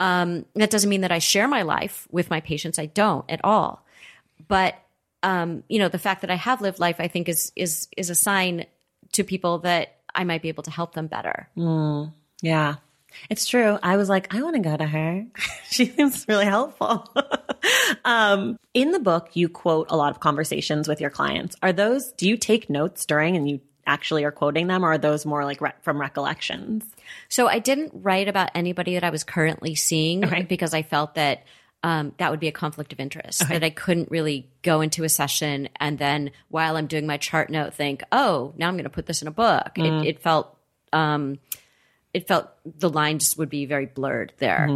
Um, 0.00 0.46
that 0.54 0.70
doesn't 0.70 0.90
mean 0.90 1.02
that 1.02 1.12
I 1.12 1.18
share 1.18 1.46
my 1.46 1.62
life 1.62 2.08
with 2.10 2.30
my 2.30 2.40
patients. 2.40 2.78
I 2.78 2.86
don't 2.86 3.24
at 3.30 3.40
all. 3.44 3.84
But 4.48 4.74
um, 5.22 5.62
you 5.68 5.78
know, 5.78 5.88
the 5.88 5.98
fact 5.98 6.22
that 6.22 6.30
I 6.30 6.34
have 6.34 6.60
lived 6.60 6.80
life, 6.80 6.96
I 6.98 7.08
think, 7.08 7.28
is 7.28 7.52
is 7.54 7.88
is 7.96 8.10
a 8.10 8.14
sign 8.14 8.66
to 9.12 9.24
people 9.24 9.58
that 9.60 9.96
I 10.14 10.24
might 10.24 10.42
be 10.42 10.48
able 10.48 10.64
to 10.64 10.70
help 10.70 10.94
them 10.94 11.06
better. 11.06 11.48
Yeah, 12.40 12.76
it's 13.30 13.46
true. 13.46 13.78
I 13.82 13.96
was 13.96 14.08
like, 14.08 14.34
I 14.34 14.42
want 14.42 14.56
to 14.56 14.62
go 14.62 14.76
to 14.76 14.86
her. 14.86 15.26
she 15.70 15.86
seems 15.86 16.26
really 16.28 16.44
helpful. 16.44 17.12
um, 18.04 18.58
in 18.74 18.92
the 18.92 19.00
book, 19.00 19.30
you 19.34 19.48
quote 19.48 19.86
a 19.90 19.96
lot 19.96 20.10
of 20.10 20.20
conversations 20.20 20.88
with 20.88 21.00
your 21.00 21.10
clients. 21.10 21.56
Are 21.62 21.72
those, 21.72 22.12
do 22.12 22.28
you 22.28 22.36
take 22.36 22.70
notes 22.70 23.06
during 23.06 23.36
and 23.36 23.48
you 23.48 23.60
actually 23.86 24.24
are 24.24 24.30
quoting 24.30 24.68
them, 24.68 24.84
or 24.84 24.92
are 24.92 24.98
those 24.98 25.26
more 25.26 25.44
like 25.44 25.60
re- 25.60 25.72
from 25.82 26.00
recollections? 26.00 26.84
So 27.28 27.48
I 27.48 27.58
didn't 27.58 27.90
write 27.94 28.28
about 28.28 28.50
anybody 28.54 28.94
that 28.94 29.04
I 29.04 29.10
was 29.10 29.24
currently 29.24 29.74
seeing 29.74 30.24
Okay. 30.24 30.42
because 30.42 30.72
I 30.72 30.82
felt 30.82 31.16
that 31.16 31.44
um, 31.84 32.12
that 32.18 32.30
would 32.30 32.38
be 32.38 32.46
a 32.46 32.52
conflict 32.52 32.92
of 32.92 33.00
interest. 33.00 33.48
That 33.48 33.64
I 33.64 33.70
couldn't 33.70 34.08
really 34.08 34.48
go 34.62 34.82
into 34.82 35.02
a 35.02 35.08
session 35.08 35.68
and 35.80 35.98
then 35.98 36.30
while 36.48 36.76
I'm 36.76 36.86
doing 36.86 37.08
my 37.08 37.16
chart 37.16 37.50
note 37.50 37.74
think, 37.74 38.04
oh, 38.12 38.52
now 38.56 38.68
I'm 38.68 38.74
going 38.74 38.84
to 38.84 38.90
put 38.90 39.06
this 39.06 39.20
in 39.20 39.26
a 39.26 39.32
book. 39.32 39.72
It, 39.76 40.06
it 40.06 40.22
felt 40.22 40.56
um, 40.92 41.40
it 42.14 42.28
felt 42.28 42.50
the 42.64 42.90
lines 42.90 43.36
would 43.36 43.48
be 43.48 43.66
very 43.66 43.86
blurred 43.86 44.32
there. 44.38 44.66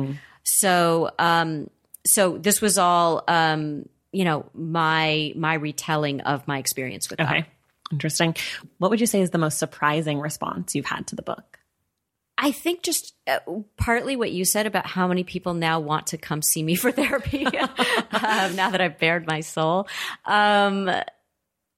So 0.43 1.11
um, 1.19 1.71
so 2.07 2.39
this 2.39 2.61
was 2.61 2.79
all 2.79 3.25
um, 3.29 3.89
you 4.13 4.25
know 4.25 4.47
my 4.55 5.33
my 5.37 5.55
retelling 5.55 6.21
of 6.23 6.47
my 6.47 6.59
experience 6.59 7.11
with. 7.11 7.21
Okay. 7.21 7.47
Interesting. 7.93 8.35
What 8.79 8.91
would 8.91 9.01
you 9.01 9.07
say 9.07 9.21
is 9.21 9.31
the 9.31 9.39
most 9.39 9.59
surprising 9.59 10.19
response 10.19 10.75
you've 10.75 10.87
had 10.87 11.07
to 11.09 11.17
the 11.17 11.23
book? 11.23 11.61
I 12.39 12.53
think 12.53 12.83
just 12.83 13.15
uh, 13.27 13.39
partly 13.77 14.17
what 14.17 14.33
you 14.33 14.45
said 14.45 14.67
about 14.67 14.87
how 14.87 15.07
many 15.07 15.25
people 15.25 15.55
now 15.55 15.81
want 15.81 16.09
to 16.09 16.19
come 16.19 16.43
see 16.43 16.63
me 16.63 16.75
for 16.75 16.91
therapy 16.93 17.47
um, 17.47 18.57
now 18.57 18.71
that 18.71 18.81
I've 18.81 18.99
bared 18.99 19.27
my 19.27 19.41
soul. 19.41 19.89
Um, 20.25 20.91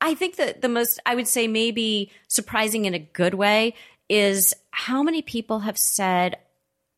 I 0.01 0.14
think 0.14 0.37
that 0.37 0.62
the 0.62 0.68
most, 0.68 1.01
I 1.05 1.14
would 1.14 1.29
say 1.29 1.47
maybe 1.47 2.11
surprising 2.29 2.87
in 2.87 2.94
a 2.94 2.99
good 2.99 3.35
way 3.35 3.75
is 4.09 4.55
how 4.71 5.03
many 5.03 5.23
people 5.23 5.61
have 5.61 5.79
said, 5.79 6.37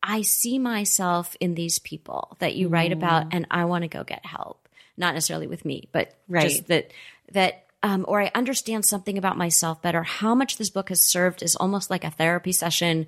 I 0.03 0.21
see 0.21 0.57
myself 0.59 1.35
in 1.39 1.53
these 1.55 1.79
people 1.79 2.37
that 2.39 2.55
you 2.55 2.69
write 2.69 2.91
about 2.91 3.27
and 3.31 3.45
I 3.51 3.65
want 3.65 3.83
to 3.83 3.87
go 3.87 4.03
get 4.03 4.25
help. 4.25 4.67
Not 4.97 5.13
necessarily 5.13 5.47
with 5.47 5.65
me, 5.65 5.89
but 5.91 6.13
Right. 6.27 6.49
just 6.49 6.67
that, 6.67 6.91
that, 7.33 7.65
um, 7.83 8.05
or 8.07 8.21
I 8.21 8.31
understand 8.35 8.85
something 8.85 9.17
about 9.17 9.37
myself 9.37 9.81
better. 9.81 10.03
How 10.03 10.35
much 10.35 10.57
this 10.57 10.69
book 10.69 10.89
has 10.89 11.03
served 11.03 11.41
is 11.41 11.55
almost 11.55 11.89
like 11.89 12.03
a 12.03 12.11
therapy 12.11 12.51
session 12.51 13.07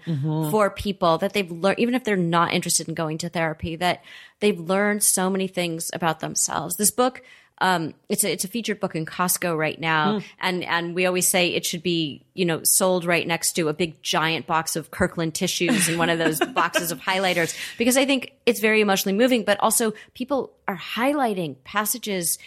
for 0.50 0.70
people 0.70 1.20
that 1.20 1.34
they've 1.34 1.52
learned, 1.52 1.80
even 1.80 1.94
if 1.94 2.04
they're 2.04 2.16
not 2.16 2.54
interested 2.54 2.88
in 2.88 2.96
going 2.96 3.20
to 3.20 3.30
therapy, 3.30 3.76
that 3.76 4.04
they've 4.40 4.60
learned 4.60 5.04
so 5.04 5.30
many 5.30 5.48
things 5.48 5.92
about 5.94 6.20
themselves. 6.22 6.76
This 6.78 6.92
book, 6.92 7.22
um, 7.60 7.94
it's 8.10 8.24
a 8.24 8.32
it's 8.32 8.44
a 8.44 8.48
featured 8.48 8.80
book 8.80 8.96
in 8.96 9.06
Costco 9.06 9.58
right 9.58 9.80
now, 9.80 10.22
and 10.40 10.64
and 10.64 10.96
we 10.96 11.06
always 11.06 11.28
say 11.28 11.50
it 11.50 11.66
should 11.66 11.84
be 11.84 12.26
you 12.34 12.46
know 12.46 12.64
sold 12.64 13.06
right 13.06 13.26
next 13.26 13.54
to 13.54 13.70
a 13.70 13.74
big 13.74 14.02
giant 14.02 14.48
box 14.48 14.76
of 14.76 14.92
Kirkland 14.92 15.34
tissues 15.36 15.88
and 15.88 15.98
one 15.98 16.10
of 16.10 16.20
those 16.20 16.40
boxes 16.54 16.92
of 16.92 17.00
highlighters. 17.00 17.56
Because 17.78 17.96
I 17.96 18.06
think 18.06 18.34
it's 18.46 18.60
very 18.60 18.82
emotionally 18.82 19.18
moving, 19.18 19.44
but 19.44 19.60
also 19.60 19.94
people 20.14 20.52
are 20.68 20.78
highlighting 20.78 21.56
passages 21.64 22.40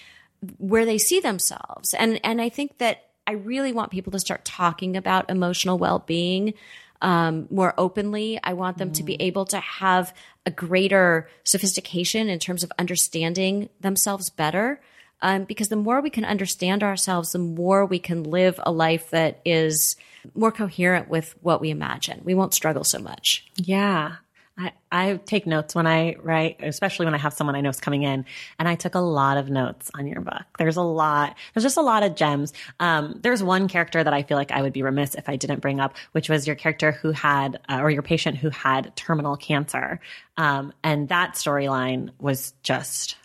where 0.58 0.84
they 0.84 0.98
see 0.98 1.20
themselves, 1.20 1.94
and 1.94 2.20
and 2.24 2.40
I 2.40 2.48
think 2.48 2.78
that 2.78 3.04
I 3.26 3.32
really 3.32 3.72
want 3.72 3.92
people 3.92 4.12
to 4.12 4.20
start 4.20 4.44
talking 4.44 4.96
about 4.96 5.30
emotional 5.30 5.78
well 5.78 6.00
being 6.00 6.54
um, 7.02 7.46
more 7.50 7.74
openly. 7.78 8.38
I 8.42 8.54
want 8.54 8.78
them 8.78 8.92
to 8.92 9.02
be 9.02 9.20
able 9.20 9.44
to 9.46 9.60
have 9.60 10.14
a 10.44 10.50
greater 10.50 11.28
sophistication 11.44 12.28
in 12.28 12.38
terms 12.38 12.62
of 12.62 12.72
understanding 12.78 13.68
themselves 13.80 14.30
better. 14.30 14.80
Um, 15.22 15.44
because 15.44 15.68
the 15.68 15.76
more 15.76 16.02
we 16.02 16.10
can 16.10 16.26
understand 16.26 16.82
ourselves, 16.82 17.32
the 17.32 17.38
more 17.38 17.86
we 17.86 17.98
can 17.98 18.24
live 18.24 18.60
a 18.62 18.70
life 18.70 19.10
that 19.10 19.40
is 19.46 19.96
more 20.34 20.52
coherent 20.52 21.08
with 21.08 21.34
what 21.40 21.60
we 21.60 21.70
imagine. 21.70 22.20
We 22.22 22.34
won't 22.34 22.52
struggle 22.52 22.84
so 22.84 22.98
much. 22.98 23.46
Yeah. 23.56 24.16
I, 24.58 24.72
I 24.90 25.16
take 25.26 25.46
notes 25.46 25.74
when 25.74 25.86
I 25.86 26.16
write, 26.22 26.56
especially 26.62 27.04
when 27.04 27.14
I 27.14 27.18
have 27.18 27.34
someone 27.34 27.54
I 27.54 27.60
know 27.60 27.68
is 27.68 27.80
coming 27.80 28.04
in. 28.04 28.24
And 28.58 28.66
I 28.66 28.74
took 28.74 28.94
a 28.94 29.00
lot 29.00 29.36
of 29.36 29.50
notes 29.50 29.90
on 29.94 30.06
your 30.06 30.22
book. 30.22 30.44
There's 30.58 30.76
a 30.76 30.82
lot, 30.82 31.36
there's 31.52 31.64
just 31.64 31.76
a 31.76 31.82
lot 31.82 32.02
of 32.02 32.14
gems. 32.14 32.54
Um, 32.80 33.20
there's 33.22 33.42
one 33.42 33.68
character 33.68 34.02
that 34.02 34.14
I 34.14 34.22
feel 34.22 34.38
like 34.38 34.52
I 34.52 34.62
would 34.62 34.72
be 34.72 34.82
remiss 34.82 35.14
if 35.14 35.28
I 35.28 35.36
didn't 35.36 35.60
bring 35.60 35.78
up, 35.78 35.94
which 36.12 36.30
was 36.30 36.46
your 36.46 36.56
character 36.56 36.92
who 36.92 37.12
had, 37.12 37.60
uh, 37.68 37.80
or 37.80 37.90
your 37.90 38.02
patient 38.02 38.38
who 38.38 38.48
had 38.48 38.96
terminal 38.96 39.36
cancer. 39.36 40.00
Um, 40.38 40.72
and 40.82 41.08
that 41.08 41.34
storyline 41.34 42.10
was 42.18 42.54
just, 42.62 43.16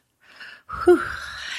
whew, 0.84 1.02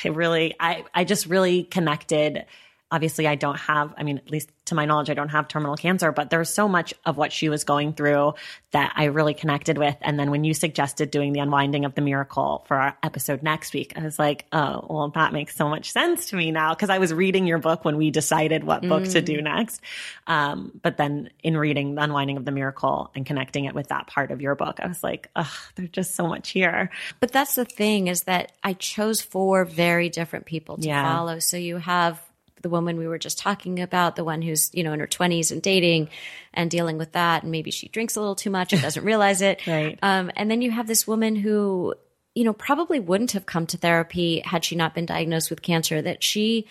it 0.04 0.12
really, 0.12 0.54
I, 0.60 0.84
I 0.94 1.04
just 1.04 1.26
really 1.26 1.64
connected 1.64 2.44
obviously 2.92 3.26
I 3.26 3.36
don't 3.36 3.58
have, 3.58 3.94
I 3.96 4.02
mean, 4.02 4.18
at 4.18 4.30
least 4.30 4.50
to 4.66 4.74
my 4.74 4.84
knowledge, 4.84 5.08
I 5.08 5.14
don't 5.14 5.30
have 5.30 5.48
terminal 5.48 5.76
cancer, 5.76 6.12
but 6.12 6.28
there's 6.28 6.50
so 6.50 6.68
much 6.68 6.92
of 7.06 7.16
what 7.16 7.32
she 7.32 7.48
was 7.48 7.64
going 7.64 7.94
through 7.94 8.34
that 8.72 8.92
I 8.94 9.06
really 9.06 9.32
connected 9.32 9.78
with. 9.78 9.96
And 10.02 10.20
then 10.20 10.30
when 10.30 10.44
you 10.44 10.52
suggested 10.52 11.10
doing 11.10 11.32
the 11.32 11.40
unwinding 11.40 11.86
of 11.86 11.94
the 11.94 12.02
miracle 12.02 12.64
for 12.68 12.76
our 12.76 12.96
episode 13.02 13.42
next 13.42 13.72
week, 13.72 13.94
I 13.96 14.02
was 14.02 14.18
like, 14.18 14.44
oh, 14.52 14.86
well, 14.88 15.08
that 15.14 15.32
makes 15.32 15.56
so 15.56 15.68
much 15.68 15.90
sense 15.90 16.26
to 16.26 16.36
me 16.36 16.50
now. 16.50 16.74
Cause 16.74 16.90
I 16.90 16.98
was 16.98 17.14
reading 17.14 17.46
your 17.46 17.58
book 17.58 17.84
when 17.84 17.96
we 17.96 18.10
decided 18.10 18.62
what 18.62 18.82
book 18.82 19.04
mm. 19.04 19.12
to 19.12 19.22
do 19.22 19.38
mm. 19.38 19.44
next. 19.44 19.80
Um, 20.26 20.78
but 20.82 20.98
then 20.98 21.30
in 21.42 21.56
reading 21.56 21.94
the 21.94 22.02
unwinding 22.02 22.36
of 22.36 22.44
the 22.44 22.52
miracle 22.52 23.10
and 23.14 23.24
connecting 23.24 23.64
it 23.64 23.74
with 23.74 23.88
that 23.88 24.06
part 24.06 24.30
of 24.30 24.42
your 24.42 24.54
book, 24.54 24.80
I 24.80 24.86
was 24.86 25.02
like, 25.02 25.30
oh, 25.34 25.52
there's 25.76 25.90
just 25.90 26.14
so 26.14 26.26
much 26.26 26.50
here. 26.50 26.90
But 27.20 27.32
that's 27.32 27.54
the 27.54 27.64
thing 27.64 28.08
is 28.08 28.24
that 28.24 28.52
I 28.62 28.74
chose 28.74 29.22
four 29.22 29.64
very 29.64 30.10
different 30.10 30.44
people 30.44 30.76
to 30.76 30.86
yeah. 30.86 31.10
follow. 31.10 31.38
So 31.38 31.56
you 31.56 31.78
have 31.78 32.20
the 32.62 32.68
woman 32.68 32.96
we 32.96 33.06
were 33.06 33.18
just 33.18 33.38
talking 33.38 33.80
about, 33.80 34.16
the 34.16 34.24
one 34.24 34.42
who's, 34.42 34.70
you 34.72 34.82
know, 34.82 34.92
in 34.92 35.00
her 35.00 35.06
20s 35.06 35.50
and 35.50 35.60
dating 35.60 36.08
and 36.54 36.70
dealing 36.70 36.98
with 36.98 37.12
that. 37.12 37.42
And 37.42 37.52
maybe 37.52 37.70
she 37.70 37.88
drinks 37.88 38.16
a 38.16 38.20
little 38.20 38.34
too 38.34 38.50
much 38.50 38.72
and 38.72 38.80
doesn't 38.82 39.04
realize 39.04 39.42
it. 39.42 39.66
right. 39.66 39.98
Um, 40.02 40.30
and 40.36 40.50
then 40.50 40.62
you 40.62 40.70
have 40.70 40.86
this 40.86 41.06
woman 41.06 41.36
who, 41.36 41.94
you 42.34 42.44
know, 42.44 42.52
probably 42.52 43.00
wouldn't 43.00 43.32
have 43.32 43.46
come 43.46 43.66
to 43.66 43.76
therapy 43.76 44.40
had 44.44 44.64
she 44.64 44.76
not 44.76 44.94
been 44.94 45.06
diagnosed 45.06 45.50
with 45.50 45.62
cancer, 45.62 46.00
that 46.00 46.22
she 46.22 46.66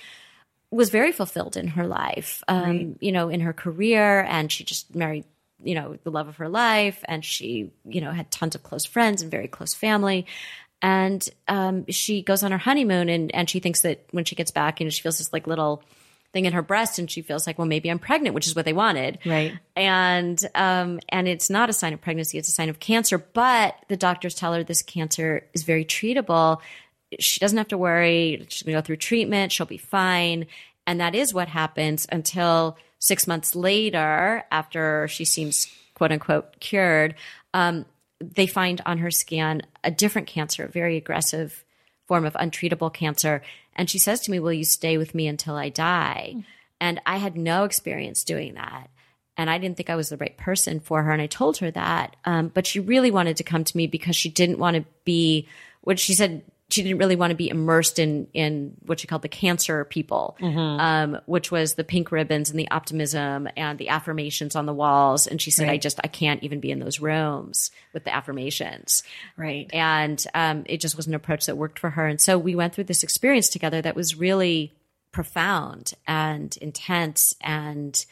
was 0.71 0.89
very 0.89 1.11
fulfilled 1.11 1.57
in 1.57 1.67
her 1.67 1.85
life, 1.85 2.43
um, 2.47 2.63
right. 2.63 2.87
you 2.99 3.11
know, 3.11 3.29
in 3.29 3.41
her 3.41 3.53
career. 3.53 4.21
And 4.21 4.51
she 4.51 4.63
just 4.63 4.95
married 4.95 5.25
you 5.63 5.75
know 5.75 5.97
the 6.03 6.09
love 6.09 6.27
of 6.27 6.37
her 6.37 6.49
life 6.49 7.03
and 7.05 7.23
she 7.23 7.71
you 7.85 8.01
know 8.01 8.09
had 8.11 8.31
tons 8.31 8.55
of 8.55 8.63
close 8.63 8.85
friends 8.85 9.21
and 9.21 9.29
very 9.29 9.47
close 9.47 9.75
family 9.75 10.25
and 10.81 11.27
um, 11.47 11.85
she 11.89 12.21
goes 12.21 12.43
on 12.43 12.51
her 12.51 12.57
honeymoon 12.57 13.09
and, 13.09 13.33
and 13.35 13.49
she 13.49 13.59
thinks 13.59 13.81
that 13.81 14.05
when 14.11 14.25
she 14.25 14.35
gets 14.35 14.51
back, 14.51 14.79
you 14.79 14.85
know, 14.85 14.89
she 14.89 15.01
feels 15.01 15.17
this 15.17 15.31
like 15.31 15.47
little 15.47 15.83
thing 16.33 16.45
in 16.45 16.53
her 16.53 16.61
breast 16.61 16.97
and 16.97 17.11
she 17.11 17.21
feels 17.21 17.45
like, 17.45 17.57
well, 17.57 17.67
maybe 17.67 17.89
I'm 17.89 17.99
pregnant, 17.99 18.33
which 18.33 18.47
is 18.47 18.55
what 18.55 18.65
they 18.65 18.73
wanted. 18.73 19.19
Right. 19.25 19.53
And, 19.75 20.39
um, 20.55 20.99
and 21.09 21.27
it's 21.27 21.49
not 21.49 21.69
a 21.69 21.73
sign 21.73 21.93
of 21.93 22.01
pregnancy. 22.01 22.37
It's 22.37 22.49
a 22.49 22.53
sign 22.53 22.69
of 22.69 22.79
cancer, 22.79 23.17
but 23.17 23.75
the 23.89 23.97
doctors 23.97 24.33
tell 24.33 24.53
her 24.53 24.63
this 24.63 24.81
cancer 24.81 25.45
is 25.53 25.63
very 25.63 25.85
treatable. 25.85 26.61
She 27.19 27.39
doesn't 27.39 27.57
have 27.57 27.67
to 27.69 27.77
worry. 27.77 28.45
She's 28.49 28.63
going 28.63 28.75
to 28.75 28.81
go 28.81 28.85
through 28.85 28.97
treatment. 28.97 29.51
She'll 29.51 29.65
be 29.65 29.77
fine. 29.77 30.47
And 30.87 30.99
that 30.99 31.15
is 31.15 31.33
what 31.33 31.49
happens 31.49 32.07
until 32.11 32.77
six 32.97 33.27
months 33.27 33.55
later, 33.55 34.43
after 34.51 35.07
she 35.09 35.25
seems 35.25 35.67
quote 35.95 36.11
unquote 36.11 36.59
cured, 36.59 37.15
um, 37.53 37.85
they 38.21 38.47
find 38.47 38.81
on 38.85 38.99
her 38.99 39.11
scan 39.11 39.61
a 39.83 39.91
different 39.91 40.27
cancer, 40.27 40.65
a 40.65 40.69
very 40.69 40.97
aggressive 40.97 41.63
form 42.07 42.25
of 42.25 42.33
untreatable 42.33 42.93
cancer. 42.93 43.41
And 43.75 43.89
she 43.89 43.99
says 43.99 44.19
to 44.21 44.31
me, 44.31 44.39
Will 44.39 44.53
you 44.53 44.65
stay 44.65 44.97
with 44.97 45.15
me 45.15 45.27
until 45.27 45.55
I 45.55 45.69
die? 45.69 46.33
Mm. 46.35 46.43
And 46.79 47.01
I 47.05 47.17
had 47.17 47.37
no 47.37 47.63
experience 47.63 48.23
doing 48.23 48.55
that. 48.55 48.89
And 49.37 49.49
I 49.49 49.57
didn't 49.57 49.77
think 49.77 49.89
I 49.89 49.95
was 49.95 50.09
the 50.09 50.17
right 50.17 50.35
person 50.37 50.79
for 50.79 51.03
her. 51.03 51.11
And 51.11 51.21
I 51.21 51.27
told 51.27 51.57
her 51.57 51.71
that. 51.71 52.15
Um, 52.25 52.49
but 52.49 52.67
she 52.67 52.79
really 52.79 53.11
wanted 53.11 53.37
to 53.37 53.43
come 53.43 53.63
to 53.63 53.77
me 53.77 53.87
because 53.87 54.15
she 54.15 54.29
didn't 54.29 54.59
want 54.59 54.75
to 54.75 54.85
be 55.05 55.47
what 55.81 55.99
she 55.99 56.13
said 56.13 56.43
she 56.71 56.83
didn't 56.83 56.97
really 56.99 57.15
want 57.15 57.31
to 57.31 57.35
be 57.35 57.49
immersed 57.49 57.99
in 57.99 58.27
in 58.33 58.75
what 58.85 58.99
she 58.99 59.07
called 59.07 59.21
the 59.21 59.29
cancer 59.29 59.83
people, 59.85 60.37
mm-hmm. 60.39 60.57
um, 60.57 61.21
which 61.25 61.51
was 61.51 61.75
the 61.75 61.83
pink 61.83 62.11
ribbons 62.11 62.49
and 62.49 62.57
the 62.57 62.69
optimism 62.71 63.47
and 63.57 63.77
the 63.77 63.89
affirmations 63.89 64.55
on 64.55 64.65
the 64.65 64.73
walls. 64.73 65.27
And 65.27 65.41
she 65.41 65.51
said, 65.51 65.67
right. 65.67 65.73
"I 65.73 65.77
just 65.77 65.99
I 66.03 66.07
can't 66.07 66.41
even 66.43 66.59
be 66.59 66.71
in 66.71 66.79
those 66.79 66.99
rooms 66.99 67.71
with 67.93 68.05
the 68.05 68.15
affirmations." 68.15 69.03
Right. 69.37 69.69
And 69.73 70.23
um, 70.33 70.63
it 70.65 70.79
just 70.79 70.95
was 70.95 71.07
an 71.07 71.13
approach 71.13 71.45
that 71.45 71.57
worked 71.57 71.79
for 71.79 71.89
her. 71.89 72.07
And 72.07 72.21
so 72.21 72.37
we 72.37 72.55
went 72.55 72.73
through 72.73 72.85
this 72.85 73.03
experience 73.03 73.49
together 73.49 73.81
that 73.81 73.95
was 73.95 74.15
really 74.15 74.73
profound 75.11 75.93
and 76.07 76.55
intense 76.61 77.35
and 77.41 78.05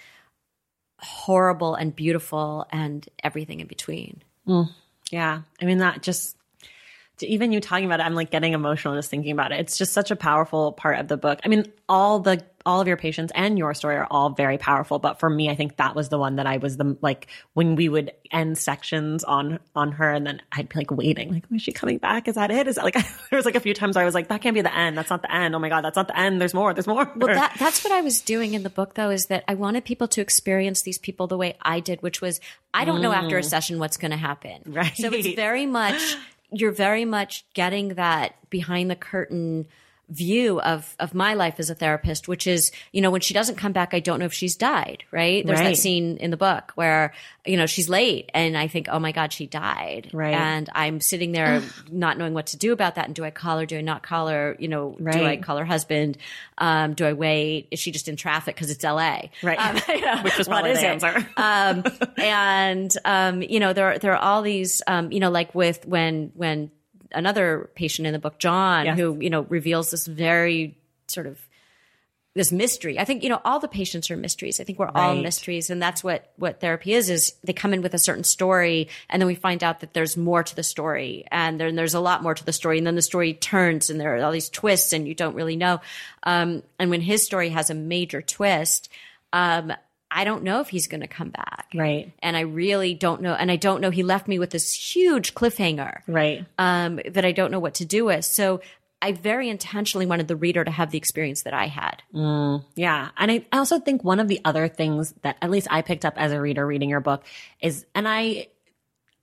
horrible 1.00 1.76
and 1.76 1.96
beautiful 1.96 2.66
and 2.72 3.08
everything 3.24 3.62
in 3.62 3.68
between. 3.68 4.22
Mm. 4.48 4.70
Yeah. 5.12 5.42
I 5.62 5.66
mean, 5.66 5.78
that 5.80 6.04
just 6.04 6.36
even 7.24 7.52
you 7.52 7.60
talking 7.60 7.86
about 7.86 8.00
it, 8.00 8.04
I'm 8.04 8.16
like 8.16 8.32
getting 8.32 8.54
emotional 8.54 8.96
just 8.96 9.10
thinking 9.10 9.32
about 9.32 9.52
it. 9.52 9.60
It's 9.60 9.78
just 9.78 9.94
such 9.94 10.12
a 10.12 10.16
powerful 10.16 10.72
part 10.74 11.00
of 11.00 11.08
the 11.08 11.18
book. 11.18 11.40
I 11.44 11.48
mean, 11.48 11.72
all 11.88 12.20
the 12.20 12.44
all 12.66 12.82
of 12.82 12.88
your 12.88 12.98
patients 12.98 13.32
and 13.36 13.58
your 13.58 13.74
story 13.74 13.96
are 13.96 14.08
all 14.12 14.30
very 14.30 14.58
powerful, 14.58 15.00
but 15.00 15.20
for 15.20 15.30
me, 15.30 15.50
I 15.50 15.56
think 15.56 15.78
that 15.78 15.96
was 15.96 16.10
the 16.10 16.20
one 16.20 16.36
that 16.36 16.46
I 16.46 16.58
was 16.58 16.78
the 16.78 16.98
like 17.02 17.28
when 17.54 17.76
we 17.76 17.90
would 17.90 18.12
end 18.32 18.58
sections 18.58 19.24
on 19.24 19.60
on 19.76 19.94
her, 19.94 20.12
and 20.12 20.26
then 20.26 20.42
I'd 20.52 20.70
be 20.70 20.80
like 20.80 20.92
waiting, 20.92 21.34
like, 21.34 21.44
is 21.54 21.62
she 21.62 21.72
coming 21.72 21.98
back? 21.98 22.28
Is 22.28 22.36
that 22.36 22.52
it? 22.52 22.68
Is 22.68 22.76
that 22.76 22.86
like 22.86 22.94
there 23.30 23.38
was 23.38 23.46
like 23.46 23.56
a 23.56 23.60
few 23.60 23.74
times 23.74 23.98
I 23.98 24.06
was 24.06 24.14
like, 24.14 24.28
that 24.28 24.42
can't 24.42 24.54
be 24.54 24.62
the 24.62 24.76
end. 24.76 24.98
That's 24.98 25.10
not 25.10 25.22
the 25.22 25.34
end. 25.34 25.56
Oh 25.56 25.60
my 25.60 25.70
god, 25.70 25.84
that's 25.84 25.96
not 25.96 26.08
the 26.08 26.20
end. 26.20 26.40
There's 26.40 26.54
more. 26.54 26.74
There's 26.74 26.88
more. 26.88 27.12
Well, 27.16 27.34
that 27.34 27.56
that's 27.58 27.84
what 27.84 27.94
I 27.94 28.02
was 28.02 28.22
doing 28.22 28.54
in 28.54 28.64
the 28.64 28.70
book 28.70 28.94
though, 28.96 29.10
is 29.10 29.28
that 29.28 29.44
I 29.48 29.56
wanted 29.56 29.86
people 29.86 30.08
to 30.10 30.22
experience 30.22 30.84
these 30.84 30.98
people 30.98 31.28
the 31.28 31.38
way 31.38 31.58
I 31.62 31.80
did, 31.80 32.02
which 32.02 32.22
was 32.22 32.40
I 32.74 32.86
don't 32.86 33.00
mm. 33.00 33.04
know 33.04 33.12
after 33.12 33.38
a 33.38 33.42
mm. 33.42 33.46
session 33.46 33.80
what's 33.80 33.98
going 33.98 34.12
to 34.12 34.18
happen. 34.18 34.62
Right. 34.66 34.96
So 34.96 35.12
it's 35.12 35.36
very 35.36 35.66
much 35.66 36.18
you're 36.52 36.72
very 36.72 37.06
much 37.06 37.46
getting 37.54 37.90
that 37.90 38.36
behind 38.50 38.90
the 38.90 38.96
curtain 38.96 39.68
view 40.10 40.60
of 40.62 40.96
of 41.00 41.14
my 41.14 41.34
life 41.34 41.56
as 41.60 41.70
a 41.70 41.76
therapist, 41.76 42.28
which 42.28 42.48
is, 42.48 42.72
you 42.92 43.02
know, 43.02 43.12
when 43.12 43.22
she 43.22 43.34
doesn't 43.34 43.56
come 43.56 43.72
back, 43.72 43.94
I 43.94 44.00
don't 44.00 44.20
know 44.20 44.26
if 44.26 44.34
she's 44.34 44.56
died, 44.56 45.04
right? 45.12 45.46
There's 45.46 45.60
right. 45.60 45.70
that 45.70 45.78
scene 45.78 46.18
in 46.18 46.32
the 46.32 46.38
book 46.38 46.72
where, 46.76 47.14
you 47.46 47.58
know, 47.58 47.68
she's 47.68 47.90
late 47.90 48.30
and 48.34 48.58
I 48.58 48.68
think, 48.68 48.88
oh 48.90 49.00
my 49.00 49.12
God, 49.12 49.32
she 49.32 49.46
died. 49.46 50.10
Right. 50.12 50.34
And 50.34 50.70
I'm 50.74 51.00
sitting 51.00 51.32
there 51.32 51.62
not 51.92 52.18
knowing 52.18 52.34
what 52.34 52.48
to 52.48 52.58
do 52.58 52.74
about 52.74 52.96
that. 52.96 53.06
And 53.06 53.16
do 53.16 53.24
I 53.24 53.30
call 53.30 53.60
her? 53.60 53.66
Do 53.66 53.78
I 53.78 53.82
not 53.82 54.02
call 54.02 54.28
her? 54.28 54.56
You 54.60 54.68
know, 54.68 54.96
right. 55.00 55.14
do 55.14 55.24
I 55.24 55.38
call 55.38 55.58
her 55.58 55.66
husband? 55.66 56.18
Um, 56.58 56.96
do 56.96 57.06
I 57.06 57.14
wait? 57.14 57.68
Is 57.72 57.80
she 57.80 57.92
just 57.92 58.08
in 58.08 58.16
traffic 58.16 58.56
because 58.56 58.72
it's 58.72 58.84
LA? 58.84 59.24
Right. 59.44 59.60
Um, 59.60 59.80
you 59.90 60.02
know, 60.02 60.22
which 60.24 60.38
was 60.38 60.48
probably 60.48 60.74
the 60.74 60.88
answer. 60.88 61.28
um, 61.38 61.84
and, 62.18 62.96
um, 63.06 63.42
you 63.44 63.60
know, 63.60 63.74
there, 63.74 64.00
there 64.00 64.14
are 64.14 64.22
all 64.22 64.42
these, 64.42 64.82
um, 64.88 65.12
you 65.12 65.20
know, 65.20 65.30
like 65.30 65.54
with 65.54 65.86
when, 65.86 66.32
when 66.34 66.72
another 67.12 67.70
patient 67.76 68.08
in 68.08 68.14
the 68.14 68.20
book, 68.20 68.40
John, 68.40 68.86
yes. 68.86 68.98
who, 68.98 69.18
you 69.20 69.30
know, 69.30 69.42
reveals 69.44 69.92
this 69.92 70.08
very 70.08 70.78
sort 71.08 71.28
of 71.28 71.40
this 72.36 72.52
mystery. 72.52 73.00
I 73.00 73.06
think, 73.06 73.24
you 73.24 73.30
know, 73.30 73.42
all 73.44 73.60
the 73.60 73.68
patients 73.68 74.12
are 74.12 74.16
mysteries. 74.16 74.60
I 74.60 74.64
think 74.64 74.78
we're 74.78 74.86
right. 74.86 74.96
all 74.96 75.16
mysteries. 75.16 75.70
And 75.70 75.82
that's 75.82 76.04
what, 76.04 76.32
what 76.38 76.62
therapy 76.62 76.94
is, 76.94 77.10
is 77.10 77.34
they 77.44 77.54
come 77.54 77.74
in 77.74 77.82
with 77.82 77.94
a 77.94 78.00
certain 78.00 78.24
story 78.24 78.88
and 79.10 79.22
then 79.22 79.28
we 79.28 79.36
find 79.36 79.64
out 79.64 79.80
that 79.80 79.94
there's 79.94 80.16
more 80.16 80.44
to 80.44 80.56
the 80.56 80.64
story 80.64 81.26
and 81.32 81.60
then 81.60 81.76
there's 81.76 81.96
a 81.96 82.00
lot 82.00 82.22
more 82.22 82.36
to 82.36 82.46
the 82.46 82.54
story. 82.54 82.78
And 82.78 82.86
then 82.86 82.96
the 82.96 83.02
story 83.02 83.34
turns 83.34 83.90
and 83.90 84.00
there 84.00 84.16
are 84.16 84.24
all 84.24 84.32
these 84.32 84.50
twists 84.50 84.94
and 84.94 85.08
you 85.08 85.16
don't 85.16 85.36
really 85.36 85.56
know. 85.56 85.82
Um, 86.24 86.64
and 86.78 86.90
when 86.90 87.02
his 87.02 87.26
story 87.26 87.50
has 87.50 87.70
a 87.70 87.76
major 87.76 88.22
twist, 88.22 88.90
um, 89.34 89.74
I 90.12 90.24
don't 90.24 90.44
know 90.44 90.60
if 90.60 90.70
he's 90.70 90.88
going 90.88 91.02
to 91.02 91.08
come 91.08 91.30
back. 91.30 91.68
Right. 91.74 92.12
And 92.24 92.36
I 92.36 92.42
really 92.42 92.94
don't 92.94 93.22
know. 93.22 93.34
And 93.34 93.52
I 93.52 93.58
don't 93.58 93.80
know. 93.80 93.92
He 93.92 94.04
left 94.04 94.28
me 94.28 94.40
with 94.40 94.50
this 94.50 94.74
huge 94.74 95.36
cliffhanger. 95.36 96.02
Right. 96.08 96.46
Um, 96.58 97.00
that 97.10 97.26
I 97.26 97.32
don't 97.32 97.52
know 97.52 97.60
what 97.60 97.76
to 97.76 97.86
do 97.86 98.06
with. 98.06 98.26
So 98.26 98.62
I 99.02 99.14
very 99.14 99.50
intentionally 99.50 100.06
wanted 100.06 100.28
the 100.28 100.36
reader 100.36 100.64
to 100.64 100.72
have 100.72 100.92
the 100.92 100.98
experience 100.98 101.44
that 101.44 101.54
I 101.54 101.68
had. 101.68 102.04
Mm, 102.14 102.66
yeah. 102.76 103.10
And 103.18 103.32
I 103.32 103.46
also 103.54 103.80
think 103.80 104.04
one 104.04 104.20
of 104.20 104.28
the 104.28 104.42
other 104.44 104.68
things 104.68 105.14
that 105.22 105.38
at 105.42 105.50
least 105.50 105.68
I 105.70 105.84
picked 105.84 106.06
up 106.06 106.16
as 106.18 106.32
a 106.32 106.42
reader 106.42 106.66
reading 106.66 106.90
your 106.90 107.00
book 107.00 107.24
is, 107.62 107.86
and 107.96 108.08
I, 108.08 108.48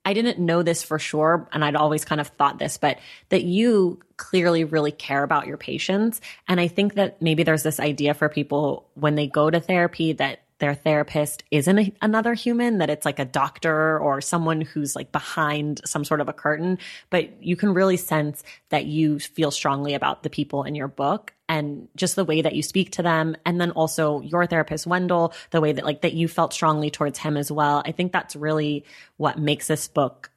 I 0.03 0.13
didn't 0.13 0.39
know 0.39 0.63
this 0.63 0.83
for 0.83 0.97
sure, 0.97 1.47
and 1.51 1.65
I'd 1.65 1.75
always 1.75 2.05
kind 2.05 2.21
of 2.21 2.29
thought 2.29 2.59
this, 2.59 2.77
but 2.77 2.97
that 3.29 3.43
you 3.43 3.99
clearly 4.15 4.63
really 4.63 4.93
care 4.93 5.21
about 5.21 5.47
your 5.47 5.57
patients. 5.57 6.21
And 6.47 6.61
I 6.61 6.69
think 6.69 6.93
that 6.95 7.21
maybe 7.21 7.43
there's 7.43 7.63
this 7.63 7.79
idea 7.79 8.13
for 8.13 8.29
people 8.29 8.87
when 8.95 9.15
they 9.15 9.27
go 9.27 9.49
to 9.49 9.59
therapy 9.59 10.13
that 10.13 10.39
their 10.59 10.73
therapist 10.73 11.43
isn't 11.51 11.79
a, 11.79 11.93
another 12.01 12.33
human, 12.33 12.79
that 12.79 12.89
it's 12.89 13.05
like 13.05 13.19
a 13.19 13.25
doctor 13.25 13.99
or 13.99 14.21
someone 14.21 14.61
who's 14.61 14.95
like 14.95 15.11
behind 15.11 15.81
some 15.85 16.03
sort 16.03 16.21
of 16.21 16.27
a 16.27 16.33
curtain. 16.33 16.79
But 17.09 17.43
you 17.43 17.55
can 17.55 17.73
really 17.73 17.97
sense 17.97 18.43
that 18.69 18.85
you 18.85 19.19
feel 19.19 19.51
strongly 19.51 19.93
about 19.93 20.23
the 20.23 20.29
people 20.29 20.63
in 20.63 20.75
your 20.75 20.87
book 20.87 21.33
and 21.49 21.87
just 21.95 22.15
the 22.15 22.25
way 22.25 22.41
that 22.41 22.55
you 22.55 22.63
speak 22.63 22.91
to 22.93 23.03
them. 23.03 23.35
And 23.45 23.61
then 23.61 23.71
also 23.71 24.21
your 24.21 24.45
therapist, 24.45 24.87
Wendell, 24.87 25.33
the 25.51 25.61
way 25.61 25.73
that 25.73 25.85
like 25.85 26.01
that 26.01 26.13
you 26.13 26.27
felt 26.27 26.53
strongly 26.53 26.89
towards 26.89 27.19
him 27.19 27.37
as 27.37 27.51
well. 27.51 27.83
I 27.85 27.91
think 27.91 28.11
that's 28.11 28.35
really 28.35 28.85
what 29.17 29.39
makes 29.39 29.67
this 29.67 29.87
book 29.87 30.31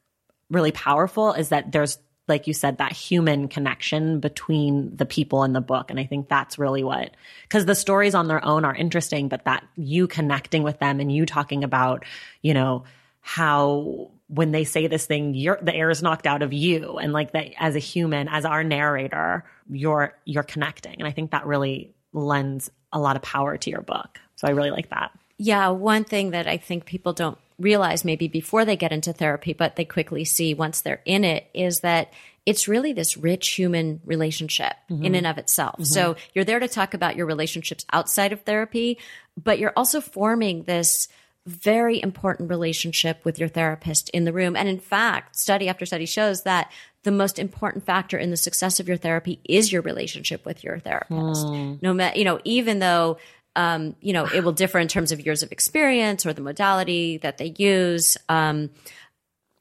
really 0.50 0.72
powerful 0.72 1.33
is 1.33 1.50
that 1.50 1.72
there's 1.72 1.98
like 2.30 2.46
you 2.46 2.54
said, 2.54 2.78
that 2.78 2.92
human 2.92 3.48
connection 3.48 4.20
between 4.20 4.96
the 4.96 5.04
people 5.04 5.44
in 5.44 5.52
the 5.52 5.60
book. 5.60 5.90
And 5.90 6.00
I 6.00 6.06
think 6.06 6.28
that's 6.28 6.58
really 6.58 6.82
what, 6.82 7.10
because 7.42 7.66
the 7.66 7.74
stories 7.74 8.14
on 8.14 8.28
their 8.28 8.42
own 8.42 8.64
are 8.64 8.74
interesting, 8.74 9.28
but 9.28 9.44
that 9.44 9.62
you 9.76 10.06
connecting 10.06 10.62
with 10.62 10.78
them 10.78 11.00
and 11.00 11.12
you 11.12 11.26
talking 11.26 11.62
about, 11.62 12.06
you 12.40 12.54
know, 12.54 12.84
how 13.20 14.10
when 14.28 14.52
they 14.52 14.64
say 14.64 14.86
this 14.86 15.04
thing, 15.04 15.32
the 15.32 15.74
air 15.74 15.90
is 15.90 16.02
knocked 16.02 16.26
out 16.26 16.40
of 16.40 16.54
you. 16.54 16.96
And 16.96 17.12
like 17.12 17.32
that 17.32 17.48
as 17.58 17.76
a 17.76 17.80
human, 17.80 18.28
as 18.28 18.46
our 18.46 18.64
narrator, 18.64 19.44
you're, 19.68 20.14
you're 20.24 20.42
connecting. 20.42 20.94
And 20.98 21.06
I 21.06 21.10
think 21.10 21.32
that 21.32 21.44
really 21.44 21.92
lends 22.12 22.70
a 22.92 22.98
lot 22.98 23.16
of 23.16 23.22
power 23.22 23.58
to 23.58 23.70
your 23.70 23.82
book. 23.82 24.18
So 24.36 24.48
I 24.48 24.52
really 24.52 24.70
like 24.70 24.88
that. 24.90 25.10
Yeah. 25.36 25.68
One 25.68 26.04
thing 26.04 26.30
that 26.30 26.46
I 26.46 26.56
think 26.56 26.86
people 26.86 27.12
don't 27.12 27.38
realize 27.60 28.04
maybe 28.04 28.26
before 28.26 28.64
they 28.64 28.76
get 28.76 28.92
into 28.92 29.12
therapy, 29.12 29.52
but 29.52 29.76
they 29.76 29.84
quickly 29.84 30.24
see 30.24 30.54
once 30.54 30.80
they're 30.80 31.02
in 31.04 31.24
it 31.24 31.48
is 31.54 31.80
that 31.80 32.12
it's 32.46 32.66
really 32.66 32.92
this 32.92 33.16
rich 33.16 33.50
human 33.50 34.00
relationship 34.04 34.72
mm-hmm. 34.90 35.04
in 35.04 35.14
and 35.14 35.26
of 35.26 35.38
itself. 35.38 35.74
Mm-hmm. 35.74 35.84
So 35.84 36.16
you're 36.34 36.44
there 36.44 36.58
to 36.58 36.68
talk 36.68 36.94
about 36.94 37.16
your 37.16 37.26
relationships 37.26 37.84
outside 37.92 38.32
of 38.32 38.42
therapy, 38.42 38.98
but 39.40 39.58
you're 39.58 39.74
also 39.76 40.00
forming 40.00 40.64
this 40.64 41.08
very 41.46 42.02
important 42.02 42.50
relationship 42.50 43.24
with 43.24 43.38
your 43.38 43.48
therapist 43.48 44.10
in 44.10 44.24
the 44.24 44.32
room. 44.32 44.56
And 44.56 44.68
in 44.68 44.78
fact, 44.78 45.36
study 45.36 45.68
after 45.68 45.86
study 45.86 46.06
shows 46.06 46.42
that 46.42 46.70
the 47.02 47.10
most 47.10 47.38
important 47.38 47.86
factor 47.86 48.18
in 48.18 48.30
the 48.30 48.36
success 48.36 48.78
of 48.78 48.88
your 48.88 48.98
therapy 48.98 49.40
is 49.44 49.72
your 49.72 49.82
relationship 49.82 50.44
with 50.44 50.62
your 50.62 50.78
therapist. 50.78 51.46
Mm. 51.46 51.80
No 51.82 51.94
matter, 51.94 52.18
you 52.18 52.24
know, 52.24 52.40
even 52.44 52.78
though 52.78 53.18
um, 53.56 53.96
you 54.00 54.12
know, 54.12 54.26
it 54.26 54.44
will 54.44 54.52
differ 54.52 54.78
in 54.78 54.88
terms 54.88 55.12
of 55.12 55.24
years 55.24 55.42
of 55.42 55.52
experience 55.52 56.24
or 56.24 56.32
the 56.32 56.40
modality 56.40 57.18
that 57.18 57.38
they 57.38 57.54
use. 57.56 58.16
Um, 58.28 58.70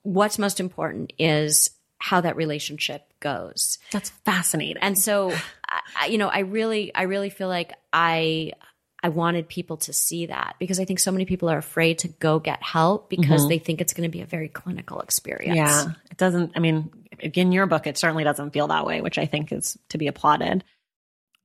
what's 0.03 0.39
most 0.39 0.59
important 0.59 1.13
is 1.17 1.71
how 1.97 2.21
that 2.21 2.35
relationship 2.35 3.11
goes. 3.19 3.77
That's 3.91 4.09
fascinating. 4.25 4.81
And 4.81 4.97
so, 4.97 5.33
I, 5.99 6.07
you 6.07 6.17
know, 6.17 6.29
I 6.29 6.39
really, 6.39 6.93
I 6.95 7.03
really 7.03 7.29
feel 7.29 7.49
like 7.49 7.73
I, 7.91 8.53
I 9.01 9.09
wanted 9.09 9.47
people 9.47 9.77
to 9.77 9.93
see 9.93 10.27
that 10.27 10.55
because 10.59 10.79
I 10.79 10.85
think 10.85 10.99
so 10.99 11.11
many 11.11 11.25
people 11.25 11.49
are 11.49 11.57
afraid 11.57 11.99
to 11.99 12.07
go 12.07 12.39
get 12.39 12.61
help 12.61 13.09
because 13.09 13.41
mm-hmm. 13.41 13.49
they 13.49 13.59
think 13.59 13.81
it's 13.81 13.93
going 13.93 14.09
to 14.09 14.11
be 14.11 14.21
a 14.21 14.25
very 14.25 14.49
clinical 14.49 15.01
experience. 15.01 15.57
Yeah. 15.57 15.85
It 16.11 16.17
doesn't, 16.17 16.53
I 16.55 16.59
mean, 16.59 16.89
in 17.19 17.51
your 17.51 17.65
book, 17.65 17.87
it 17.87 17.97
certainly 17.97 18.23
doesn't 18.23 18.51
feel 18.51 18.67
that 18.67 18.85
way, 18.85 19.01
which 19.01 19.17
I 19.17 19.25
think 19.25 19.51
is 19.51 19.77
to 19.89 19.97
be 19.97 20.07
applauded. 20.07 20.63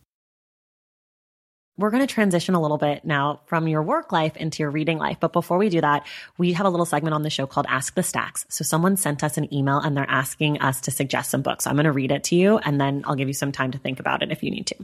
We're 1.79 1.89
going 1.89 2.07
to 2.07 2.15
transition 2.15 2.55
a 2.55 2.61
little 2.61 2.77
bit 2.77 3.07
now 3.07 3.41
from 3.47 3.67
your 3.67 3.83
work 3.83 4.13
life 4.13 4.37
into 4.37 4.63
your 4.63 4.71
reading 4.71 4.99
life. 4.99 5.17
But 5.19 5.33
before 5.33 5.57
we 5.57 5.71
do 5.71 5.81
that, 5.81 6.07
we 6.37 6.53
have 6.53 6.67
a 6.67 6.69
little 6.69 6.85
segment 6.85 7.15
on 7.15 7.23
the 7.23 7.31
show 7.31 7.47
called 7.47 7.65
Ask 7.71 7.95
the 7.95 8.03
Stacks. 8.03 8.45
So 8.51 8.65
someone 8.65 8.99
sent 8.99 9.25
us 9.25 9.39
an 9.39 9.53
email 9.53 9.79
and 9.79 9.97
they're 9.97 10.05
asking 10.11 10.61
us 10.61 10.83
to 10.83 10.91
suggest 10.91 11.31
some 11.31 11.41
books. 11.41 11.67
I'm 11.67 11.77
going 11.77 11.85
to 11.85 11.93
read 11.93 12.13
it 12.13 12.25
to 12.25 12.37
you 12.37 12.59
and 12.59 12.79
then 12.79 13.03
I'll 13.07 13.17
give 13.17 13.29
you 13.29 13.35
some 13.35 13.51
time 13.51 13.71
to 13.71 13.79
think 13.79 13.99
about 13.99 14.23
it 14.23 14.31
if 14.31 14.43
you 14.43 14.51
need 14.51 14.67
to. 14.67 14.77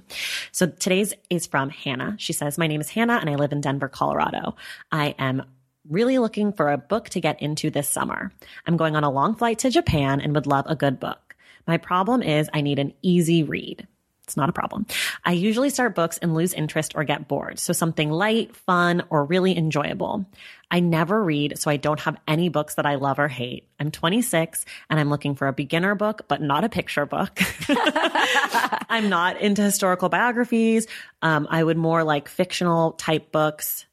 So 0.52 0.68
today's 0.68 1.12
is 1.28 1.46
from 1.46 1.68
Hannah. 1.68 2.14
She 2.16 2.32
says, 2.32 2.56
My 2.56 2.66
name 2.66 2.80
is 2.80 2.88
Hannah 2.88 3.18
and 3.18 3.28
I 3.28 3.34
live 3.34 3.52
in 3.52 3.60
Denver, 3.60 3.88
Colorado. 3.88 4.56
I 4.90 5.14
am 5.18 5.42
really 5.90 6.18
looking 6.18 6.53
for 6.53 6.70
a 6.70 6.79
book 6.79 7.09
to 7.11 7.20
get 7.20 7.42
into 7.42 7.68
this 7.68 7.88
summer. 7.88 8.33
I'm 8.66 8.76
going 8.76 8.96
on 8.96 9.05
a 9.05 9.11
long 9.11 9.35
flight 9.35 9.59
to 9.61 9.70
Japan 9.70 10.20
and 10.20 10.35
would 10.35 10.46
love 10.46 10.64
a 10.68 10.76
good 10.76 11.00
book. 11.00 11.37
My 11.66 11.76
problem 11.76 12.22
is 12.22 12.48
I 12.55 12.62
need 12.62 12.79
an 12.79 12.94
easy 13.03 13.42
read. 13.42 13.87
It's 14.31 14.37
not 14.37 14.48
a 14.48 14.53
problem. 14.53 14.87
I 15.24 15.33
usually 15.33 15.70
start 15.70 15.96
books 15.96 16.16
and 16.18 16.37
lose 16.37 16.55
interest 16.55 16.92
or 16.94 17.03
get 17.03 17.26
bored. 17.26 17.59
So 17.59 17.72
something 17.72 18.12
light, 18.12 18.55
fun, 18.55 19.03
or 19.11 19.24
really 19.24 19.59
enjoyable. 19.59 20.24
I 20.70 20.79
never 20.79 21.20
read, 21.20 21.59
so 21.59 21.68
I 21.68 21.76
don't 21.76 21.98
have 21.98 22.16
any 22.29 22.48
books 22.48 22.76
that 22.76 22.87
I 22.87 22.94
love 22.94 23.18
or 23.18 23.26
hate. 23.26 23.66
I'm 23.81 23.90
26 23.90 24.64
and 24.88 25.00
I'm 25.00 25.11
looking 25.11 25.35
for 25.35 25.48
a 25.48 25.53
beginner 25.53 25.96
book, 25.96 26.26
but 26.29 26.40
not 26.40 26.62
a 26.62 26.68
picture 26.68 27.07
book. 27.07 27.40
I'm 27.68 29.09
not 29.09 29.40
into 29.40 29.62
historical 29.62 30.09
biographies. 30.09 30.87
Um, 31.22 31.48
I 31.50 31.64
would 31.64 31.76
more 31.76 32.05
like 32.05 32.29
fictional 32.29 32.92
type 32.92 33.33
books 33.33 33.85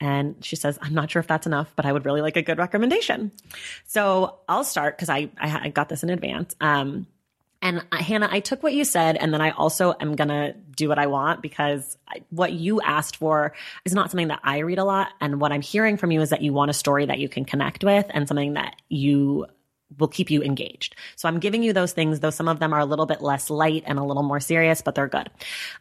And 0.00 0.44
she 0.44 0.56
says, 0.56 0.78
I'm 0.82 0.94
not 0.94 1.10
sure 1.10 1.20
if 1.20 1.26
that's 1.26 1.46
enough, 1.46 1.72
but 1.74 1.86
I 1.86 1.92
would 1.92 2.04
really 2.04 2.20
like 2.20 2.36
a 2.36 2.42
good 2.42 2.58
recommendation. 2.58 3.32
So 3.86 4.38
I'll 4.48 4.64
start 4.64 4.96
because 4.96 5.08
I, 5.08 5.30
I, 5.38 5.60
I 5.64 5.68
got 5.70 5.88
this 5.88 6.02
in 6.02 6.10
advance. 6.10 6.54
Um, 6.60 7.06
and 7.62 7.82
Hannah, 7.90 8.28
I 8.30 8.40
took 8.40 8.62
what 8.62 8.74
you 8.74 8.84
said, 8.84 9.16
and 9.16 9.32
then 9.32 9.40
I 9.40 9.50
also 9.50 9.94
am 9.98 10.14
going 10.14 10.28
to 10.28 10.54
do 10.76 10.88
what 10.88 10.98
I 10.98 11.06
want 11.06 11.40
because 11.40 11.96
I, 12.06 12.22
what 12.30 12.52
you 12.52 12.80
asked 12.82 13.16
for 13.16 13.54
is 13.84 13.94
not 13.94 14.10
something 14.10 14.28
that 14.28 14.40
I 14.44 14.58
read 14.58 14.78
a 14.78 14.84
lot. 14.84 15.08
And 15.20 15.40
what 15.40 15.52
I'm 15.52 15.62
hearing 15.62 15.96
from 15.96 16.10
you 16.10 16.20
is 16.20 16.30
that 16.30 16.42
you 16.42 16.52
want 16.52 16.70
a 16.70 16.74
story 16.74 17.06
that 17.06 17.18
you 17.18 17.28
can 17.28 17.44
connect 17.44 17.82
with 17.82 18.06
and 18.10 18.28
something 18.28 18.52
that 18.52 18.76
you 18.88 19.46
will 19.98 20.08
keep 20.08 20.30
you 20.30 20.42
engaged. 20.42 20.96
So 21.14 21.28
I'm 21.28 21.38
giving 21.38 21.62
you 21.62 21.72
those 21.72 21.92
things, 21.92 22.20
though 22.20 22.30
some 22.30 22.48
of 22.48 22.58
them 22.58 22.72
are 22.72 22.80
a 22.80 22.84
little 22.84 23.06
bit 23.06 23.22
less 23.22 23.50
light 23.50 23.84
and 23.86 23.98
a 23.98 24.04
little 24.04 24.22
more 24.22 24.40
serious, 24.40 24.82
but 24.82 24.94
they're 24.94 25.08
good. 25.08 25.30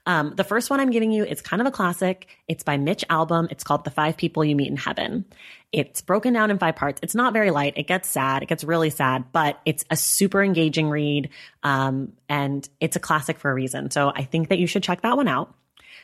Um, 0.05 0.33
the 0.35 0.43
first 0.43 0.69
one 0.69 0.79
I'm 0.79 0.91
giving 0.91 1.11
you 1.11 1.25
is 1.25 1.41
kind 1.41 1.61
of 1.61 1.67
a 1.67 1.71
classic. 1.71 2.27
It's 2.47 2.63
by 2.63 2.77
Mitch 2.77 3.03
Albom. 3.09 3.51
It's 3.51 3.63
called 3.63 3.83
The 3.83 3.91
Five 3.91 4.17
People 4.17 4.45
You 4.45 4.55
Meet 4.55 4.69
in 4.69 4.77
Heaven. 4.77 5.25
It's 5.71 6.01
broken 6.01 6.33
down 6.33 6.51
in 6.51 6.59
five 6.59 6.75
parts. 6.75 6.99
It's 7.03 7.15
not 7.15 7.33
very 7.33 7.51
light. 7.51 7.73
It 7.77 7.87
gets 7.87 8.07
sad. 8.07 8.43
It 8.43 8.49
gets 8.49 8.63
really 8.63 8.91
sad, 8.91 9.25
but 9.31 9.59
it's 9.65 9.83
a 9.89 9.97
super 9.97 10.43
engaging 10.43 10.89
read. 10.89 11.29
Um, 11.63 12.13
and 12.29 12.67
it's 12.79 12.95
a 12.95 12.99
classic 12.99 13.39
for 13.39 13.51
a 13.51 13.53
reason. 13.53 13.91
So 13.91 14.11
I 14.15 14.23
think 14.23 14.49
that 14.49 14.59
you 14.59 14.67
should 14.67 14.83
check 14.83 15.01
that 15.01 15.17
one 15.17 15.27
out. 15.27 15.53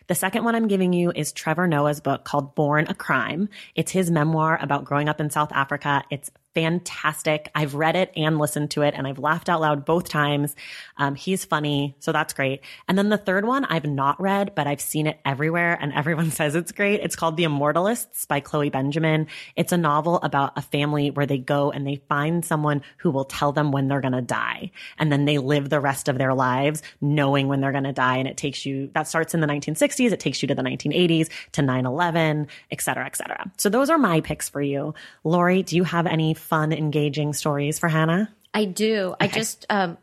The 0.08 0.16
second 0.16 0.44
one 0.44 0.56
I'm 0.56 0.68
giving 0.68 0.94
you 0.94 1.12
is 1.16 1.32
Trevor 1.32 1.68
Noah's 1.68 2.02
book 2.02 2.24
called 2.26 2.56
Born 2.56 2.88
a 2.90 2.94
Crime. 2.94 3.50
It's 3.76 3.92
his 3.92 4.10
memoir 4.10 4.58
about 4.62 4.84
growing 4.84 5.08
up 5.08 5.22
in 5.22 5.30
South 5.30 5.52
Africa. 5.54 6.04
It's 6.10 6.32
fantastic. 6.54 7.50
I've 7.56 7.76
read 7.76 7.96
it 7.96 8.12
and 8.16 8.38
listened 8.38 8.72
to 8.72 8.82
it 8.82 8.94
and 8.96 9.08
I've 9.08 9.20
laughed 9.20 9.50
out 9.50 9.62
loud 9.62 9.86
both 9.86 10.10
times. 10.10 10.56
Um, 10.98 11.16
he's 11.16 11.46
funny. 11.46 11.96
So 12.00 12.12
that's 12.12 12.34
great. 12.34 12.62
And 12.88 12.98
then 12.98 13.10
the 13.10 13.18
third 13.18 13.46
one 13.46 13.66
I've 13.66 13.86
not 13.86 14.20
read, 14.22 14.54
but 14.56 14.68
I've 14.68 14.82
seen 14.82 15.08
it 15.08 15.20
everywhere 15.24 15.78
and 15.80 15.94
everyone 15.94 16.32
says 16.32 16.56
it's 16.56 16.72
great. 16.72 17.02
It's 17.02 17.16
called 17.16 17.38
The 17.38 17.46
Immortalists 17.46 18.26
by 18.26 18.40
Chloe 18.40 18.70
Benjamin. 18.70 19.28
It's 19.56 19.72
a 19.72 19.78
novel 19.78 20.20
about 20.22 20.58
a 20.58 20.62
family 20.62 21.12
where 21.12 21.26
they 21.26 21.38
go 21.38 21.72
and 21.72 21.88
they 21.88 22.02
find 22.10 22.44
someone 22.44 22.82
who 22.98 23.12
will 23.12 23.26
tell 23.26 23.52
them 23.52 23.72
when 23.72 23.88
they're 23.88 24.02
going 24.02 24.12
to 24.14 24.22
die. 24.22 24.72
And 24.98 25.12
then 25.12 25.26
they 25.26 25.38
live 25.38 25.70
the 25.70 25.80
rest 25.80 26.10
of 26.10 26.18
their 26.18 26.34
lives 26.34 26.84
knowing 27.00 27.48
when 27.48 27.62
they're 27.62 27.72
going 27.72 27.86
to 27.86 27.94
die. 27.94 28.18
And 28.18 28.28
it 28.28 28.38
takes 28.38 28.66
you, 28.66 28.90
that 28.94 29.08
starts 29.08 29.34
in 29.34 29.40
the 29.40 29.48
1960s. 29.48 30.12
It 30.12 30.20
takes 30.20 30.42
you 30.42 30.48
to 30.50 30.56
the 30.56 30.64
1980s 30.64 31.30
to 31.54 31.62
9-11, 31.62 32.48
et 32.72 32.82
cetera, 32.82 33.06
et 33.06 33.16
cetera. 33.16 33.52
So 33.58 33.70
those 33.70 33.90
are 33.90 33.98
my 33.98 34.22
picks 34.22 34.50
for 34.50 34.62
you. 34.62 34.94
Lori, 35.24 35.64
do 35.64 35.76
you 35.76 35.84
have 35.84 36.08
any 36.08 36.34
fun, 36.42 36.72
engaging 36.74 37.34
stories 37.34 37.80
for 37.80 37.88
Hannah? 37.88 38.34
I 38.54 38.66
do. 38.66 39.16
I 39.20 39.28
just 39.28 39.66
um 39.70 39.98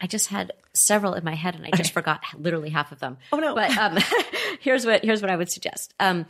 I 0.00 0.06
just 0.06 0.28
had 0.28 0.52
several 0.74 1.14
in 1.14 1.24
my 1.24 1.34
head 1.34 1.54
and 1.54 1.66
I 1.66 1.70
just 1.76 1.92
forgot 1.92 2.22
literally 2.38 2.70
half 2.70 2.92
of 2.92 2.98
them. 2.98 3.18
Oh, 3.32 3.38
no. 3.38 3.54
But 3.54 3.76
um 3.76 3.98
here's 4.60 4.86
what 4.86 5.04
here's 5.04 5.20
what 5.20 5.30
I 5.30 5.36
would 5.36 5.50
suggest. 5.50 5.94
Um 6.00 6.26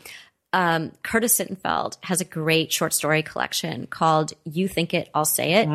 um, 0.54 0.92
Curtis 1.02 1.38
Sittenfeld 1.38 1.96
has 2.02 2.20
a 2.20 2.26
great 2.26 2.70
short 2.70 2.92
story 2.92 3.22
collection 3.22 3.86
called 3.86 4.34
"You 4.44 4.68
Think 4.68 4.92
It, 4.92 5.08
I'll 5.14 5.24
Say 5.24 5.54
It," 5.54 5.66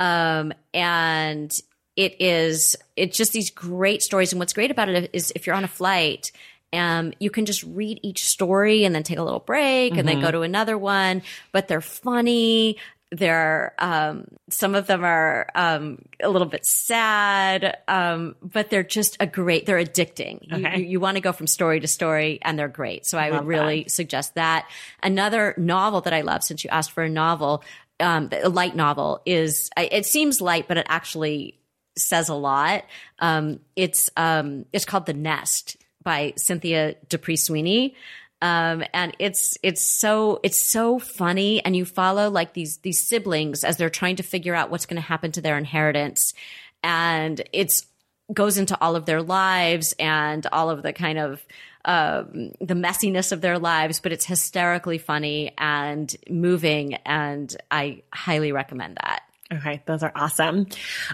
um, 0.00 0.54
and 0.72 1.52
it 1.94 2.22
is 2.22 2.74
it's 2.96 3.18
just 3.18 3.34
these 3.34 3.50
great 3.50 4.00
stories. 4.02 4.32
And 4.32 4.38
what's 4.38 4.54
great 4.54 4.70
about 4.70 4.88
it 4.88 5.10
is 5.12 5.30
if 5.36 5.46
you're 5.46 5.54
on 5.54 5.64
a 5.64 5.68
flight 5.68 6.32
um, 6.74 7.12
you 7.20 7.30
can 7.30 7.46
just 7.46 7.62
read 7.62 8.00
each 8.02 8.24
story 8.24 8.84
and 8.84 8.94
then 8.94 9.02
take 9.02 9.18
a 9.18 9.22
little 9.22 9.40
break 9.40 9.96
and 9.96 10.08
then 10.08 10.20
go 10.20 10.30
to 10.30 10.42
another 10.42 10.76
one. 10.76 11.22
But 11.52 11.68
they're 11.68 11.80
funny. 11.80 12.78
They're 13.16 13.74
um, 13.78 14.26
some 14.50 14.74
of 14.74 14.88
them 14.88 15.04
are 15.04 15.48
um, 15.54 16.02
a 16.20 16.28
little 16.28 16.48
bit 16.48 16.66
sad, 16.66 17.78
um, 17.86 18.34
but 18.42 18.70
they're 18.70 18.82
just 18.82 19.16
a 19.20 19.26
great. 19.26 19.66
They're 19.66 19.78
addicting. 19.82 20.40
You- 20.42 20.66
Okay. 20.66 20.78
You, 20.80 20.84
you 20.84 21.00
want 21.00 21.16
to 21.16 21.20
go 21.20 21.32
from 21.32 21.46
story 21.46 21.78
to 21.80 21.86
story, 21.86 22.38
and 22.42 22.58
they're 22.58 22.68
great. 22.68 23.06
So 23.06 23.16
I 23.18 23.28
Love 23.30 23.40
would 23.44 23.48
really 23.48 23.84
suggest 23.88 24.34
that. 24.34 24.68
Another 25.02 25.54
novel 25.56 26.00
that 26.02 26.12
I 26.12 26.22
love, 26.22 26.42
since 26.42 26.64
you 26.64 26.70
asked 26.70 26.90
for 26.92 27.04
a 27.04 27.08
novel, 27.08 27.62
um, 28.00 28.30
a 28.32 28.48
light 28.48 28.74
novel 28.74 29.22
is. 29.24 29.70
It 29.76 30.06
seems 30.06 30.40
light, 30.40 30.66
but 30.66 30.76
it 30.76 30.86
actually 30.88 31.58
says 31.96 32.28
a 32.28 32.34
lot. 32.34 32.84
Um, 33.20 33.60
it's 33.76 34.10
um, 34.16 34.66
it's 34.72 34.84
called 34.84 35.06
The 35.06 35.14
Nest 35.14 35.76
by 36.02 36.32
Cynthia 36.36 36.96
D'Aprix 37.08 37.38
Sweeney. 37.40 37.94
Um, 38.42 38.84
and 38.92 39.16
it's 39.18 39.56
it's 39.62 39.98
so 39.98 40.40
it's 40.42 40.70
so 40.70 40.98
funny, 40.98 41.64
and 41.64 41.74
you 41.74 41.84
follow 41.84 42.28
like 42.30 42.52
these 42.54 42.78
these 42.78 43.06
siblings 43.08 43.64
as 43.64 43.76
they're 43.76 43.90
trying 43.90 44.16
to 44.16 44.22
figure 44.22 44.54
out 44.54 44.70
what's 44.70 44.86
going 44.86 45.00
to 45.00 45.08
happen 45.08 45.32
to 45.32 45.40
their 45.40 45.56
inheritance, 45.56 46.34
and 46.82 47.40
it's 47.52 47.86
goes 48.32 48.58
into 48.58 48.78
all 48.80 48.96
of 48.96 49.06
their 49.06 49.22
lives 49.22 49.94
and 49.98 50.46
all 50.52 50.70
of 50.70 50.82
the 50.82 50.92
kind 50.92 51.18
of 51.18 51.44
um, 51.84 52.52
the 52.60 52.74
messiness 52.74 53.32
of 53.32 53.40
their 53.40 53.58
lives, 53.58 54.00
but 54.00 54.12
it's 54.12 54.24
hysterically 54.24 54.98
funny 54.98 55.52
and 55.58 56.14
moving, 56.28 56.94
and 57.06 57.54
I 57.70 58.02
highly 58.12 58.52
recommend 58.52 58.96
that. 58.96 59.22
Okay, 59.52 59.82
those 59.84 60.02
are 60.02 60.12
awesome. 60.14 60.66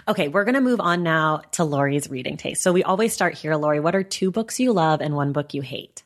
Okay, 0.07 0.29
we're 0.29 0.45
going 0.45 0.55
to 0.55 0.61
move 0.61 0.79
on 0.79 1.03
now 1.03 1.41
to 1.51 1.65
Lori's 1.65 2.09
reading 2.09 2.37
taste. 2.37 2.63
So 2.63 2.71
we 2.71 2.83
always 2.83 3.13
start 3.13 3.33
here, 3.33 3.55
Lori. 3.55 3.81
What 3.81 3.95
are 3.95 4.03
two 4.03 4.31
books 4.31 4.59
you 4.59 4.71
love 4.71 5.01
and 5.01 5.15
one 5.15 5.33
book 5.33 5.53
you 5.53 5.61
hate? 5.61 6.03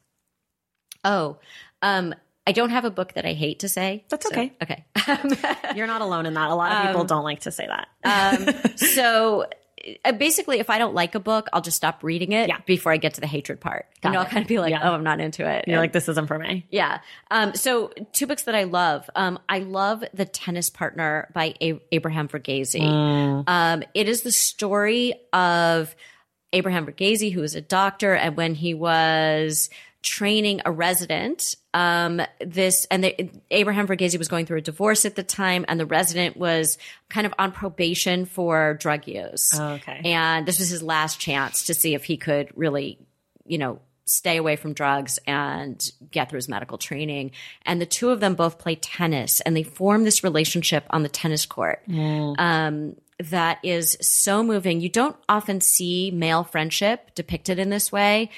Oh, 1.06 1.38
um, 1.82 2.14
I 2.48 2.52
don't 2.52 2.70
have 2.72 2.84
a 2.86 2.92
book 2.92 3.14
that 3.14 3.26
I 3.26 3.34
hate 3.34 3.60
to 3.60 3.70
say. 3.70 4.04
That's 4.10 4.26
So- 4.28 4.32
okay. 4.32 4.52
okay. 4.62 4.84
You're 5.76 5.88
not 5.88 6.02
alone 6.02 6.26
in 6.26 6.34
that. 6.34 6.50
A 6.50 6.56
lot 6.56 6.72
of 6.74 6.88
people 6.88 7.04
don't 7.06 7.24
like 7.24 7.42
to 7.42 7.52
say 7.52 7.68
that. 7.68 7.88
um, 8.04 8.72
so 8.76 9.46
uh, 10.04 10.12
basically, 10.14 10.60
if 10.60 10.70
I 10.70 10.78
don't 10.80 10.94
like 10.96 11.14
a 11.16 11.20
book, 11.20 11.48
I'll 11.54 11.62
just 11.62 11.78
stop 11.78 12.04
reading 12.04 12.32
it 12.32 12.50
Yeah. 12.50 12.58
before 12.66 12.92
I 12.92 12.98
get 12.98 13.16
to 13.16 13.22
the 13.22 13.28
hatred 13.28 13.60
part. 13.62 13.86
Got 14.02 14.10
you 14.10 14.14
know, 14.14 14.20
it. 14.22 14.24
I'll 14.26 14.30
kind 14.30 14.42
of 14.44 14.48
be 14.48 14.60
like, 14.60 14.72
Yeah. 14.72 14.82
oh, 14.84 14.94
I'm 14.94 15.04
not 15.04 15.20
into 15.20 15.44
it. 15.48 15.66
You're 15.68 15.76
And- 15.76 15.82
like, 15.82 15.92
this 15.94 16.08
isn't 16.10 16.28
for 16.28 16.38
me. 16.40 16.66
yeah. 16.72 17.00
Um, 17.32 17.54
so 17.56 17.92
two 18.12 18.26
books 18.28 18.44
that 18.44 18.56
I 18.56 18.64
love. 18.64 19.08
Um, 19.16 19.38
I 19.50 19.60
love 19.60 20.04
The 20.14 20.26
Tennis 20.26 20.70
Partner 20.70 21.30
by 21.34 21.54
A- 21.62 21.80
Abraham 21.92 22.28
Verghese. 22.28 22.80
Um, 23.48 23.84
it 23.94 24.08
is 24.10 24.22
the 24.22 24.32
story 24.32 25.14
of 25.34 25.96
Abraham 26.54 26.86
Verghese, 26.88 27.32
who 27.32 27.44
is 27.44 27.54
a 27.56 27.62
doctor, 27.62 28.14
and 28.16 28.36
when 28.38 28.56
he 28.56 28.74
was 28.74 29.70
training 30.06 30.62
a 30.66 30.72
resident, 30.72 31.56
um, 31.74 32.22
this 32.40 32.86
and 32.90 33.04
the, 33.04 33.30
Abraham 33.52 33.88
Verghese 33.88 34.18
was 34.18 34.30
going 34.30 34.46
through 34.46 34.60
a 34.60 34.62
divorce 34.62 35.04
at 35.04 35.16
the 35.16 35.24
time, 35.24 35.66
and 35.68 35.80
the 35.80 35.86
resident 35.86 36.38
was 36.38 36.78
kind 37.10 37.28
of 37.28 37.34
on 37.38 37.52
probation 37.52 38.26
for 38.26 38.76
drug 38.76 39.08
use. 39.08 39.50
Oh, 39.56 39.74
okay. 39.74 40.02
And 40.06 40.46
this 40.46 40.60
was 40.60 40.70
his 40.70 40.82
last 40.82 41.20
chance 41.20 41.66
to 41.66 41.74
see 41.74 41.96
if 41.96 42.06
he 42.06 42.16
could 42.16 42.50
really, 42.56 43.00
you 43.46 43.58
know, 43.58 43.80
stay 44.06 44.38
away 44.38 44.56
from 44.56 44.74
drugs 44.74 45.18
and 45.26 45.92
get 46.12 46.30
through 46.30 46.38
his 46.38 46.48
medical 46.48 46.78
training. 46.78 47.32
And 47.66 47.82
the 47.82 47.88
two 47.88 48.12
of 48.12 48.20
them 48.20 48.36
both 48.36 48.60
play 48.60 48.76
tennis 48.76 49.42
and 49.42 49.58
they 49.58 49.64
form 49.64 50.04
this 50.04 50.24
relationship 50.24 50.86
on 50.92 51.02
the 51.02 51.10
tennis 51.10 51.48
court. 51.48 51.82
Um, 51.90 52.96
that 53.20 53.60
is 53.64 53.98
so 54.02 54.44
moving. 54.44 54.80
You 54.80 54.90
don't 54.90 55.16
often 55.28 55.60
see 55.60 56.12
male 56.12 56.44
friendship 56.44 57.16
depicted 57.16 57.58
in 57.58 57.72
this 57.72 57.92
way. 57.92 58.30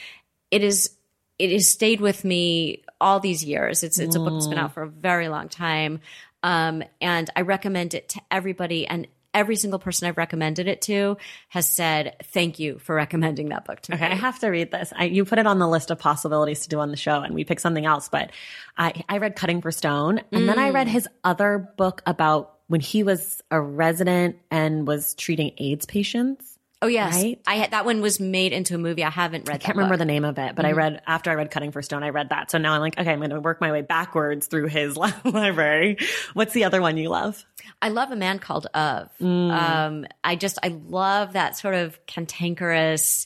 It 0.52 0.64
is, 0.64 0.97
it 1.40 1.52
has 1.52 1.70
stayed 1.70 2.02
with 2.02 2.24
me 2.24 2.84
all 3.00 3.20
these 3.20 3.44
years. 3.44 3.84
It's, 3.84 4.00
it's 4.00 4.16
a 4.16 4.20
book 4.20 4.34
that's 4.34 4.48
been 4.48 4.58
out 4.58 4.74
for 4.74 4.84
a 4.84 4.90
very 4.90 5.30
long 5.30 5.50
time. 5.50 6.00
Um, 6.44 6.84
and 7.02 7.30
I 7.36 7.42
recommend 7.42 7.94
it 7.94 8.10
to 8.10 8.22
everybody 8.32 8.88
and 8.88 9.08
every 9.34 9.56
single 9.56 9.78
person 9.78 10.08
I've 10.08 10.18
recommended 10.18 10.68
it 10.68 10.82
to 10.84 11.18
has 11.50 11.70
said, 11.70 12.16
thank 12.24 12.58
you 12.58 12.80
for 12.80 12.96
recommending 12.96 13.50
that 13.50 13.66
book 13.66 13.82
to 13.82 13.94
Okay, 13.94 14.06
I 14.06 14.16
have 14.16 14.40
to 14.40 14.48
read 14.48 14.72
this. 14.72 14.92
I, 14.96 15.06
you 15.06 15.26
put 15.26 15.38
it 15.38 15.46
on 15.46 15.60
the 15.60 15.68
list 15.68 15.92
of 15.92 16.00
possibilities 16.00 16.62
to 16.62 16.70
do 16.70 16.80
on 16.80 16.90
the 16.90 16.98
show, 16.98 17.22
and 17.22 17.36
we 17.36 17.44
picked 17.44 17.62
something 17.62 17.86
else. 17.86 18.10
But 18.10 18.32
I, 18.78 19.04
I 19.08 19.20
read 19.20 19.36
Cutting 19.36 19.62
for 19.62 19.72
Stone, 19.72 20.22
and 20.32 20.50
then 20.50 20.58
I 20.58 20.72
read 20.72 20.88
his 20.88 21.08
other 21.24 21.72
book 21.78 22.02
about 22.08 22.56
when 22.68 22.82
he 22.82 23.04
was 23.04 23.42
a 23.52 23.62
resident 23.62 24.38
and 24.50 24.88
was 24.88 25.14
treating 25.14 25.52
AIDS 25.60 25.86
patients. 25.86 26.57
Oh 26.82 26.88
yes, 26.88 27.16
Right? 27.16 27.42
I 27.48 27.56
had, 27.56 27.72
that 27.72 27.86
one 27.86 28.02
was 28.02 28.20
made 28.20 28.54
into 28.54 28.76
a 28.76 28.78
movie. 28.78 29.04
I 29.04 29.10
haven't 29.10 29.48
read. 29.48 29.56
I 29.56 29.58
can't 29.58 29.76
remember 29.76 29.98
the 29.98 30.06
name 30.06 30.24
of 30.24 30.38
it, 30.38 30.56
but 30.56 30.64
I 30.64 30.74
read 30.74 31.02
after 31.08 31.32
I 31.32 31.34
read 31.34 31.50
Cutting 31.50 31.72
for 31.72 31.82
Stone, 31.82 32.04
I 32.04 32.10
read 32.10 32.30
that. 32.30 32.52
So 32.52 32.60
now 32.60 32.74
I'm 32.74 32.82
like, 32.82 33.00
okay, 33.00 33.12
I'm 33.12 33.18
going 33.18 33.32
to 33.32 33.40
work 33.40 33.60
my 33.60 33.72
way 33.72 33.82
backwards 33.82 34.46
through 34.46 34.68
his 34.68 34.96
library. 35.26 35.98
What's 36.34 36.54
the 36.54 36.66
other 36.66 36.80
one 36.80 36.98
you 36.98 37.10
love? 37.10 37.44
I 37.82 37.90
love 37.90 38.12
a 38.12 38.16
man 38.16 38.38
called 38.38 38.68
Ove. 38.76 39.10
Mm. 39.20 39.52
Um, 39.52 40.06
I 40.24 40.36
just 40.36 40.60
I 40.62 40.68
love 40.68 41.34
that 41.34 41.58
sort 41.58 41.74
of 41.74 42.04
cantankerous, 42.06 43.26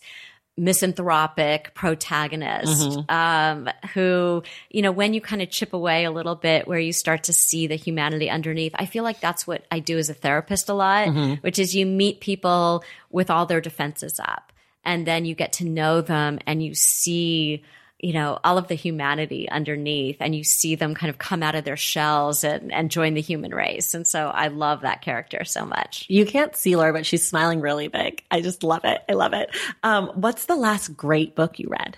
misanthropic 0.61 1.73
protagonist 1.73 2.89
Mm-hmm. 2.89 3.11
um, 3.11 3.69
who 3.93 4.43
you 4.69 4.81
know 4.81 4.91
when 4.91 5.13
you 5.13 5.21
kind 5.21 5.41
of 5.41 5.49
chip 5.49 5.73
away 5.73 6.05
a 6.05 6.11
little 6.11 6.35
bit, 6.35 6.67
where 6.67 6.79
you 6.79 6.93
start 6.93 7.23
to 7.23 7.33
see 7.33 7.67
the 7.67 7.75
humanity 7.75 8.29
underneath. 8.29 8.73
I 8.75 8.85
feel 8.85 9.03
like 9.03 9.19
that's 9.19 9.45
what 9.47 9.65
I 9.71 9.79
do 9.79 9.97
as 9.97 10.09
a 10.09 10.13
therapist 10.13 10.69
a 10.69 10.73
lot, 10.73 11.07
Mm-hmm. 11.07 11.33
which 11.41 11.59
is 11.59 11.75
you 11.75 11.85
meet 11.85 12.19
people 12.19 12.83
with 13.09 13.29
all 13.29 13.45
their 13.45 13.61
defenses 13.61 14.19
up, 14.19 14.51
and 14.85 15.05
then 15.05 15.25
you 15.25 15.35
get 15.35 15.53
to 15.53 15.65
know 15.65 16.01
them, 16.01 16.39
and 16.45 16.63
you 16.63 16.73
see 16.75 17.63
you 18.01 18.13
know, 18.13 18.39
all 18.43 18.57
of 18.57 18.67
the 18.67 18.75
humanity 18.75 19.47
underneath 19.49 20.17
and 20.19 20.35
you 20.35 20.43
see 20.43 20.75
them 20.75 20.95
kind 20.95 21.09
of 21.09 21.17
come 21.17 21.43
out 21.43 21.55
of 21.55 21.63
their 21.63 21.77
shells 21.77 22.43
and, 22.43 22.71
and 22.73 22.89
join 22.89 23.13
the 23.13 23.21
human 23.21 23.53
race. 23.53 23.93
And 23.93 24.07
so 24.07 24.27
I 24.29 24.47
love 24.47 24.81
that 24.81 25.01
character 25.01 25.43
so 25.45 25.65
much. 25.65 26.05
You 26.09 26.25
can't 26.25 26.55
see 26.55 26.75
Laura, 26.75 26.93
but 26.93 27.05
she's 27.05 27.27
smiling 27.27 27.61
really 27.61 27.87
big. 27.87 28.23
I 28.31 28.41
just 28.41 28.63
love 28.63 28.85
it. 28.85 29.01
I 29.07 29.13
love 29.13 29.33
it. 29.33 29.55
Um, 29.83 30.07
what's 30.15 30.45
the 30.45 30.55
last 30.55 30.97
great 30.97 31.35
book 31.35 31.59
you 31.59 31.69
read? 31.69 31.97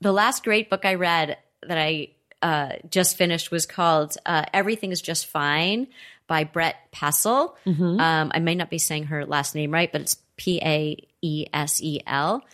The 0.00 0.12
last 0.12 0.44
great 0.44 0.70
book 0.70 0.84
I 0.84 0.94
read 0.94 1.38
that 1.62 1.78
I 1.78 2.08
uh, 2.42 2.72
just 2.90 3.16
finished 3.16 3.50
was 3.50 3.66
called 3.66 4.16
uh, 4.26 4.44
Everything 4.52 4.92
is 4.92 5.00
Just 5.00 5.26
Fine 5.26 5.88
by 6.26 6.44
Brett 6.44 6.76
Paesel. 6.92 7.54
Um, 8.00 8.32
I 8.34 8.38
may 8.40 8.54
not 8.54 8.70
be 8.70 8.78
saying 8.78 9.04
her 9.04 9.24
last 9.24 9.54
name 9.54 9.72
right, 9.72 9.90
but 9.90 10.00
it's 10.00 10.16
P 10.36 10.60
A 10.62 11.08
E 11.22 11.46
S 11.52 11.82
E 11.82 12.00
L. 12.06 12.44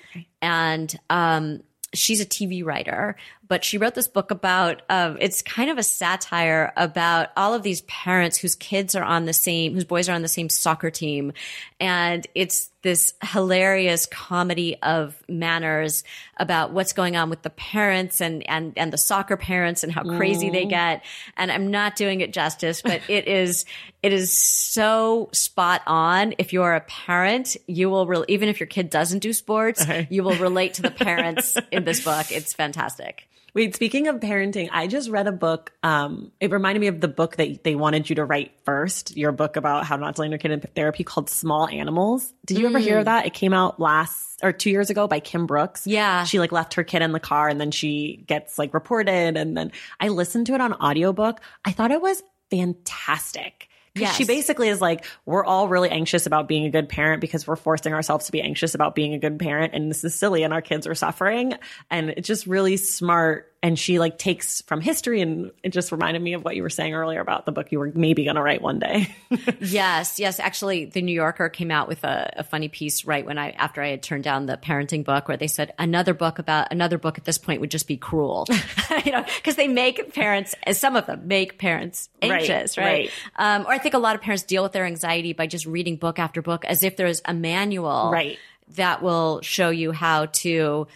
And 0.41 0.95
um, 1.11 1.63
she's 1.95 2.21
a 2.21 2.27
TV 2.27 2.65
writer, 2.65 3.17
but 3.47 3.65
she 3.65 3.79
wrote 3.79 3.95
this 3.95 4.09
book 4.09 4.31
about 4.31 4.83
um, 4.89 5.17
it's 5.21 5.43
kind 5.43 5.71
of 5.71 5.79
a 5.79 5.83
satire 5.83 6.73
about 6.77 7.29
all 7.37 7.55
of 7.55 7.63
these 7.63 7.83
parents 7.83 8.39
whose 8.39 8.55
kids 8.55 8.95
are 8.95 9.05
on 9.05 9.25
the 9.25 9.33
same, 9.33 9.75
whose 9.75 9.85
boys 9.85 10.09
are 10.09 10.15
on 10.15 10.23
the 10.23 10.29
same 10.29 10.49
soccer 10.49 10.91
team, 10.91 11.33
and 11.81 12.27
it's 12.35 12.71
this 12.85 13.15
hilarious 13.23 14.05
comedy 14.05 14.77
of 14.83 15.21
manners 15.27 16.05
about 16.37 16.71
what's 16.71 16.93
going 16.93 17.17
on 17.17 17.31
with 17.31 17.43
the 17.43 17.51
parents 17.51 18.21
and 18.21 18.49
and 18.49 18.75
and 18.77 18.93
the 18.93 18.99
soccer 18.99 19.37
parents 19.37 19.83
and 19.83 19.93
how 19.93 20.03
crazy 20.05 20.51
they 20.51 20.67
get. 20.67 21.03
And 21.37 21.51
I'm 21.51 21.71
not 21.71 21.97
doing 21.97 22.21
it 22.21 22.33
justice, 22.33 22.83
but 22.83 23.01
it 23.09 23.27
is 23.27 23.65
it 24.03 24.13
is 24.13 24.33
so 24.33 25.31
spot 25.33 25.83
on. 25.87 26.35
If 26.39 26.53
you're 26.53 26.75
a 26.75 26.83
parent, 26.83 27.57
you 27.67 27.89
will 27.89 28.07
re- 28.07 28.25
even 28.29 28.51
if 28.51 28.61
your 28.61 28.67
kid 28.67 28.91
doesn't 28.91 29.21
do 29.21 29.33
sports, 29.33 29.85
you 30.11 30.23
will 30.23 30.37
relate 30.37 30.75
to 30.75 30.83
the 30.83 30.91
parents 30.93 31.57
in 31.73 31.85
this 31.85 32.05
book. 32.05 32.31
It's 32.31 32.53
fantastic. 32.53 33.27
Wait, 33.55 33.73
speaking 33.73 34.09
of 34.09 34.17
parenting, 34.17 34.69
I 34.73 34.89
just 34.89 35.09
read 35.09 35.29
a 35.29 35.33
book. 35.33 35.73
Um, 35.85 36.33
it 36.41 36.51
reminded 36.51 36.81
me 36.81 36.89
of 36.89 37.01
the 37.01 37.07
book 37.07 37.37
that 37.37 37.63
they 37.63 37.77
wanted 37.77 38.11
you 38.11 38.17
to 38.17 38.25
write 38.25 38.51
first, 38.65 39.17
your 39.17 39.31
book 39.31 39.55
about 39.57 39.85
how 39.85 39.95
not 39.95 40.17
to 40.17 40.23
land 40.23 40.33
your 40.33 40.39
kid 40.39 40.51
in 40.51 40.61
therapy 40.61 41.05
called 41.05 41.31
Small 41.31 41.69
Animals. 41.69 42.33
Did 42.45 42.59
you 42.59 42.67
ever 42.67 42.81
hear 42.81 42.99
of 42.99 43.05
that? 43.05 43.27
It 43.27 43.33
came 43.33 43.55
out 43.55 43.79
last 43.79 44.41
or 44.43 44.53
two 44.53 44.71
years 44.71 44.91
ago 44.91 45.07
by 45.07 45.21
Kim 45.21 45.47
Brooks. 45.47 45.87
Yeah. 45.87 46.25
She 46.25 46.41
like 46.41 46.51
left 46.51 46.75
her 46.75 46.83
kid 46.83 47.03
in 47.03 47.13
the 47.13 47.21
car 47.21 47.49
and 47.49 47.61
then 47.61 47.71
she 47.71 48.25
gets 48.27 48.59
like 48.59 48.75
reported. 48.75 49.37
And 49.37 49.57
then 49.57 49.71
I 50.01 50.09
listened 50.09 50.47
to 50.49 50.55
it 50.55 50.61
on 50.61 50.73
audiobook. 50.75 51.41
I 51.65 51.71
thought 51.71 51.93
it 51.93 52.03
was 52.03 52.25
fantastic. 52.51 53.69
Yes. 53.97 54.17
She 54.17 54.25
basically 54.25 54.69
is 54.69 54.81
like, 54.81 55.05
we're 55.25 55.45
all 55.45 55.69
really 55.69 55.89
anxious 55.89 56.27
about 56.27 56.49
being 56.49 56.65
a 56.65 56.71
good 56.71 56.89
parent 56.89 57.21
because 57.21 57.47
we're 57.47 57.55
forcing 57.55 57.93
ourselves 57.93 58.27
to 58.27 58.33
be 58.33 58.43
anxious 58.43 58.75
about 58.75 58.97
being 58.97 59.15
a 59.15 59.19
good 59.19 59.39
parent. 59.39 59.73
And 59.73 59.89
this 59.89 60.03
is 60.03 60.15
silly 60.17 60.43
and 60.43 60.53
our 60.53 60.63
kids 60.63 60.89
are 60.89 60.97
suffering. 60.97 61.55
And 61.91 62.11
it's 62.11 62.27
just 62.27 62.47
really 62.49 62.77
smart. 62.77 63.54
And 63.65 63.79
she 63.79 63.99
like 63.99 64.19
takes 64.19 64.61
from 64.61 64.83
history 64.83 65.23
and 65.23 65.51
it 65.63 65.71
just 65.71 65.91
reminded 65.91 66.21
me 66.23 66.35
of 66.35 66.45
what 66.45 66.55
you 66.55 66.63
were 66.63 66.69
saying 66.69 66.93
earlier 66.93 67.19
about 67.19 67.47
the 67.47 67.51
book 67.51 67.73
you 67.73 67.79
were 67.79 67.91
maybe 67.95 68.25
going 68.25 68.37
to 68.37 68.43
write 68.43 68.61
one 68.61 68.79
day. 68.79 69.17
Yes, 69.61 70.19
yes. 70.21 70.39
Actually, 70.39 70.85
the 70.85 71.01
New 71.01 71.15
Yorker 71.15 71.49
came 71.49 71.71
out 71.71 71.89
with 71.89 72.05
a, 72.05 72.31
a 72.37 72.45
funny 72.45 72.69
piece 72.69 73.07
right 73.07 73.25
when 73.25 73.39
I 73.39 73.51
after 73.53 73.81
I 73.83 73.89
had 73.89 74.03
turned 74.03 74.23
down 74.23 74.45
the 74.45 74.59
parenting 74.59 75.03
book, 75.03 75.27
where 75.29 75.39
they 75.39 75.47
said 75.47 75.73
another 75.79 76.13
book 76.13 76.39
about 76.39 76.69
another 76.71 76.99
book 76.99 77.17
at 77.17 77.25
this 77.25 77.39
point 77.39 77.63
would 77.63 77.71
just 77.71 77.89
be 77.89 77.97
cruel, 77.97 78.47
you 79.05 79.13
know, 79.13 79.25
because 79.37 79.57
they 79.57 79.67
make 79.69 80.13
parents, 80.15 80.55
some 80.73 80.95
of 80.95 81.07
them 81.07 81.27
make 81.27 81.59
parents 81.59 82.11
Right, 82.23 82.33
anxious, 82.33 82.77
right? 82.77 82.85
right. 82.85 83.11
Um, 83.37 83.63
or 83.67 83.73
I 83.73 83.79
think 83.79 83.95
a 83.95 83.99
lot 83.99 84.15
of 84.15 84.21
parents 84.21 84.43
deal 84.45 84.63
with 84.63 84.73
their 84.73 84.85
anxiety 84.85 85.33
by 85.33 85.47
just 85.47 85.65
reading 85.65 85.97
book 85.97 86.19
after 86.19 86.43
book 86.43 86.67
as 86.67 86.83
if 86.83 86.97
there's 86.97 87.23
a 87.25 87.33
manual, 87.33 88.11
Right. 88.13 88.39
that 88.77 89.03
will 89.03 89.41
show 89.41 89.71
you 89.71 89.93
how 89.93 90.27
to 90.27 90.87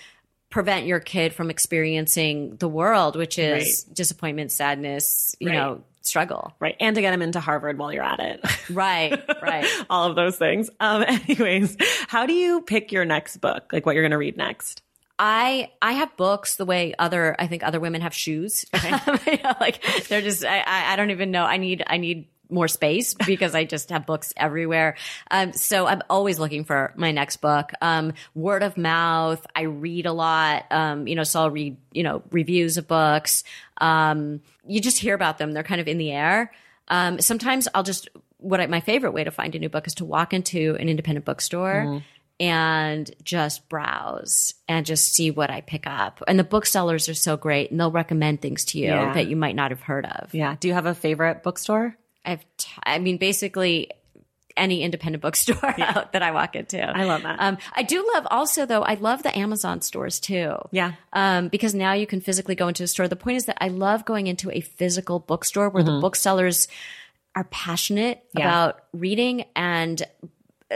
prevent 0.51 0.86
your 0.86 1.01
kid 1.01 1.32
from 1.34 1.51
experiencing 1.51 2.57
the 2.57 2.68
world, 2.68 3.16
which 3.16 3.38
is 3.38 3.84
disappointment, 3.84 4.51
sadness, 4.51 5.34
you 5.40 5.49
Right. 5.49 5.55
know, 5.57 5.82
struggle. 6.03 6.55
right. 6.59 6.74
And 6.80 6.94
to 6.96 7.03
get 7.03 7.12
him 7.12 7.20
into 7.22 7.38
Harvard 7.40 7.76
while 7.78 7.92
you're 7.92 8.03
at 8.05 8.20
it. 8.20 8.40
Right, 8.70 9.22
right. 9.42 9.66
all 9.90 10.09
of 10.11 10.16
those 10.16 10.36
things. 10.36 10.68
Um, 10.80 11.03
anyways, 11.09 11.76
how 12.07 12.26
do 12.26 12.32
you 12.34 12.61
pick 12.62 12.92
your 12.92 13.05
next 13.07 13.38
book? 13.38 13.70
Like 13.72 13.86
what 13.86 13.94
you're 13.94 14.03
going 14.05 14.11
to 14.12 14.18
read 14.18 14.36
next? 14.36 14.82
I 15.18 15.70
I 15.82 15.92
have 15.92 16.16
books 16.16 16.57
the 16.57 16.64
way 16.64 16.94
other 16.99 17.34
I 17.40 17.46
think 17.49 17.64
other 17.64 17.80
women 17.80 18.03
have 18.03 18.14
shoes. 18.14 18.64
You 18.84 18.90
know, 18.90 19.55
like 19.61 19.82
they're 20.09 20.20
just 20.22 20.44
I, 20.44 20.59
I 20.61 20.92
I 20.92 20.96
don't 20.96 21.11
even 21.11 21.30
know. 21.32 21.42
I 21.44 21.57
need 21.57 21.82
I 21.86 21.96
need 21.96 22.28
more 22.51 22.68
space 22.68 23.14
because 23.26 23.55
I 23.55 23.64
just 23.64 23.90
have 23.90 24.07
books 24.07 24.32
everywhere. 24.36 24.96
Um, 25.30 25.53
so 25.53 25.86
I'm 25.86 26.03
always 26.09 26.38
looking 26.38 26.64
for 26.64 26.92
my 26.96 27.12
next 27.12 27.38
book. 27.38 27.72
Um, 27.80 28.12
word 28.34 28.62
of 28.62 28.76
mouth. 28.76 29.44
I 29.55 29.62
read 29.62 30.07
a 30.07 30.12
lot. 30.12 30.64
Um, 30.70 31.07
you 31.07 31.14
know, 31.14 31.24
so 31.24 31.40
I'll 31.42 31.51
read 31.51 31.76
you 31.92 32.03
know 32.03 32.22
reviews 32.30 32.76
of 32.76 32.88
books. 32.88 33.44
Um, 33.80 34.40
you 34.66 34.80
just 34.80 34.99
hear 34.99 35.14
about 35.14 35.38
them. 35.38 35.53
They're 35.53 35.62
kind 35.62 35.80
of 35.80 35.88
in 35.88 35.99
the 35.99 36.12
air. 36.12 36.53
Um, 36.88 37.20
sometimes 37.20 37.68
I'll 37.74 37.82
just 37.82 38.09
what 38.38 38.61
I, 38.61 38.66
my 38.66 38.80
favorite 38.80 39.12
way 39.12 39.24
to 39.24 39.30
find 39.30 39.55
a 39.55 39.59
new 39.59 39.68
book 39.68 39.86
is 39.86 39.94
to 39.94 40.05
walk 40.05 40.32
into 40.32 40.76
an 40.78 40.88
independent 40.88 41.24
bookstore 41.26 42.03
and 42.40 43.11
just 43.24 43.68
browse 43.68 44.55
and 44.68 44.86
just 44.86 45.12
see 45.12 45.30
what 45.30 45.51
I 45.51 45.61
pick 45.61 45.86
up. 45.86 46.22
And 46.28 46.38
the 46.38 46.44
booksellers 46.44 47.09
are 47.09 47.14
so 47.14 47.36
great 47.36 47.70
and 47.72 47.80
they'll 47.80 47.90
recommend 47.90 48.40
things 48.40 48.64
to 48.66 48.78
you 48.78 48.86
Yeah. 48.86 49.12
that 49.14 49.26
you 49.26 49.34
might 49.34 49.57
not 49.57 49.72
have 49.72 49.80
heard 49.80 50.07
of. 50.07 50.32
Yeah. 50.32 50.55
Do 50.61 50.68
you 50.68 50.74
have 50.74 50.86
a 50.86 50.94
favorite 50.94 51.42
bookstore? 51.42 51.96
I've, 52.29 52.45
t- 52.59 52.68
I 52.85 52.99
mean, 52.99 53.16
basically 53.16 53.91
any 54.57 54.83
independent 54.83 55.22
bookstore 55.22 55.74
out 55.81 56.12
that 56.12 56.22
I 56.22 56.33
walk 56.33 56.57
into. 56.57 56.81
I 56.85 57.05
love 57.05 57.22
that. 57.22 57.37
Um, 57.39 57.59
I 57.74 57.85
do 57.85 58.05
love 58.14 58.26
also 58.31 58.66
though, 58.66 58.83
I 58.83 58.95
love 58.95 59.22
the 59.22 59.37
Amazon 59.39 59.81
stores 59.83 60.18
too. 60.18 60.57
Yeah. 60.72 60.95
Um, 61.12 61.47
because 61.49 61.74
now 61.74 61.93
you 61.93 62.07
can 62.09 62.20
physically 62.20 62.57
go 62.57 62.66
into 62.68 62.83
a 62.83 62.89
store. 62.89 63.07
The 63.07 63.14
point 63.16 63.37
is 63.37 63.45
that 63.47 63.59
I 63.61 63.68
love 63.68 64.05
going 64.05 64.26
into 64.26 64.51
a 64.51 64.61
physical 64.61 65.20
bookstore 65.20 65.68
where 65.68 65.85
the 65.85 66.01
booksellers 66.01 66.66
are 67.37 67.45
passionate 67.45 68.18
Mm-hmm. 68.18 68.39
Yeah. 68.41 68.45
about 68.49 68.81
reading 68.93 69.45
and 69.55 70.03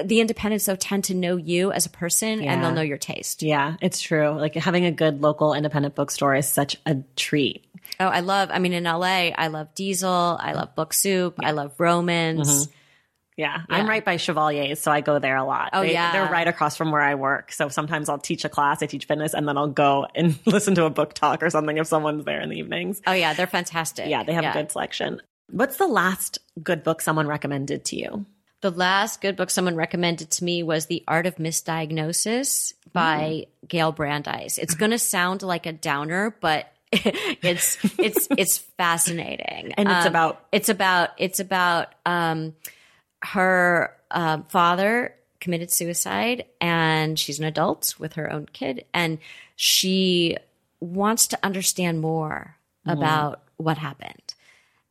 the 0.05 0.20
independents 0.20 0.64
though 0.66 0.76
tend 0.76 1.05
to 1.05 1.14
know 1.14 1.36
you 1.36 1.70
as 1.72 1.84
a 1.84 1.90
person 1.90 2.40
and 2.42 2.62
they'll 2.62 2.72
know 2.72 2.80
your 2.82 2.96
taste. 2.98 3.42
Yeah, 3.42 3.76
it's 3.82 4.00
true. 4.00 4.30
Like 4.30 4.55
having 4.55 4.84
a 4.86 4.92
good 4.92 5.20
local 5.20 5.53
independent 5.55 5.94
bookstore 5.96 6.34
is 6.36 6.48
such 6.48 6.76
a 6.86 6.96
treat. 7.16 7.64
Oh, 8.01 8.07
I 8.07 8.20
love, 8.20 8.51
I 8.53 8.59
mean, 8.59 8.72
in 8.72 8.85
LA, 8.85 9.30
I 9.37 9.49
love 9.49 9.74
Diesel. 9.74 10.39
I 10.41 10.53
love 10.53 10.74
Book 10.74 10.93
Soup. 10.93 11.35
I 11.43 11.53
love 11.53 11.76
Vroman's. 11.76 12.66
Mm-hmm. 12.66 12.72
Yeah, 13.37 13.62
I'm 13.70 13.89
right 13.89 14.05
by 14.05 14.18
Chevalier's, 14.18 14.80
so 14.80 14.93
I 14.93 15.01
go 15.01 15.18
there 15.18 15.37
a 15.37 15.45
lot. 15.45 15.70
Oh, 15.72 15.80
They, 15.80 15.95
yeah. 15.95 16.12
They're 16.12 16.30
right 16.30 16.47
across 16.47 16.76
from 16.76 16.93
where 16.93 17.01
I 17.01 17.14
work. 17.14 17.51
So 17.51 17.68
sometimes 17.68 18.11
I'll 18.11 18.18
teach 18.18 18.45
a 18.45 18.51
class, 18.51 18.83
I 18.83 18.87
teach 18.87 19.07
fitness, 19.07 19.33
and 19.33 19.49
then 19.49 19.57
I'll 19.57 19.68
go 19.68 20.07
and 20.14 20.39
listen 20.47 20.74
to 20.74 20.85
a 20.85 20.91
book 20.91 21.14
talk 21.14 21.43
or 21.43 21.49
something 21.49 21.78
if 21.78 21.87
someone's 21.87 22.24
there 22.24 22.41
in 22.41 22.51
the 22.51 22.59
evenings. 22.59 23.01
Oh, 23.07 23.12
yeah, 23.12 23.33
they're 23.33 23.47
fantastic. 23.47 24.09
Yeah, 24.09 24.22
they 24.22 24.35
have 24.35 24.45
a 24.45 24.53
good 24.53 24.70
selection. 24.70 25.22
What's 25.51 25.76
the 25.76 25.87
last 25.87 26.39
good 26.62 26.83
book 26.83 27.01
someone 27.01 27.26
recommended 27.26 27.87
to 27.87 27.97
you? 27.97 28.26
The 28.61 28.70
last 28.70 29.20
good 29.20 29.37
book 29.37 29.51
someone 29.51 29.74
recommended 29.74 30.30
to 30.33 30.45
me 30.45 30.62
was 30.62 30.87
The 30.87 31.03
Art 31.09 31.26
of 31.26 31.37
Misdiagnosis 31.37 32.74
by 32.93 33.47
mm. 33.64 33.68
Gail 33.68 33.93
Brandeis. 33.93 34.57
It's 34.59 34.74
going 34.74 34.93
to 34.93 34.99
sound 34.99 35.43
like 35.43 35.66
a 35.66 35.72
downer, 35.72 36.37
but 36.41 36.72
it's 37.43 37.78
it's 37.99 38.28
it's 38.30 38.59
fascinating. 38.59 39.72
And 39.76 39.88
it's 39.88 40.07
Um, 40.07 40.09
about 40.09 40.45
it's 40.53 40.68
about 40.68 41.11
it's 41.16 41.40
about 41.40 41.95
um, 42.05 42.55
her 43.22 43.97
um, 44.11 44.45
father 44.45 45.14
committed 45.40 45.70
suicide, 45.72 46.45
and 46.61 47.18
she's 47.18 47.38
an 47.38 47.45
adult 47.45 47.95
with 47.99 48.14
her 48.14 48.30
own 48.32 48.47
kid, 48.53 48.84
and 48.93 49.18
she 49.57 50.36
wants 50.80 51.26
to 51.28 51.38
understand 51.43 52.01
more 52.01 52.57
about 52.84 53.43
what 53.57 53.78
happened. 53.78 54.34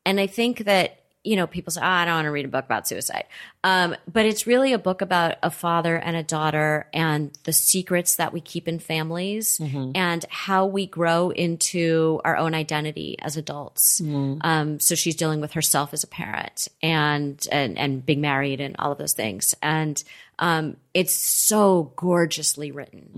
And 0.05 0.19
I 0.19 0.27
think 0.27 0.59
that, 0.59 1.00
you 1.23 1.35
know, 1.35 1.45
people 1.45 1.71
say, 1.71 1.81
oh, 1.81 1.85
I 1.85 2.05
don't 2.05 2.15
want 2.15 2.25
to 2.25 2.31
read 2.31 2.45
a 2.45 2.47
book 2.47 2.65
about 2.65 2.87
suicide. 2.87 3.25
Um, 3.63 3.95
but 4.11 4.25
it's 4.25 4.47
really 4.47 4.73
a 4.73 4.79
book 4.79 5.01
about 5.01 5.35
a 5.43 5.51
father 5.51 5.95
and 5.95 6.15
a 6.15 6.23
daughter 6.23 6.87
and 6.93 7.37
the 7.43 7.53
secrets 7.53 8.15
that 8.15 8.33
we 8.33 8.41
keep 8.41 8.67
in 8.67 8.79
families 8.79 9.59
and 9.95 10.25
how 10.29 10.65
we 10.65 10.87
grow 10.87 11.29
into 11.29 12.21
our 12.25 12.37
own 12.37 12.55
identity 12.55 13.17
as 13.21 13.37
adults. 13.37 14.01
Um, 14.41 14.79
so 14.79 14.95
she's 14.95 15.15
dealing 15.15 15.41
with 15.41 15.53
herself 15.53 15.93
as 15.93 16.03
a 16.03 16.07
parent 16.07 16.67
and, 16.81 17.39
and, 17.51 17.77
and 17.77 18.03
being 18.03 18.21
married 18.21 18.59
and 18.59 18.75
all 18.79 18.91
of 18.91 18.97
those 18.97 19.13
things. 19.13 19.53
And, 19.61 20.03
um, 20.39 20.77
it's 20.95 21.13
so 21.13 21.93
gorgeously 21.97 22.71
written. 22.71 23.11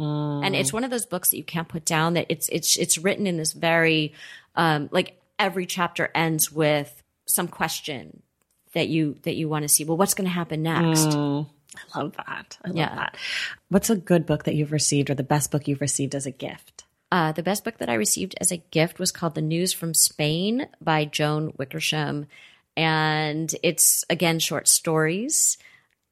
And 0.43 0.55
it's 0.57 0.73
one 0.73 0.83
of 0.83 0.91
those 0.91 1.05
books 1.05 1.29
that 1.29 1.37
you 1.37 1.43
can't 1.45 1.69
put 1.69 1.85
down 1.85 2.15
that 2.15 2.25
it's, 2.27 2.49
it's, 2.49 2.77
it's 2.77 2.97
written 2.97 3.27
in 3.27 3.37
this 3.37 3.53
very, 3.53 4.13
um, 4.55 4.89
like 4.91 5.17
every 5.39 5.65
chapter 5.65 6.11
ends 6.13 6.51
with 6.51 7.02
some 7.25 7.47
question 7.47 8.21
that 8.73 8.87
you 8.89 9.17
that 9.23 9.35
you 9.35 9.47
want 9.49 9.63
to 9.63 9.69
see. 9.69 9.83
Well, 9.85 9.97
what's 9.97 10.13
going 10.13 10.25
to 10.27 10.31
happen 10.33 10.63
next? 10.63 11.07
I 11.15 11.99
love 11.99 12.15
that. 12.17 12.57
I 12.63 12.67
love 12.67 12.77
Yeah. 12.77 12.95
that. 12.95 13.17
What's 13.69 13.89
a 13.89 13.95
good 13.95 14.25
book 14.25 14.43
that 14.43 14.55
you've 14.55 14.71
received 14.71 15.09
or 15.09 15.15
the 15.15 15.23
best 15.23 15.51
book 15.51 15.67
you've 15.67 15.81
received 15.81 16.13
as 16.15 16.25
a 16.25 16.31
gift? 16.31 16.83
Uh, 17.11 17.31
the 17.31 17.43
best 17.43 17.63
book 17.63 17.77
that 17.77 17.89
I 17.89 17.93
received 17.93 18.35
as 18.41 18.51
a 18.51 18.57
gift 18.57 18.97
was 18.99 19.11
called 19.11 19.35
"The 19.35 19.41
News 19.41 19.73
from 19.73 19.93
Spain" 19.93 20.67
by 20.81 21.05
Joan 21.05 21.53
Wickersham, 21.57 22.25
and 22.75 23.53
it's 23.63 24.03
again 24.09 24.39
short 24.39 24.67
stories. 24.67 25.57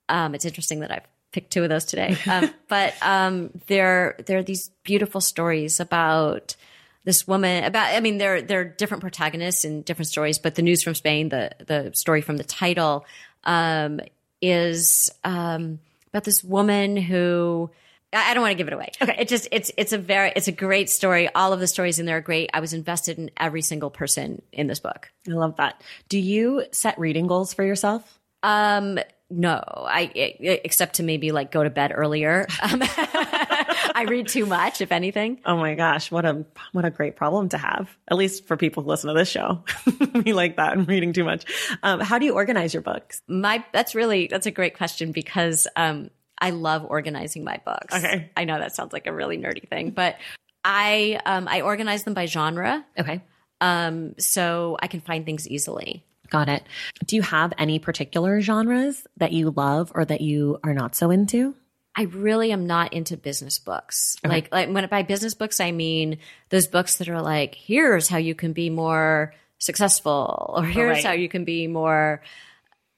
Um, 0.10 0.36
it's 0.36 0.46
interesting 0.46 0.82
that 0.82 0.92
I've 0.92 1.08
picked 1.32 1.52
two 1.52 1.64
of 1.64 1.70
those 1.70 1.86
today, 1.86 2.18
um, 2.30 2.54
but 2.68 2.94
um, 3.02 3.50
they're 3.68 4.16
they're 4.26 4.44
these 4.44 4.70
beautiful 4.84 5.22
stories 5.22 5.80
about 5.80 6.56
this 7.04 7.28
woman 7.28 7.64
about 7.64 7.94
i 7.94 8.00
mean 8.00 8.18
they're 8.18 8.42
they're 8.42 8.66
different 8.66 9.02
protagonists 9.02 9.66
in 9.66 9.82
different 9.82 10.08
stories 10.08 10.40
but 10.40 10.56
the 10.56 10.62
news 10.62 10.84
from 10.84 10.94
spain 10.94 11.30
the 11.30 11.52
the 11.66 11.92
story 11.94 12.22
from 12.22 12.38
the 12.38 12.44
title 12.44 13.06
um 13.44 14.00
is 14.42 15.10
um 15.24 15.80
about 16.10 16.24
this 16.24 16.44
woman 16.44 16.98
who 16.98 17.70
I 18.14 18.32
I 18.32 18.34
don't 18.34 18.42
want 18.42 18.52
to 18.52 18.58
give 18.58 18.68
it 18.68 18.74
away. 18.74 18.92
Okay. 19.02 19.16
It 19.20 19.28
just 19.28 19.48
it's 19.52 19.72
it's 19.78 19.94
a 19.94 19.98
very 19.98 20.34
it's 20.36 20.48
a 20.48 20.52
great 20.52 20.90
story. 20.90 21.30
All 21.34 21.54
of 21.54 21.60
the 21.60 21.68
stories 21.68 22.00
in 22.00 22.06
there 22.06 22.18
are 22.18 22.22
great. 22.22 22.50
I 22.54 22.60
was 22.60 22.74
invested 22.74 23.18
in 23.18 23.32
every 23.38 23.62
single 23.62 23.90
person 23.90 24.42
in 24.52 24.68
this 24.68 24.80
book. 24.80 25.12
I 25.28 25.32
love 25.32 25.56
that. 25.58 25.82
Do 26.10 26.20
you 26.20 26.66
set 26.72 27.00
reading 27.00 27.28
goals 27.28 27.54
for 27.54 27.64
yourself? 27.64 28.20
Um 28.44 29.00
no, 29.30 29.64
I 29.66 30.12
except 30.14 30.96
to 30.96 31.04
maybe 31.04 31.32
like 31.32 31.52
go 31.52 31.64
to 31.64 31.70
bed 31.70 31.94
earlier. 31.96 32.48
Um, 32.62 32.82
I 33.96 34.06
read 34.10 34.28
too 34.28 34.46
much, 34.46 34.82
if 34.82 34.92
anything. 34.92 35.40
Oh 35.46 35.58
my 35.58 35.76
gosh, 35.76 36.12
what 36.12 36.26
a 36.26 36.46
what 36.72 36.86
a 36.86 36.90
great 36.90 37.16
problem 37.16 37.50
to 37.50 37.58
have. 37.58 37.90
At 38.10 38.18
least 38.18 38.48
for 38.48 38.58
people 38.58 38.84
who 38.84 38.90
listen 38.90 39.08
to 39.10 39.14
this 39.14 39.30
show, 39.30 39.64
we 40.26 40.34
like 40.34 40.58
that 40.58 40.74
and 40.74 40.88
reading 40.88 41.14
too 41.14 41.24
much. 41.24 41.46
Um, 41.84 42.00
how 42.00 42.20
do 42.20 42.26
you 42.26 42.34
organize 42.34 42.74
your 42.74 42.84
books? 42.84 43.22
My 43.28 43.64
that's 43.74 43.96
really 43.96 44.28
that's 44.28 44.46
a 44.46 44.52
great 44.52 44.76
question 44.78 45.12
because 45.12 45.68
um, 45.76 46.10
I 46.40 46.50
love 46.52 46.86
organizing 46.86 47.44
my 47.44 47.60
books. 47.66 47.94
Okay. 47.96 48.32
I 48.36 48.46
know 48.46 48.58
that 48.60 48.76
sounds 48.76 48.94
like 48.94 49.08
a 49.08 49.14
really 49.14 49.38
nerdy 49.38 49.68
thing, 49.68 49.92
but 49.92 50.18
I 50.64 51.20
um, 51.26 51.48
I 51.48 51.62
organize 51.62 52.04
them 52.04 52.14
by 52.14 52.26
genre. 52.26 52.86
Okay, 52.98 53.22
Um, 53.62 54.16
so 54.20 54.78
I 54.82 54.88
can 54.88 55.02
find 55.02 55.26
things 55.26 55.48
easily. 55.48 56.04
got 56.30 56.48
it. 56.50 56.64
Do 57.06 57.16
you 57.16 57.22
have 57.24 57.52
any 57.58 57.78
particular 57.80 58.40
genres 58.42 59.06
that 59.18 59.34
you 59.34 59.52
love 59.52 59.92
or 59.96 60.06
that 60.06 60.22
you 60.22 60.60
are 60.64 60.74
not 60.74 60.96
so 60.96 61.12
into? 61.12 61.56
I 61.96 62.04
really 62.04 62.52
am 62.52 62.68
not 62.68 62.94
into 62.94 63.18
business 63.18 63.60
books. 63.60 64.16
Like, 64.24 64.52
like 64.52 64.70
when 64.70 64.88
by 64.88 65.04
business 65.04 65.34
books, 65.34 65.60
I 65.60 65.72
mean 65.72 66.20
those 66.50 66.68
books 66.68 66.96
that 66.96 67.10
are 67.10 67.22
like, 67.22 67.56
here's 67.56 68.08
how 68.08 68.18
you 68.18 68.34
can 68.34 68.54
be 68.54 68.70
more 68.70 69.34
successful, 69.58 70.54
or 70.58 70.66
here's 70.66 70.98
right. 70.98 71.06
how 71.06 71.12
you 71.12 71.28
can 71.28 71.44
be 71.44 71.68
more. 71.68 72.22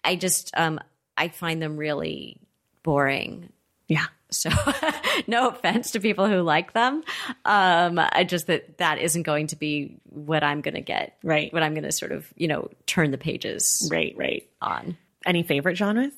I 0.04 0.16
just, 0.16 0.52
um, 0.56 0.80
I 1.18 1.30
find 1.30 1.62
them 1.62 1.78
really 1.78 2.38
boring. 2.84 3.50
Yeah. 3.88 4.06
So, 4.30 4.50
no 5.28 5.50
offense 5.50 5.92
to 5.92 6.00
people 6.00 6.28
who 6.28 6.42
like 6.42 6.74
them. 6.74 7.04
Um, 7.46 8.00
I 8.00 8.24
just 8.28 8.48
that 8.48 8.78
that 8.78 9.00
isn't 9.00 9.24
going 9.24 9.48
to 9.48 9.56
be 9.56 9.98
what 10.06 10.44
I'm 10.44 10.62
going 10.62 10.74
to 10.76 10.82
get. 10.82 11.18
Right. 11.24 11.52
What 11.54 11.64
I'm 11.64 11.74
going 11.74 11.84
to 11.84 11.92
sort 11.92 12.12
of, 12.12 12.32
you 12.36 12.48
know, 12.48 12.70
turn 12.86 13.12
the 13.12 13.18
pages 13.18 13.88
Right, 13.92 14.14
right. 14.18 14.48
on. 14.62 14.98
Any 15.26 15.44
favorite 15.44 15.78
genres? 15.78 16.14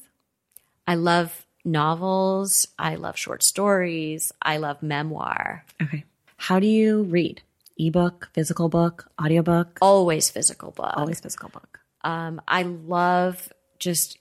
I 0.87 0.95
love 0.95 1.44
novels. 1.65 2.67
I 2.77 2.95
love 2.95 3.17
short 3.17 3.43
stories. 3.43 4.31
I 4.41 4.57
love 4.57 4.81
memoir. 4.83 5.65
Okay. 5.81 6.05
How 6.37 6.59
do 6.59 6.67
you 6.67 7.03
read? 7.03 7.41
Ebook, 7.77 8.29
physical 8.33 8.69
book, 8.69 9.09
audiobook? 9.21 9.79
Always 9.81 10.29
physical 10.29 10.71
book. 10.71 10.93
Always 10.95 11.19
physical 11.19 11.49
book. 11.49 11.79
Um, 12.03 12.41
I 12.47 12.63
love 12.63 13.51
just 13.79 14.17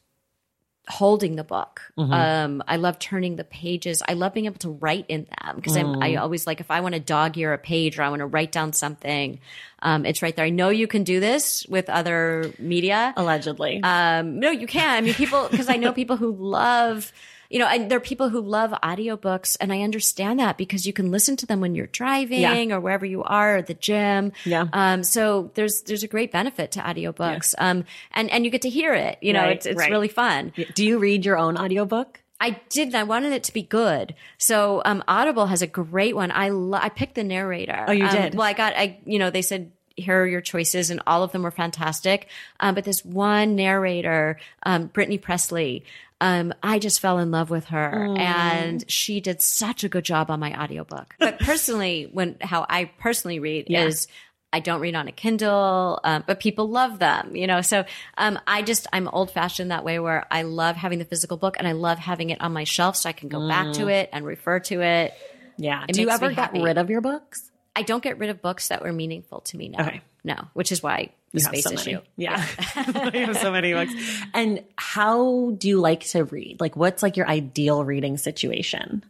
holding 0.87 1.37
the 1.37 1.45
book. 1.45 1.81
Um, 1.97 2.63
I 2.69 2.77
love 2.77 2.99
turning 2.99 3.37
the 3.37 3.45
pages. 3.45 4.03
I 4.07 4.13
love 4.15 4.35
being 4.35 4.47
able 4.47 4.59
to 4.59 4.71
write 4.71 5.07
in 5.09 5.25
them 5.25 5.57
because 5.57 5.77
I 5.77 6.17
always 6.17 6.47
like 6.47 6.61
if 6.61 6.71
I 6.71 6.81
want 6.81 6.95
to 6.95 7.01
dog 7.01 7.39
ear 7.39 7.53
a 7.53 7.59
page 7.59 7.99
or 7.99 8.03
I 8.03 8.11
want 8.11 8.21
to 8.21 8.27
write 8.27 8.53
down 8.53 8.73
something, 8.73 9.39
um, 9.81 10.05
it's 10.05 10.21
right 10.21 10.35
there. 10.35 10.45
I 10.45 10.51
know 10.51 10.69
you 10.69 10.87
can 10.87 11.05
do 11.05 11.21
this 11.21 11.67
with 11.69 11.89
other 11.89 12.53
media. 12.59 13.15
Allegedly. 13.17 13.83
Um, 13.83 14.41
no, 14.41 14.51
you 14.51 14.67
can. 14.67 14.91
I 14.97 15.01
mean, 15.01 15.15
people, 15.15 15.49
because 15.51 15.69
I 15.71 15.77
know 15.77 15.93
people 15.93 16.17
who 16.17 16.33
love, 16.33 17.13
you 17.51 17.59
know, 17.59 17.67
and 17.67 17.91
there 17.91 17.99
are 17.99 18.01
people 18.01 18.29
who 18.29 18.41
love 18.41 18.73
audiobooks, 18.83 19.57
and 19.61 19.73
I 19.73 19.83
understand 19.83 20.41
that 20.41 20.57
because 20.57 20.87
you 20.87 20.93
can 20.93 21.11
listen 21.11 21.37
to 21.37 21.47
them 21.47 21.61
when 21.61 21.75
you're 21.75 21.87
driving 21.87 22.73
or 22.73 22.81
wherever 22.81 23.05
you 23.07 23.23
are, 23.25 23.59
or 23.59 23.63
the 23.63 23.75
gym. 23.75 24.33
Yeah. 24.45 24.67
Um, 24.73 25.03
so 25.05 25.51
there's 25.55 25.83
there's 25.83 26.03
a 26.03 26.09
great 26.09 26.33
benefit 26.33 26.73
to 26.73 26.81
audiobooks. 26.81 27.55
Um, 27.59 27.85
and 28.13 28.31
and 28.31 28.45
you 28.45 28.51
get 28.51 28.63
to 28.63 28.71
hear 28.71 28.95
it. 28.95 29.19
You 29.21 29.33
know, 29.33 29.43
Right, 29.43 29.57
it's 29.57 29.67
it's 29.67 29.79
right. 29.79 29.91
really 29.91 30.09
fun. 30.09 30.53
do 30.75 30.85
you 30.85 30.99
read 30.99 31.25
your 31.25 31.39
own 31.39 31.57
audiobook? 31.57 32.21
I 32.41 32.61
did. 32.69 32.95
I 32.95 33.05
wanted 33.05 33.33
it 33.33 33.45
to 33.45 33.53
be 33.55 33.63
good. 33.63 34.15
So 34.39 34.83
um, 34.85 35.03
Audible 35.09 35.47
has 35.47 35.63
a 35.63 35.67
great 35.67 36.15
one. 36.17 36.31
I 36.33 36.49
lo- 36.51 36.81
I 36.83 36.89
picked 36.89 37.15
the 37.15 37.25
narrator. 37.25 37.85
Oh, 37.89 37.93
you 37.93 38.05
Um, 38.07 38.11
did? 38.15 38.35
Well, 38.35 38.47
I 38.47 38.53
got. 38.53 38.75
I 38.77 38.99
you 39.07 39.19
know 39.19 39.31
they 39.31 39.41
said 39.43 39.71
here 39.97 40.23
are 40.23 40.27
your 40.27 40.41
choices, 40.41 40.91
and 40.91 41.01
all 41.07 41.23
of 41.23 41.31
them 41.31 41.43
were 41.45 41.53
fantastic. 41.53 42.27
Um, 42.59 42.75
but 42.75 42.83
this 42.85 43.05
one 43.05 43.55
narrator, 43.55 44.41
um, 44.65 44.87
Brittany 44.89 45.19
Pressley. 45.19 45.85
Um, 46.21 46.55
I 46.63 46.79
just 46.79 47.01
fell 47.01 47.19
in 47.19 47.31
love 47.31 47.51
with 47.51 47.67
her, 47.67 48.15
and 48.19 48.85
she 48.91 49.21
did 49.21 49.43
such 49.43 49.85
a 49.85 49.89
good 49.89 50.05
job 50.05 50.31
on 50.31 50.41
my 50.41 50.59
audiobook. 50.63 51.15
But 51.19 51.39
personally, 51.41 52.09
when 52.13 52.37
how 52.41 52.65
I 52.69 52.87
personally 52.99 53.39
read 53.41 53.67
Yeah. 53.69 53.85
is 53.85 54.07
I 54.53 54.61
don't 54.61 54.81
read 54.81 54.95
on 54.95 55.09
a 55.09 55.13
Kindle, 55.13 55.99
um, 56.05 56.23
but 56.29 56.39
people 56.39 56.69
love 56.71 57.01
them, 57.01 57.35
you 57.35 57.49
know. 57.49 57.61
So 57.61 57.85
um, 58.17 58.39
I 58.47 58.63
just 58.63 58.87
I'm 58.93 59.09
old 59.09 59.33
fashioned 59.33 59.73
that 59.73 59.85
way, 59.85 59.99
where 59.99 60.27
I 60.31 60.43
love 60.43 60.77
having 60.77 61.01
the 61.01 61.05
physical 61.05 61.37
book 61.37 61.57
and 61.59 61.67
I 61.67 61.73
love 61.73 61.99
having 61.99 62.31
it 62.31 62.41
on 62.41 62.53
my 62.53 62.63
shelf 62.63 62.95
so 62.97 63.09
I 63.09 63.13
can 63.13 63.29
go 63.29 63.49
back 63.49 63.73
to 63.75 63.89
it 63.89 64.09
and 64.13 64.25
refer 64.25 64.61
to 64.61 64.81
it. 64.81 65.13
Yeah. 65.59 65.85
It 65.89 65.95
do 65.95 66.03
you 66.03 66.09
ever 66.11 66.29
get 66.29 66.39
happy. 66.39 66.63
rid 66.63 66.79
of 66.79 66.89
your 66.89 67.01
books? 67.01 67.51
I 67.75 67.83
don't 67.83 68.03
get 68.03 68.19
rid 68.19 68.31
of 68.31 68.41
books 68.41 68.69
that 68.69 68.83
were 68.83 68.93
meaningful 68.93 69.41
to 69.41 69.57
me 69.57 69.69
now. 69.71 69.89
Okay. 69.89 70.03
No, 70.23 70.37
which 70.53 70.71
is 70.71 70.81
why 70.83 71.11
the 71.35 71.41
You 71.41 71.47
have 71.47 71.55
space 71.55 71.65
so 71.65 71.73
issue. 71.73 71.91
many. 71.97 72.05
Yeah. 72.17 72.47
you 73.13 73.27
have 73.27 73.37
so 73.37 73.51
many 73.53 73.73
books. 73.75 73.93
And 74.33 74.63
how 74.77 75.51
do 75.59 75.69
you 75.69 75.81
like 75.81 76.05
to 76.07 76.25
read? 76.25 76.61
Like, 76.61 76.77
what's 76.77 77.03
like 77.03 77.17
your 77.17 77.29
ideal 77.29 77.85
reading 77.85 78.17
situation? 78.17 79.05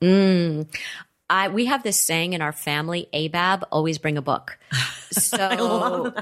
Mm. 0.00 0.66
I 1.30 1.48
we 1.48 1.66
have 1.66 1.82
this 1.82 2.00
saying 2.00 2.32
in 2.34 2.42
our 2.42 2.52
family, 2.52 3.08
ABAB, 3.12 3.62
always 3.72 3.98
bring 3.98 4.18
a 4.18 4.22
book. 4.22 4.58
So 5.14 5.36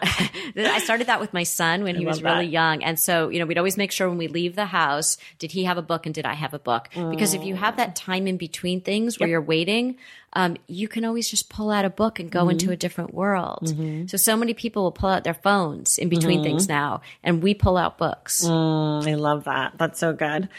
I, 0.54 0.80
started 0.84 1.06
that 1.06 1.18
with 1.18 1.32
my 1.32 1.44
son 1.44 1.82
when 1.82 1.94
he 1.94 2.04
was 2.04 2.22
really 2.22 2.44
that. 2.44 2.52
young. 2.52 2.82
And 2.82 2.98
so, 2.98 3.30
you 3.30 3.38
know, 3.38 3.46
we'd 3.46 3.56
always 3.56 3.78
make 3.78 3.90
sure 3.90 4.06
when 4.06 4.18
we 4.18 4.28
leave 4.28 4.54
the 4.54 4.66
house, 4.66 5.16
did 5.38 5.50
he 5.50 5.64
have 5.64 5.78
a 5.78 5.82
book 5.82 6.04
and 6.04 6.14
did 6.14 6.26
I 6.26 6.34
have 6.34 6.52
a 6.52 6.58
book? 6.58 6.90
Because 6.94 7.32
if 7.32 7.42
you 7.42 7.54
have 7.54 7.78
that 7.78 7.96
time 7.96 8.26
in 8.26 8.36
between 8.36 8.82
things 8.82 9.18
where 9.18 9.30
you're 9.30 9.40
waiting, 9.40 9.96
um, 10.34 10.58
you 10.66 10.88
can 10.88 11.06
always 11.06 11.30
just 11.30 11.48
pull 11.48 11.70
out 11.70 11.86
a 11.86 11.90
book 11.90 12.20
and 12.20 12.30
go 12.30 12.50
into 12.50 12.70
a 12.70 12.76
different 12.76 13.14
world. 13.14 13.74
So, 14.10 14.18
so 14.18 14.36
many 14.36 14.52
people 14.52 14.82
will 14.82 14.92
pull 14.92 15.08
out 15.08 15.24
their 15.24 15.34
phones 15.34 15.96
in 15.96 16.10
between 16.10 16.42
things 16.42 16.68
now, 16.68 17.00
and 17.22 17.42
we 17.42 17.54
pull 17.54 17.78
out 17.78 17.96
books. 17.96 18.44
Mm, 18.44 19.06
I 19.06 19.14
love 19.14 19.44
that. 19.44 19.78
That's 19.78 20.00
so 20.00 20.12
good. 20.12 20.50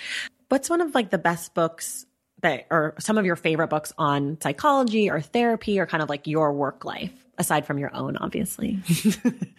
What's 0.50 0.70
one 0.70 0.82
of 0.82 0.96
like 0.96 1.12
the 1.12 1.18
best 1.18 1.54
books 1.54 2.08
that, 2.44 2.68
or 2.70 2.94
some 3.00 3.18
of 3.18 3.26
your 3.26 3.36
favorite 3.36 3.70
books 3.70 3.92
on 3.98 4.40
psychology 4.40 5.10
or 5.10 5.20
therapy 5.20 5.80
or 5.80 5.86
kind 5.86 6.04
of 6.04 6.10
like 6.10 6.28
your 6.28 6.54
work 6.54 6.86
life, 6.86 7.12
aside 7.38 7.66
from 7.66 7.80
your 7.80 7.94
own, 7.94 8.18
obviously? 8.18 8.80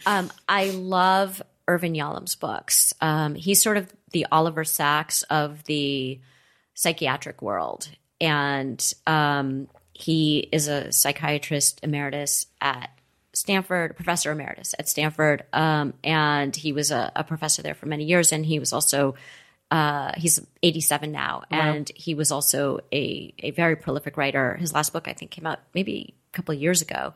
Um, 0.07 0.30
I 0.47 0.66
love 0.66 1.41
Irvin 1.66 1.95
Yalom's 1.95 2.35
books. 2.35 2.93
Um, 3.01 3.35
he's 3.35 3.62
sort 3.62 3.78
of 3.78 3.91
the 4.12 4.26
Oliver 4.30 4.64
Sacks 4.64 5.22
of 5.24 5.64
the 5.64 6.20
psychiatric 6.74 7.41
world. 7.41 7.89
And 8.20 8.95
um, 9.07 9.68
he 9.93 10.49
is 10.53 10.68
a 10.68 10.93
psychiatrist 10.93 11.80
emeritus 11.82 12.47
at 12.61 12.91
Stanford, 13.32 13.97
professor 13.97 14.30
emeritus 14.32 14.74
at 14.78 14.89
Stanford. 14.89 15.45
Um, 15.53 15.95
and 16.05 16.55
he 16.55 16.72
was 16.72 16.91
a, 16.91 17.11
a 17.16 17.24
professor 17.24 17.62
there 17.62 17.74
for 17.74 17.87
many 17.87 18.05
years. 18.05 18.32
And 18.32 18.45
he 18.45 18.59
was 18.59 18.72
also, 18.72 19.14
uh, 19.75 20.12
he's 20.16 20.41
87 20.62 21.11
now. 21.11 21.43
And 21.51 21.91
he 21.97 22.14
was 22.14 22.31
also 22.31 22.79
a, 22.93 23.35
a 23.41 23.51
very 23.51 23.75
prolific 23.75 24.16
writer. 24.16 24.55
His 24.55 24.72
last 24.72 24.93
book, 24.93 25.09
I 25.09 25.14
think, 25.14 25.33
came 25.33 25.49
out 25.49 25.59
maybe 25.75 26.14
a 26.33 26.37
couple 26.37 26.55
of 26.55 26.61
years 26.61 26.81
ago. 26.81 27.12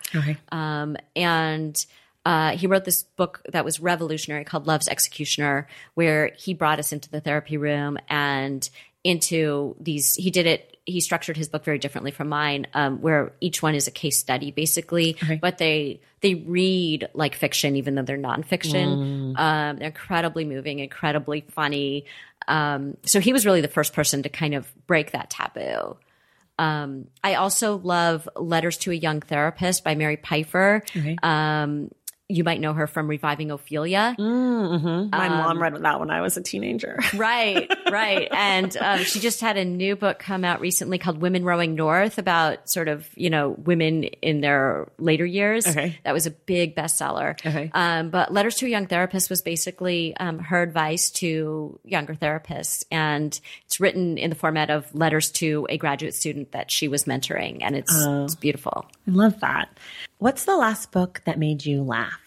Um, 0.51 0.97
and 1.15 1.87
uh, 2.27 2.57
he 2.57 2.67
wrote 2.67 2.85
this 2.85 3.05
book 3.05 3.43
that 3.53 3.65
was 3.65 3.79
revolutionary 3.79 4.43
called 4.43 4.67
Love's 4.67 4.89
Executioner, 4.89 5.69
where 5.95 6.33
he 6.37 6.53
brought 6.53 6.81
us 6.81 6.93
into 6.93 7.09
the 7.09 7.21
therapy 7.21 7.57
room 7.57 7.97
and 8.09 8.69
into 9.05 9.77
these. 9.79 10.17
He 10.17 10.33
did 10.33 10.47
it. 10.47 10.78
He 10.89 11.01
structured 11.01 11.37
his 11.37 11.49
book 11.49 11.65
very 11.65 11.79
differently 11.79 12.11
from 12.11 12.29
mine, 12.29 12.67
um, 12.75 13.01
where 13.01 13.33
each 13.41 13.63
one 13.63 13.75
is 13.75 13.87
a 13.87 13.91
case 13.91 14.19
study, 14.19 14.51
basically. 14.51 15.17
But 15.41 15.59
they 15.59 16.01
they 16.21 16.35
read 16.35 17.09
like 17.15 17.35
fiction, 17.35 17.77
even 17.77 17.95
though 17.95 18.03
they're 18.03 18.19
nonfiction. 18.19 19.37
Um, 19.39 19.77
they're 19.77 19.89
incredibly 19.89 20.45
moving, 20.45 20.79
incredibly 20.81 21.43
funny. 21.43 22.07
Um, 22.49 22.97
so 23.05 23.21
he 23.21 23.33
was 23.33 23.45
really 23.45 23.61
the 23.61 23.69
first 23.69 23.93
person 23.93 24.23
to 24.23 24.29
kind 24.29 24.55
of 24.55 24.67
break 24.87 25.13
that 25.13 25.31
taboo. 25.31 25.97
Um, 26.59 27.07
I 27.23 27.35
also 27.35 27.77
love 27.79 28.29
Letters 28.35 28.79
to 28.79 28.91
a 28.91 28.95
Young 28.95 29.21
Therapist 29.21 29.85
by 29.85 29.95
Mary 29.95 30.17
Pipher. 30.17 30.83
Um, 31.23 31.91
you 32.29 32.45
might 32.45 32.61
know 32.61 32.75
her 32.75 32.87
from 32.87 33.09
Reviving 33.09 33.51
Ophelia. 33.51 34.15
My 34.19 35.29
mom 35.31 35.63
read 35.63 35.75
that 35.75 35.99
when 35.99 36.11
I 36.11 36.21
was 36.21 36.37
a 36.37 36.43
teenager. 36.43 36.99
Right, 37.15 37.73
right. 37.91 38.29
And 38.31 38.77
um, 38.77 39.03
she 39.05 39.19
just 39.19 39.41
had 39.41 39.57
a 39.57 39.65
new 39.65 39.97
book 39.97 40.19
come 40.19 40.45
out 40.45 40.61
recently 40.61 40.99
called 40.99 41.23
Women 41.23 41.43
Rowing 41.43 41.75
North 41.75 42.19
about 42.19 42.69
sort 42.69 42.89
of, 42.89 43.09
you 43.15 43.31
know, 43.31 43.51
women 43.51 44.05
in 44.05 44.43
their 44.43 44.89
later 44.99 45.25
years. 45.25 45.67
Okay. 45.67 45.99
That 46.05 46.13
was 46.13 46.27
a 46.27 46.31
big 46.31 46.77
bestseller. 46.77 47.31
Okay. 47.47 47.71
Um, 47.73 48.11
but 48.11 48.31
Letters 48.31 48.57
to 48.57 48.67
a 48.67 48.69
Young 48.69 48.87
Therapist 48.87 49.31
was 49.31 49.41
basically 49.41 50.15
um, 50.19 50.39
her 50.39 50.61
advice 50.61 51.11
to 51.13 51.81
younger 51.83 52.15
therapists. 52.15 52.85
And 52.91 53.39
it's 53.65 53.81
written 53.81 54.19
in 54.19 54.29
the 54.29 54.37
format 54.37 54.69
of 54.69 54.95
letters 54.95 55.31
to 55.33 55.67
a 55.71 55.79
graduate 55.79 56.15
student 56.15 56.53
that 56.53 56.71
she 56.71 56.89
was 56.89 57.05
mentoring. 57.05 57.59
And 57.63 57.75
it's, 57.75 57.95
it's 57.95 58.35
beautiful. 58.35 58.85
I 59.07 59.11
love 59.13 59.41
that. 59.41 59.71
What's 60.19 60.45
the 60.45 60.57
last 60.57 60.93
book 60.93 61.23
that 61.25 61.39
made 61.39 61.65
you 61.65 61.83
laugh? 61.83 62.21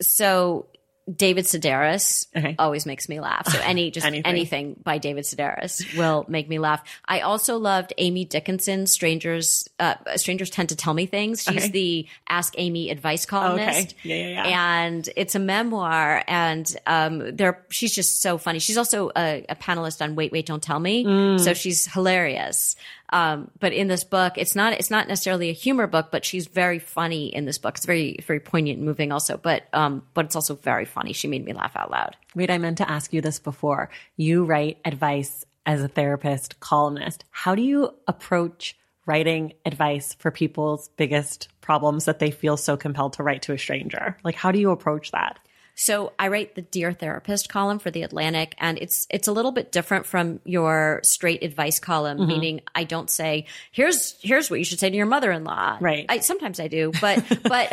so 0.00 0.66
David 1.14 1.44
Sedaris 1.46 2.26
Okay. 2.36 2.54
always 2.60 2.86
makes 2.86 3.08
me 3.08 3.18
laugh. 3.20 3.48
So 3.48 3.58
any 3.60 3.90
just 3.90 4.06
Anything. 4.12 4.24
anything. 4.26 4.76
by 4.82 4.98
David 4.98 5.24
Sedaris 5.24 5.96
will 5.96 6.24
make 6.28 6.48
me 6.48 6.58
laugh. 6.60 6.82
I 7.06 7.20
also 7.20 7.56
loved 7.58 7.92
Amy 7.98 8.24
Dickinson. 8.24 8.86
Strangers, 8.86 9.68
uh, 9.80 9.94
strangers 10.16 10.48
tend 10.48 10.68
to 10.70 10.76
tell 10.76 10.94
me 10.94 11.06
things. 11.06 11.42
She's 11.42 11.64
Okay. 11.64 11.68
the 11.70 12.08
Ask 12.28 12.54
Amy 12.56 12.88
advice 12.90 13.24
Okay. 13.24 13.30
columnist. 13.30 13.94
Yeah, 14.04 14.14
yeah, 14.16 14.28
yeah. 14.48 14.78
And 14.84 15.08
it's 15.16 15.34
a 15.34 15.40
memoir, 15.40 16.22
and 16.28 16.72
um, 16.86 17.34
there 17.36 17.64
she's 17.70 17.94
just 17.94 18.22
so 18.22 18.38
funny. 18.38 18.60
She's 18.60 18.78
also 18.78 19.10
a, 19.16 19.44
a 19.48 19.56
panelist 19.56 20.02
on 20.02 20.14
Wait, 20.14 20.30
Wait, 20.32 20.46
Don't 20.46 20.62
Tell 20.62 20.78
Me, 20.80 21.04
Mm. 21.04 21.40
so 21.40 21.52
she's 21.52 21.92
hilarious. 21.92 22.76
Um, 23.12 23.50
but 23.60 23.74
in 23.74 23.88
this 23.88 24.04
book, 24.04 24.38
it's 24.38 24.56
not 24.56 24.72
it's 24.72 24.90
not 24.90 25.06
necessarily 25.06 25.50
a 25.50 25.52
humor 25.54 25.86
book, 25.86 26.08
but 26.10 26.24
she's 26.24 26.46
very 26.46 26.78
funny 26.78 27.26
in 27.26 27.44
this 27.44 27.58
book. 27.58 27.76
It's 27.76 27.86
very 27.86 28.16
very 28.26 28.40
poignant 28.40 28.78
and 28.78 28.86
moving 28.86 29.12
also, 29.12 29.36
but 29.36 29.64
um, 29.74 30.02
but 30.14 30.24
it's 30.24 30.34
also 30.34 30.54
very 30.54 30.86
funny. 30.86 31.12
She 31.12 31.28
made 31.28 31.44
me 31.44 31.52
laugh 31.52 31.76
out 31.76 31.90
loud. 31.90 32.16
Wait, 32.34 32.50
I 32.50 32.58
meant 32.58 32.78
to 32.78 32.90
ask 32.90 33.12
you 33.12 33.20
this 33.20 33.38
before. 33.38 33.90
You 34.16 34.44
write 34.44 34.78
advice 34.84 35.44
as 35.66 35.82
a 35.82 35.88
therapist, 35.88 36.58
columnist. 36.58 37.24
How 37.30 37.54
do 37.54 37.62
you 37.62 37.94
approach 38.08 38.76
writing 39.04 39.52
advice 39.66 40.14
for 40.14 40.30
people's 40.30 40.88
biggest 40.96 41.48
problems 41.60 42.06
that 42.06 42.18
they 42.18 42.30
feel 42.30 42.56
so 42.56 42.76
compelled 42.76 43.14
to 43.14 43.22
write 43.22 43.42
to 43.42 43.52
a 43.52 43.58
stranger? 43.58 44.16
Like, 44.24 44.36
how 44.36 44.52
do 44.52 44.58
you 44.58 44.70
approach 44.70 45.10
that? 45.10 45.38
So 45.74 46.12
I 46.18 46.28
write 46.28 46.54
the 46.54 46.62
Dear 46.62 46.92
Therapist 46.92 47.48
column 47.48 47.78
for 47.78 47.90
the 47.90 48.02
Atlantic, 48.02 48.54
and 48.58 48.78
it's 48.78 49.06
it's 49.10 49.28
a 49.28 49.32
little 49.32 49.52
bit 49.52 49.72
different 49.72 50.06
from 50.06 50.40
your 50.44 51.00
straight 51.02 51.42
advice 51.42 51.78
column. 51.78 52.18
Mm-hmm. 52.18 52.28
Meaning, 52.28 52.60
I 52.74 52.84
don't 52.84 53.10
say 53.10 53.46
here's 53.70 54.16
here's 54.20 54.50
what 54.50 54.58
you 54.58 54.64
should 54.64 54.78
say 54.78 54.90
to 54.90 54.96
your 54.96 55.06
mother-in-law. 55.06 55.78
Right. 55.80 56.06
I, 56.08 56.18
sometimes 56.18 56.60
I 56.60 56.68
do, 56.68 56.92
but 57.00 57.24
but 57.42 57.72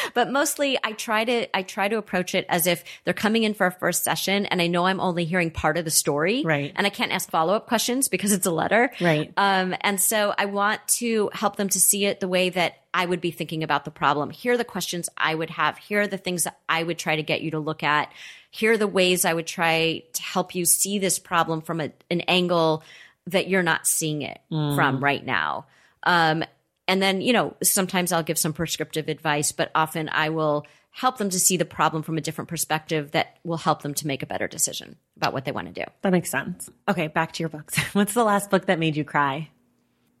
but 0.14 0.30
mostly 0.30 0.78
I 0.82 0.92
try 0.92 1.24
to 1.24 1.56
I 1.56 1.62
try 1.62 1.88
to 1.88 1.96
approach 1.96 2.34
it 2.34 2.46
as 2.48 2.66
if 2.66 2.84
they're 3.04 3.14
coming 3.14 3.44
in 3.44 3.54
for 3.54 3.66
a 3.66 3.72
first 3.72 4.04
session, 4.04 4.46
and 4.46 4.60
I 4.60 4.66
know 4.66 4.86
I'm 4.86 5.00
only 5.00 5.24
hearing 5.24 5.50
part 5.50 5.78
of 5.78 5.84
the 5.84 5.90
story. 5.90 6.42
Right. 6.44 6.72
And 6.76 6.86
I 6.86 6.90
can't 6.90 7.12
ask 7.12 7.30
follow 7.30 7.54
up 7.54 7.66
questions 7.66 8.08
because 8.08 8.32
it's 8.32 8.46
a 8.46 8.50
letter. 8.50 8.90
Right. 9.00 9.32
Um, 9.36 9.74
and 9.80 10.00
so 10.00 10.34
I 10.36 10.44
want 10.44 10.80
to 10.98 11.30
help 11.32 11.56
them 11.56 11.68
to 11.70 11.80
see 11.80 12.04
it 12.04 12.20
the 12.20 12.28
way 12.28 12.50
that 12.50 12.79
I 12.92 13.06
would 13.06 13.20
be 13.20 13.30
thinking 13.30 13.62
about 13.62 13.84
the 13.84 13.90
problem. 13.90 14.30
Here 14.30 14.54
are 14.54 14.56
the 14.56 14.64
questions 14.64 15.08
I 15.16 15.34
would 15.34 15.50
have. 15.50 15.78
Here 15.78 16.02
are 16.02 16.06
the 16.06 16.18
things 16.18 16.44
that 16.44 16.58
I 16.68 16.82
would 16.82 16.98
try 16.98 17.16
to 17.16 17.22
get 17.22 17.40
you 17.40 17.52
to 17.52 17.58
look 17.58 17.82
at. 17.82 18.12
Here 18.50 18.72
are 18.72 18.76
the 18.76 18.86
ways 18.86 19.24
I 19.24 19.32
would 19.32 19.46
try 19.46 20.02
to 20.12 20.22
help 20.22 20.54
you 20.54 20.64
see 20.64 20.98
this 20.98 21.18
problem 21.18 21.60
from 21.60 21.80
a, 21.80 21.92
an 22.10 22.22
angle 22.22 22.82
that 23.26 23.48
you're 23.48 23.62
not 23.62 23.86
seeing 23.86 24.22
it 24.22 24.40
from 24.48 25.02
right 25.02 25.24
now. 25.24 25.66
Um, 26.02 26.42
and 26.88 27.00
then, 27.00 27.20
you 27.20 27.32
know, 27.32 27.54
sometimes 27.62 28.10
I'll 28.10 28.24
give 28.24 28.38
some 28.38 28.52
prescriptive 28.52 29.08
advice, 29.08 29.52
but 29.52 29.70
often 29.74 30.08
I 30.08 30.30
will 30.30 30.66
help 30.90 31.18
them 31.18 31.30
to 31.30 31.38
see 31.38 31.56
the 31.56 31.64
problem 31.64 32.02
from 32.02 32.18
a 32.18 32.20
different 32.20 32.48
perspective 32.48 33.12
that 33.12 33.38
will 33.44 33.56
help 33.56 33.82
them 33.82 33.94
to 33.94 34.06
make 34.08 34.24
a 34.24 34.26
better 34.26 34.48
decision 34.48 34.96
about 35.16 35.32
what 35.32 35.44
they 35.44 35.52
want 35.52 35.72
to 35.72 35.84
do. 35.84 35.88
That 36.02 36.10
makes 36.10 36.30
sense. 36.30 36.68
Okay, 36.88 37.06
back 37.06 37.32
to 37.34 37.42
your 37.42 37.48
books. 37.48 37.78
What's 37.92 38.14
the 38.14 38.24
last 38.24 38.50
book 38.50 38.66
that 38.66 38.80
made 38.80 38.96
you 38.96 39.04
cry? 39.04 39.48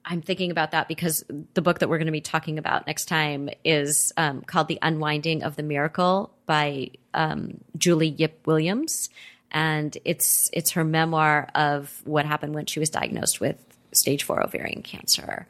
I'm 0.04 0.22
thinking 0.22 0.50
about 0.50 0.70
that 0.70 0.88
because 0.88 1.24
the 1.54 1.62
book 1.62 1.80
that 1.80 1.88
we're 1.88 1.98
going 1.98 2.06
to 2.06 2.12
be 2.12 2.20
talking 2.20 2.58
about 2.58 2.86
next 2.86 3.06
time 3.06 3.50
is 3.64 4.12
um, 4.16 4.42
called 4.42 4.68
The 4.68 4.78
Unwinding 4.80 5.42
of 5.42 5.56
the 5.56 5.62
Miracle 5.62 6.32
by 6.46 6.90
um, 7.12 7.60
Julie 7.76 8.08
Yip 8.08 8.46
Williams. 8.46 9.10
And 9.50 9.96
it's 10.04 10.48
it's 10.52 10.72
her 10.72 10.84
memoir 10.84 11.48
of 11.54 12.00
what 12.04 12.24
happened 12.24 12.54
when 12.54 12.66
she 12.66 12.80
was 12.80 12.88
diagnosed 12.88 13.40
with 13.40 13.56
stage 13.92 14.22
four 14.22 14.42
ovarian 14.42 14.82
cancer. 14.82 15.46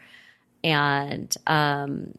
And 0.64 1.34
um, 1.46 2.14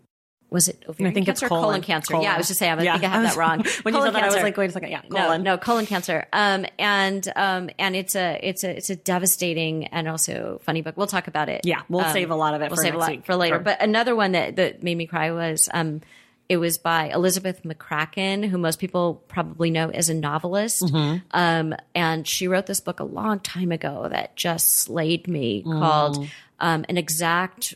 was 0.52 0.68
it 0.68 0.84
ovarian 0.88 1.12
I 1.12 1.14
think 1.14 1.28
it's 1.30 1.40
cancer 1.40 1.46
or 1.46 1.50
colon, 1.50 1.64
colon. 1.64 1.82
cancer? 1.82 2.12
Colon. 2.12 2.24
Yeah, 2.26 2.36
I 2.36 2.38
was 2.38 2.48
just 2.48 2.60
saying, 2.60 2.74
I 2.78 2.84
Yeah. 2.84 2.94
think 3.00 3.06
I 3.06 3.08
have 3.16 3.24
that 3.24 3.36
wrong. 3.38 3.60
when 3.84 3.94
you 3.94 4.00
Colon 4.00 4.08
said 4.08 4.14
that, 4.16 4.24
I 4.24 4.26
was 4.28 4.36
cancer. 4.36 4.44
like, 4.44 4.58
wait 4.58 4.70
a 4.70 4.74
second. 4.74 4.92
Yeah, 4.92 5.02
No, 5.10 5.18
colon. 5.26 5.44
no, 5.44 5.58
colon 5.58 5.86
cancer. 5.86 6.28
Um, 6.34 6.66
and 6.78 7.32
um, 7.36 7.70
and 7.80 7.96
it's 7.96 8.16
a 8.16 8.38
it's 8.44 8.64
a 8.66 8.76
it's 8.78 8.90
a 8.90 8.96
devastating 8.98 9.86
and 9.88 10.08
also 10.10 10.60
funny 10.64 10.82
book. 10.82 10.98
We'll 10.98 11.08
talk 11.08 11.28
about 11.28 11.48
it. 11.50 11.62
Yeah, 11.64 11.82
we'll 11.90 12.02
Um, 12.06 12.12
save 12.14 12.30
a 12.32 12.36
lot 12.36 12.54
of 12.54 12.62
it 12.62 12.70
We'll 12.70 12.76
for 12.76 12.82
save 12.84 12.96
a 12.96 12.98
lot 12.98 13.26
for 13.26 13.36
later. 13.36 13.56
Sure. 13.56 13.64
But 13.64 13.82
another 13.82 14.16
one 14.16 14.34
that 14.34 14.58
that 14.58 14.84
made 14.84 14.96
me 14.98 15.08
cry 15.08 15.32
was 15.32 15.70
um, 15.74 16.02
it 16.50 16.58
was 16.58 16.78
by 16.78 17.06
Elizabeth 17.14 17.64
McCracken, 17.64 18.46
who 18.50 18.58
most 18.58 18.78
people 18.80 19.24
probably 19.30 19.70
know 19.72 19.90
as 19.90 20.10
a 20.10 20.14
novelist. 20.14 20.82
Mm-hmm. 20.82 21.20
Um, 21.32 21.74
and 21.96 22.28
she 22.28 22.50
wrote 22.50 22.66
this 22.66 22.82
book 22.82 23.00
a 23.00 23.06
long 23.06 23.40
time 23.40 23.72
ago 23.72 24.08
that 24.10 24.36
just 24.36 24.68
slayed 24.82 25.30
me, 25.30 25.64
Mm. 25.66 25.80
called 25.80 26.28
um, 26.60 26.84
"An 26.90 26.98
Exact 26.98 27.74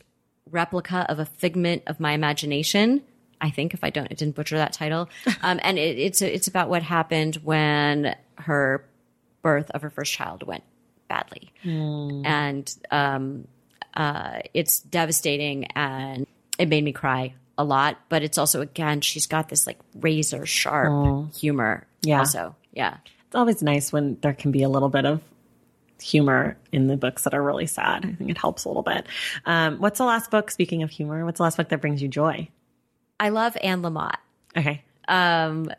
Replica 0.50 1.06
of 1.08 1.18
a 1.18 1.26
Figment 1.26 1.82
of 1.86 2.00
My 2.00 2.12
Imagination." 2.12 3.02
I 3.40 3.50
think 3.50 3.74
if 3.74 3.84
I 3.84 3.90
don't, 3.90 4.08
I 4.10 4.14
didn't 4.14 4.34
butcher 4.34 4.56
that 4.56 4.72
title. 4.72 5.08
Um, 5.42 5.60
and 5.62 5.78
it, 5.78 5.98
it's 5.98 6.22
it's 6.22 6.48
about 6.48 6.68
what 6.68 6.82
happened 6.82 7.36
when 7.36 8.16
her 8.38 8.84
birth 9.42 9.70
of 9.72 9.82
her 9.82 9.90
first 9.90 10.12
child 10.12 10.42
went 10.42 10.64
badly, 11.08 11.52
and 12.24 12.74
um, 12.90 13.46
uh, 13.94 14.40
it's 14.54 14.80
devastating, 14.80 15.66
and 15.76 16.26
it 16.58 16.68
made 16.68 16.82
me 16.82 16.92
cry 16.92 17.34
a 17.58 17.64
lot. 17.64 17.98
But 18.08 18.22
it's 18.22 18.38
also 18.38 18.60
again, 18.60 19.02
she's 19.02 19.26
got 19.26 19.48
this 19.48 19.66
like 19.66 19.78
razor 19.94 20.46
sharp 20.46 21.34
humor. 21.34 21.86
Yeah. 22.02 22.20
Also, 22.20 22.56
yeah. 22.72 22.96
It's 23.26 23.34
always 23.34 23.62
nice 23.62 23.92
when 23.92 24.18
there 24.20 24.34
can 24.34 24.52
be 24.52 24.62
a 24.62 24.68
little 24.68 24.88
bit 24.88 25.04
of 25.04 25.20
humor 26.00 26.56
in 26.72 26.86
the 26.86 26.96
books 26.96 27.24
that 27.24 27.34
are 27.34 27.42
really 27.42 27.66
sad. 27.66 28.04
I 28.04 28.12
think 28.12 28.30
it 28.30 28.38
helps 28.38 28.64
a 28.64 28.68
little 28.68 28.82
bit. 28.82 29.06
Um, 29.44 29.78
what's 29.78 29.98
the 29.98 30.04
last 30.04 30.30
book? 30.30 30.50
Speaking 30.50 30.82
of 30.82 30.90
humor, 30.90 31.24
what's 31.24 31.38
the 31.38 31.42
last 31.44 31.56
book 31.56 31.68
that 31.70 31.80
brings 31.80 32.02
you 32.02 32.08
joy? 32.08 32.48
I 33.18 33.30
love 33.30 33.56
Anne 33.62 33.82
Lamott. 33.82 34.16
Okay. 34.56 34.82
um, 35.08 35.70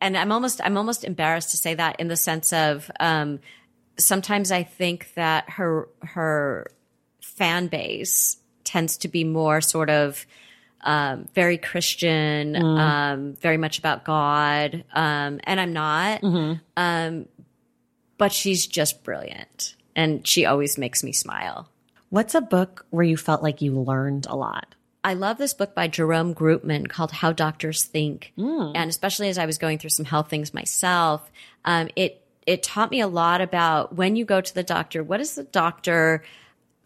and 0.00 0.16
I'm 0.16 0.30
almost 0.30 0.60
I'm 0.62 0.76
almost 0.76 1.02
embarrassed 1.04 1.50
to 1.50 1.56
say 1.56 1.74
that 1.74 1.98
in 1.98 2.06
the 2.08 2.16
sense 2.16 2.52
of 2.52 2.88
um, 3.00 3.40
sometimes 3.98 4.52
I 4.52 4.62
think 4.62 5.12
that 5.14 5.50
her 5.50 5.88
her 6.02 6.70
fan 7.20 7.66
base 7.66 8.36
tends 8.64 8.96
to 8.98 9.08
be 9.08 9.24
more 9.24 9.60
sort 9.60 9.90
of 9.90 10.24
um, 10.82 11.28
very 11.34 11.58
Christian, 11.58 12.54
um, 12.54 13.34
very 13.40 13.56
much 13.56 13.80
about 13.80 14.04
God, 14.04 14.84
um, 14.94 15.40
and 15.42 15.58
I'm 15.60 15.72
not. 15.72 16.22
Um, 16.76 17.26
but 18.18 18.32
she's 18.32 18.66
just 18.66 19.02
brilliant, 19.04 19.76
and 19.96 20.26
she 20.26 20.44
always 20.44 20.76
makes 20.76 21.02
me 21.02 21.12
smile. 21.12 21.68
What's 22.10 22.34
a 22.34 22.40
book 22.40 22.86
where 22.90 23.04
you 23.04 23.16
felt 23.16 23.42
like 23.42 23.62
you 23.62 23.72
learned 23.80 24.26
a 24.28 24.36
lot? 24.36 24.74
I 25.04 25.14
love 25.14 25.38
this 25.38 25.54
book 25.54 25.74
by 25.74 25.88
Jerome 25.88 26.34
Groopman 26.34 26.88
called 26.88 27.12
How 27.12 27.32
Doctors 27.32 27.84
Think, 27.84 28.32
and 28.74 28.90
especially 28.90 29.28
as 29.28 29.38
I 29.38 29.46
was 29.46 29.56
going 29.56 29.78
through 29.78 29.90
some 29.90 30.04
health 30.04 30.28
things 30.28 30.52
myself, 30.52 31.30
um, 31.64 31.88
it 31.96 32.22
it 32.46 32.62
taught 32.62 32.90
me 32.90 33.00
a 33.00 33.06
lot 33.08 33.40
about 33.40 33.94
when 33.94 34.16
you 34.16 34.24
go 34.24 34.40
to 34.40 34.54
the 34.54 34.62
doctor. 34.62 35.02
What 35.02 35.20
is 35.20 35.34
the 35.34 35.44
doctor 35.44 36.24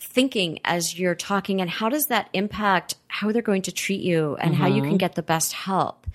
thinking 0.00 0.58
as 0.64 0.98
you're 0.98 1.14
talking, 1.14 1.60
and 1.60 1.70
how 1.70 1.88
does 1.88 2.04
that 2.10 2.28
impact 2.32 2.96
how 3.08 3.32
they're 3.32 3.42
going 3.42 3.62
to 3.62 3.72
treat 3.72 4.00
you 4.02 4.36
and 4.36 4.54
how 4.54 4.66
you 4.66 4.82
can 4.82 4.98
get 4.98 5.14
the 5.14 5.22
best 5.22 5.52
help? 5.52 6.06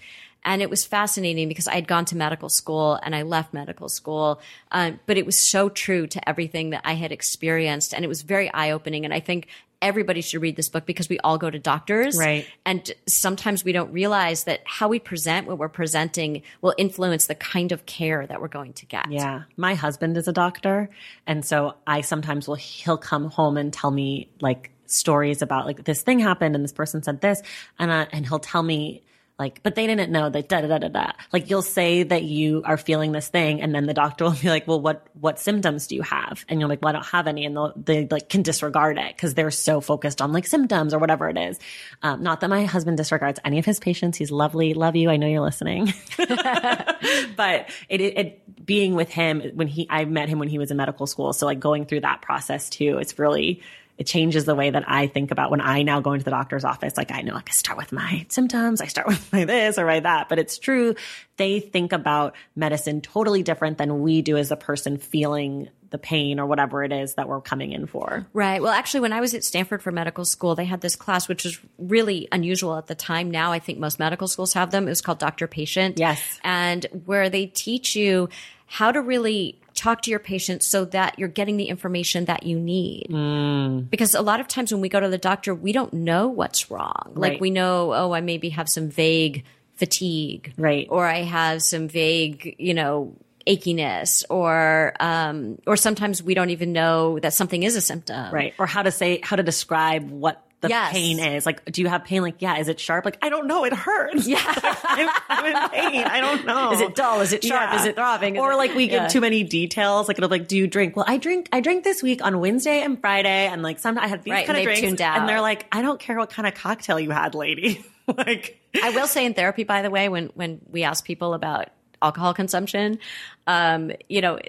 And 0.47 0.61
it 0.61 0.69
was 0.69 0.85
fascinating 0.85 1.49
because 1.49 1.67
I 1.67 1.75
had 1.75 1.89
gone 1.89 2.05
to 2.05 2.15
medical 2.15 2.47
school 2.47 2.97
and 3.03 3.13
I 3.13 3.23
left 3.23 3.53
medical 3.53 3.89
school, 3.89 4.39
um, 4.71 4.97
but 5.05 5.17
it 5.17 5.25
was 5.25 5.37
so 5.51 5.67
true 5.67 6.07
to 6.07 6.29
everything 6.29 6.69
that 6.69 6.83
I 6.85 6.93
had 6.93 7.11
experienced, 7.11 7.93
and 7.93 8.05
it 8.05 8.07
was 8.07 8.21
very 8.21 8.49
eye 8.53 8.71
opening. 8.71 9.03
And 9.03 9.13
I 9.13 9.19
think 9.19 9.49
everybody 9.81 10.21
should 10.21 10.41
read 10.41 10.55
this 10.55 10.69
book 10.69 10.85
because 10.85 11.09
we 11.09 11.19
all 11.19 11.37
go 11.37 11.49
to 11.49 11.59
doctors, 11.59 12.17
Right. 12.17 12.47
And 12.65 12.89
sometimes 13.09 13.65
we 13.65 13.73
don't 13.73 13.91
realize 13.91 14.45
that 14.45 14.61
how 14.63 14.87
we 14.87 14.99
present 14.99 15.47
what 15.47 15.57
we're 15.57 15.67
presenting 15.67 16.43
will 16.61 16.73
influence 16.77 17.27
the 17.27 17.35
kind 17.35 17.73
of 17.73 17.85
care 17.85 18.25
that 18.25 18.39
we're 18.39 18.47
going 18.47 18.71
to 18.73 18.85
get. 18.85 19.11
Yeah. 19.11 19.43
My 19.57 19.75
husband 19.75 20.15
is 20.15 20.29
a 20.29 20.33
doctor. 20.33 20.89
And 21.27 21.43
so 21.45 21.75
I 21.85 22.01
sometimes 22.01 22.47
will, 22.47 22.55
he'll 22.55 22.97
come 22.97 23.25
home 23.25 23.57
and 23.57 23.73
tell 23.73 23.91
me 23.91 24.29
like 24.39 24.71
stories 24.85 25.41
about 25.41 25.65
like 25.65 25.83
this 25.83 26.01
thing 26.03 26.19
happened 26.19 26.55
and 26.55 26.63
this 26.63 26.71
person 26.71 27.03
said 27.03 27.19
this. 27.19 27.41
And, 27.77 27.91
uh, 27.91 28.05
and 28.13 28.25
he'll 28.25 28.39
tell 28.39 28.63
me 28.63 29.03
like, 29.39 29.61
but 29.61 29.75
they 29.75 29.85
didn't 29.85 30.11
know 30.11 30.29
that 30.29 30.49
da 30.49 30.61
da 30.61 30.67
da 30.67 30.77
da 30.79 30.87
da. 30.87 31.11
Like 31.31 31.49
you'll 31.49 31.61
say 31.61 32.01
that 32.01 32.23
you 32.23 32.63
are 32.65 32.77
feeling 32.77 33.11
this 33.11 33.27
thing 33.27 33.61
and 33.61 33.73
then 33.73 33.85
the 33.85 33.93
doctor 33.93 34.23
will 34.25 34.31
be 34.31 34.49
like, 34.49 34.67
well, 34.67 34.81
what, 34.81 35.05
what 35.19 35.39
symptoms 35.39 35.85
do 35.87 35.95
you 35.95 36.01
have? 36.01 36.43
And 36.49 36.59
you're 36.59 36.67
like, 36.67 36.81
well, 36.81 36.89
I 36.89 36.93
don't 36.93 37.05
have 37.05 37.27
any. 37.27 37.45
And 37.45 37.55
they'll, 37.55 37.73
they 37.75 38.07
like 38.09 38.29
can 38.29 38.41
disregard 38.41 38.97
it 38.97 39.15
because 39.15 39.35
they're 39.35 39.51
so 39.51 39.79
focused 39.79 40.21
on 40.21 40.33
like 40.33 40.47
symptoms 40.47 40.93
or 40.93 40.99
whatever 40.99 41.29
it 41.29 41.37
is. 41.37 41.59
Um, 42.01 42.23
not 42.23 42.41
that 42.41 42.49
my 42.49 42.65
husband 42.65 42.97
disregards 42.97 43.39
any 43.45 43.59
of 43.59 43.65
his 43.65 43.79
patients. 43.79 44.17
He's 44.17 44.31
lovely. 44.31 44.73
Love 44.73 44.95
you. 44.95 45.09
I 45.11 45.17
know 45.17 45.27
you're 45.27 45.41
listening. 45.41 45.93
but 46.17 47.69
it, 47.89 48.01
it, 48.01 48.17
it 48.17 48.65
being 48.65 48.95
with 48.95 49.09
him 49.09 49.41
when 49.53 49.67
he 49.67 49.87
I 49.89 50.05
met 50.05 50.29
him 50.29 50.39
when 50.39 50.49
he 50.49 50.57
was 50.57 50.71
in 50.71 50.77
medical 50.77 51.07
school, 51.07 51.31
so 51.33 51.45
like 51.45 51.59
going 51.59 51.85
through 51.85 52.01
that 52.01 52.21
process 52.21 52.69
too, 52.69 52.97
it's 52.97 53.17
really 53.17 53.61
it 53.97 54.07
changes 54.07 54.45
the 54.45 54.55
way 54.55 54.69
that 54.69 54.83
I 54.87 55.07
think 55.07 55.31
about 55.31 55.51
when 55.51 55.61
I 55.61 55.83
now 55.83 55.99
go 55.99 56.13
into 56.13 56.25
the 56.25 56.31
doctor's 56.31 56.63
office. 56.63 56.97
Like 56.97 57.11
I 57.11 57.21
know 57.21 57.33
like 57.33 57.49
I 57.49 57.53
start 57.53 57.77
with 57.77 57.91
my 57.91 58.25
symptoms, 58.29 58.81
I 58.81 58.87
start 58.87 59.07
with 59.07 59.31
my 59.33 59.45
this 59.45 59.77
or 59.77 59.85
my 59.85 59.99
that, 59.99 60.29
but 60.29 60.39
it's 60.39 60.57
true 60.57 60.95
they 61.37 61.59
think 61.59 61.93
about 61.93 62.35
medicine 62.55 63.01
totally 63.01 63.43
different 63.43 63.77
than 63.77 64.01
we 64.01 64.21
do 64.21 64.37
as 64.37 64.51
a 64.51 64.55
person 64.55 64.97
feeling 64.97 65.69
the 65.89 65.97
pain 65.97 66.39
or 66.39 66.45
whatever 66.45 66.83
it 66.83 66.91
is 66.91 67.13
that 67.15 67.29
we're 67.29 67.39
coming 67.39 67.71
in 67.71 67.87
for. 67.87 68.27
Right. 68.33 68.61
Well, 68.61 68.73
actually, 68.73 69.01
when 69.01 69.13
I 69.13 69.21
was 69.21 69.33
at 69.33 69.43
Stanford 69.43 69.81
for 69.81 69.91
medical 69.91 70.25
school, 70.25 70.55
they 70.55 70.65
had 70.65 70.81
this 70.81 70.95
class, 70.95 71.29
which 71.29 71.45
was 71.45 71.59
really 71.77 72.27
unusual 72.31 72.77
at 72.77 72.87
the 72.87 72.95
time. 72.95 73.31
Now 73.31 73.51
I 73.51 73.59
think 73.59 73.79
most 73.79 73.99
medical 73.99 74.27
schools 74.27 74.53
have 74.53 74.71
them. 74.71 74.87
It 74.87 74.89
was 74.89 75.01
called 75.01 75.19
Doctor 75.19 75.47
Patient. 75.47 75.97
Yes. 75.97 76.39
And 76.43 76.85
where 77.05 77.29
they 77.29 77.45
teach 77.45 77.95
you 77.95 78.27
how 78.65 78.91
to 78.91 79.01
really 79.01 79.61
talk 79.77 80.01
to 80.01 80.09
your 80.09 80.19
patient 80.19 80.63
so 80.63 80.83
that 80.85 81.17
you're 81.17 81.29
getting 81.29 81.55
the 81.55 81.65
information 81.65 82.25
that 82.25 82.43
you 82.43 82.59
need. 82.59 83.07
Mm. 83.09 83.89
Because 83.89 84.13
a 84.13 84.21
lot 84.21 84.39
of 84.39 84.47
times 84.47 84.73
when 84.73 84.81
we 84.81 84.89
go 84.89 84.99
to 84.99 85.07
the 85.07 85.17
doctor, 85.17 85.55
we 85.55 85.71
don't 85.71 85.93
know 85.93 86.27
what's 86.27 86.69
wrong. 86.69 87.13
Like 87.15 87.39
we 87.39 87.49
know, 87.49 87.93
oh, 87.93 88.11
I 88.11 88.21
maybe 88.21 88.49
have 88.49 88.67
some 88.67 88.89
vague 88.89 89.45
fatigue. 89.75 90.53
Right. 90.57 90.87
Or 90.89 91.05
I 91.05 91.21
have 91.21 91.61
some 91.61 91.87
vague, 91.87 92.55
you 92.57 92.73
know, 92.73 93.15
achiness 93.47 94.25
or 94.29 94.93
um 94.99 95.57
or 95.65 95.77
sometimes 95.77 96.21
we 96.21 96.33
don't 96.33 96.49
even 96.49 96.73
know 96.73 97.17
that 97.19 97.33
something 97.33 97.63
is 97.63 97.77
a 97.77 97.81
symptom. 97.81 98.33
Right. 98.33 98.53
Or 98.59 98.65
how 98.65 98.81
to 98.81 98.91
say, 98.91 99.21
how 99.23 99.35
to 99.35 99.43
describe 99.43 100.09
what 100.09 100.43
the 100.61 100.69
Yes. 100.69 100.91
pain 100.91 101.19
is. 101.19 101.45
Like, 101.45 101.63
do 101.71 101.81
you 101.81 101.87
have 101.87 102.03
pain? 102.03 102.21
Like, 102.23 102.35
yeah, 102.41 102.57
is 102.57 102.67
it 102.67 102.79
sharp? 102.79 103.05
Like, 103.05 103.17
I 103.21 103.29
don't 103.29 103.45
know. 103.47 103.63
It 103.63 103.73
hurts. 103.73 104.27
Yeah. 104.27 104.41
I'm, 104.43 105.09
I'm 105.29 105.45
in 105.45 105.69
pain. 105.69 106.03
I 106.03 106.19
don't 106.19 106.45
know. 106.45 106.71
Is 106.71 106.81
it 106.81 106.95
dull? 106.95 107.21
Is 107.21 107.31
it 107.33 107.43
sharp? 107.43 107.75
Is 107.75 107.85
it 107.85 107.95
throbbing? 107.95 108.35
Is 108.37 108.41
or 108.41 108.55
like 108.55 108.73
we 108.73 108.89
Yeah. 108.89 109.03
give 109.03 109.11
too 109.11 109.21
many 109.21 109.43
details. 109.43 110.07
Like 110.07 110.17
it'll 110.17 110.29
be 110.29 110.39
like, 110.39 110.47
do 110.47 110.57
you 110.57 110.65
drink? 110.67 110.95
Well, 110.95 111.05
I 111.07 111.17
drink. 111.17 111.47
I 111.51 111.59
drink 111.61 111.83
this 111.83 112.01
week 112.01 112.23
on 112.23 112.39
Wednesday 112.39 112.81
and 112.81 112.99
Friday, 112.99 113.47
and 113.47 113.61
like 113.61 113.77
sometimes 113.79 114.05
I 114.05 114.07
had 114.07 114.23
these 114.23 114.31
Right, 114.31 114.47
kind 114.47 114.57
of 114.57 114.63
drinks. 114.63 114.81
tuned 114.81 115.01
out. 115.01 115.19
And 115.19 115.29
they're 115.29 115.41
like, 115.41 115.67
I 115.71 115.81
don't 115.83 115.99
care 115.99 116.17
what 116.17 116.29
kind 116.31 116.47
of 116.47 116.55
cocktail 116.55 116.99
you 116.99 117.11
had, 117.11 117.35
lady. 117.35 117.85
like, 118.17 118.59
I 118.81 118.89
will 118.91 119.07
say 119.07 119.25
in 119.25 119.33
therapy, 119.35 119.63
by 119.63 119.81
the 119.83 119.89
way, 119.91 120.09
when 120.09 120.31
when 120.33 120.61
we 120.71 120.83
ask 120.83 121.05
people 121.05 121.33
about 121.35 121.67
alcohol 122.01 122.33
consumption, 122.33 122.99
um, 123.47 123.91
you 124.09 124.21
know, 124.21 124.39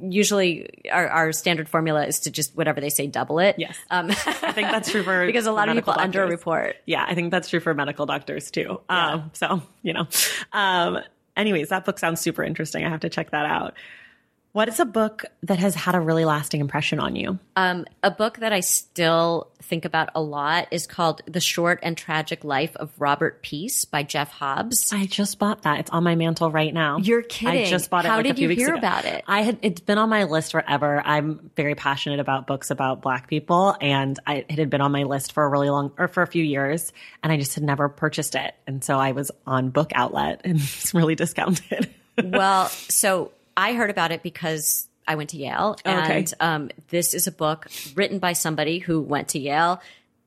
usually 0.00 0.68
our, 0.90 1.08
our 1.08 1.32
standard 1.32 1.68
formula 1.68 2.06
is 2.06 2.20
to 2.20 2.30
just 2.30 2.56
whatever 2.56 2.80
they 2.80 2.90
say, 2.90 3.06
double 3.06 3.38
it. 3.38 3.56
Yes. 3.58 3.76
Um, 3.90 4.10
I 4.10 4.52
think 4.52 4.70
that's 4.70 4.90
true 4.90 5.02
for 5.02 5.26
because 5.26 5.46
a 5.46 5.52
lot 5.52 5.68
of 5.68 5.74
people 5.74 5.94
doctors. 5.94 6.14
underreport. 6.14 6.74
Yeah, 6.86 7.04
I 7.06 7.14
think 7.14 7.30
that's 7.30 7.48
true 7.48 7.60
for 7.60 7.74
medical 7.74 8.06
doctors 8.06 8.50
too. 8.50 8.80
Um, 8.88 9.30
so 9.32 9.62
you 9.82 9.92
know, 9.92 10.06
um, 10.52 10.98
anyways, 11.36 11.70
that 11.70 11.84
book 11.84 11.98
sounds 11.98 12.20
super 12.20 12.42
interesting. 12.42 12.84
I 12.84 12.90
have 12.90 13.00
to 13.00 13.08
check 13.08 13.30
that 13.30 13.46
out. 13.46 13.74
What 14.56 14.70
is 14.70 14.80
a 14.80 14.86
book 14.86 15.26
that 15.42 15.58
has 15.58 15.74
had 15.74 15.94
a 15.94 16.00
really 16.00 16.24
lasting 16.24 16.62
impression 16.62 16.98
on 16.98 17.14
you? 17.14 17.38
Um, 17.56 17.84
a 18.02 18.10
book 18.10 18.38
that 18.38 18.54
I 18.54 18.60
still 18.60 19.50
think 19.60 19.84
about 19.84 20.08
a 20.14 20.22
lot 20.22 20.68
is 20.70 20.86
called 20.86 21.20
The 21.26 21.40
Short 21.40 21.80
and 21.82 21.94
Tragic 21.94 22.42
Life 22.42 22.74
of 22.76 22.90
Robert 22.98 23.42
Peace 23.42 23.84
by 23.84 24.02
Jeff 24.02 24.30
Hobbs. 24.30 24.94
I 24.94 25.04
just 25.04 25.38
bought 25.38 25.64
that. 25.64 25.80
It's 25.80 25.90
on 25.90 26.04
my 26.04 26.14
mantle 26.14 26.50
right 26.50 26.72
now. 26.72 26.96
You're 26.96 27.20
kidding. 27.20 27.66
I 27.66 27.68
just 27.68 27.90
bought 27.90 28.06
it. 28.06 28.08
How 28.08 28.16
like, 28.16 28.24
did 28.24 28.38
you 28.38 28.48
hear 28.48 28.70
ago. 28.70 28.78
about 28.78 29.04
it? 29.04 29.24
I 29.26 29.42
had. 29.42 29.58
It's 29.60 29.82
been 29.82 29.98
on 29.98 30.08
my 30.08 30.24
list 30.24 30.52
forever. 30.52 31.02
I'm 31.04 31.50
very 31.54 31.74
passionate 31.74 32.20
about 32.20 32.46
books 32.46 32.70
about 32.70 33.02
Black 33.02 33.28
people, 33.28 33.76
and 33.78 34.18
I, 34.26 34.46
it 34.48 34.58
had 34.58 34.70
been 34.70 34.80
on 34.80 34.90
my 34.90 35.02
list 35.02 35.32
for 35.32 35.44
a 35.44 35.50
really 35.50 35.68
long, 35.68 35.92
or 35.98 36.08
for 36.08 36.22
a 36.22 36.26
few 36.26 36.42
years, 36.42 36.94
and 37.22 37.30
I 37.30 37.36
just 37.36 37.56
had 37.56 37.62
never 37.62 37.90
purchased 37.90 38.34
it. 38.34 38.54
And 38.66 38.82
so 38.82 38.98
I 38.98 39.12
was 39.12 39.30
on 39.46 39.68
Book 39.68 39.90
Outlet, 39.94 40.40
and 40.44 40.56
it's 40.56 40.94
really 40.94 41.14
discounted. 41.14 41.90
well, 42.16 42.68
so 42.70 43.32
I 43.56 43.72
heard 43.74 43.90
about 43.90 44.12
it 44.12 44.22
because 44.22 44.86
I 45.08 45.14
went 45.14 45.30
to 45.30 45.36
Yale, 45.38 45.76
Oh, 45.84 45.90
okay. 46.00 46.18
and 46.18 46.34
um, 46.40 46.70
this 46.88 47.14
is 47.14 47.26
a 47.26 47.32
book 47.32 47.68
written 47.94 48.18
by 48.18 48.32
somebody 48.32 48.78
who 48.78 49.00
went 49.00 49.28
to 49.28 49.38
Yale, 49.38 49.80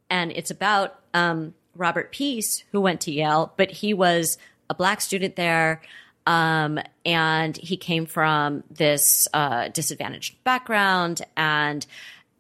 and 0.10 0.32
it's 0.32 0.52
about 0.52 1.00
um, 1.14 1.54
Robert 1.76 2.12
Peace, 2.12 2.64
who 2.72 2.82
went 2.82 3.02
to 3.02 3.12
Yale, 3.12 3.54
but 3.58 3.70
he 3.72 3.94
was 3.94 4.38
a 4.70 4.74
black 4.74 5.02
student 5.02 5.36
there. 5.36 5.82
Um, 6.28 6.80
and 7.06 7.58
he 7.58 7.76
came 7.76 8.06
from 8.06 8.64
this 8.70 9.28
uh, 9.34 9.70
disadvantaged 9.70 10.44
background, 10.44 11.24
and 11.36 11.86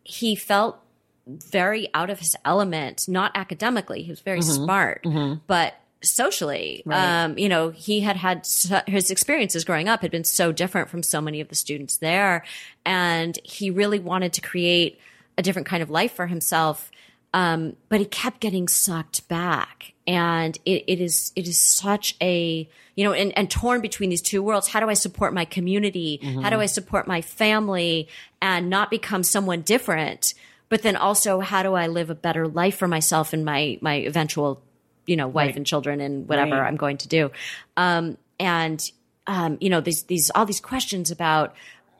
he 0.03 0.35
felt 0.35 0.77
very 1.25 1.89
out 1.95 2.09
of 2.11 2.19
his 2.19 2.35
element, 2.45 3.07
not 3.07 3.31
academically. 3.35 4.03
He 4.03 4.11
was 4.11 4.19
very 4.19 4.41
smart, 4.41 5.05
but 5.47 5.73
socially, 6.01 6.83
um, 7.25 7.37
you 7.37 7.49
know, 7.49 7.69
he 7.69 7.99
had 7.99 8.15
had 8.15 8.45
so, 8.45 8.81
his 8.87 9.11
experiences 9.11 9.65
growing 9.65 9.89
up 9.89 10.01
had 10.01 10.11
been 10.11 10.23
so 10.23 10.51
different 10.51 10.89
from 10.89 11.03
so 11.03 11.19
many 11.19 11.41
of 11.41 11.49
the 11.49 11.55
students 11.55 11.97
there. 11.97 12.45
And 12.85 13.37
he 13.43 13.69
really 13.69 13.99
wanted 13.99 14.33
to 14.33 14.41
create 14.41 14.99
a 15.37 15.41
different 15.41 15.67
kind 15.67 15.83
of 15.83 15.89
life 15.89 16.13
for 16.13 16.27
himself. 16.27 16.91
Um, 17.33 17.75
but 17.89 17.99
he 17.99 18.05
kept 18.05 18.39
getting 18.39 18.67
sucked 18.67 19.27
back. 19.27 19.93
And 20.07 20.57
it, 20.65 20.83
it 20.87 20.99
is, 20.99 21.31
it 21.35 21.47
is 21.47 21.61
such 21.61 22.15
a, 22.21 22.67
you 22.95 23.03
know, 23.03 23.13
and, 23.13 23.37
and 23.37 23.51
torn 23.51 23.81
between 23.81 24.09
these 24.09 24.21
two 24.21 24.41
worlds. 24.41 24.69
How 24.69 24.79
do 24.79 24.89
I 24.89 24.95
support 24.95 25.33
my 25.33 25.45
community? 25.45 26.19
How 26.41 26.49
do 26.49 26.59
I 26.59 26.65
support 26.65 27.07
my 27.07 27.21
family 27.21 28.07
and 28.41 28.69
not 28.69 28.89
become 28.89 29.21
someone 29.21 29.61
different? 29.61 30.33
But 30.69 30.81
then 30.81 30.95
also, 30.95 31.39
how 31.39 31.61
do 31.61 31.73
I 31.75 31.87
live 31.87 32.09
a 32.09 32.15
better 32.15 32.47
life 32.47 32.77
for 32.77 32.87
myself 32.87 33.33
and 33.33 33.45
my, 33.45 33.77
my 33.81 33.95
eventual, 33.95 34.61
you 35.09 35.15
know, 35.19 35.27
wife 35.27 35.55
and 35.57 35.65
children 35.65 35.99
and 36.01 36.27
whatever 36.29 36.55
Right. 36.55 36.67
I'm 36.67 36.77
going 36.77 36.97
to 36.97 37.07
do? 37.07 37.31
Um, 37.75 38.17
and, 38.39 38.79
um, 39.25 39.57
you 39.59 39.69
know, 39.69 39.81
these, 39.81 40.03
these, 40.03 40.31
all 40.35 40.45
these 40.45 40.61
questions 40.61 41.11
about 41.11 41.55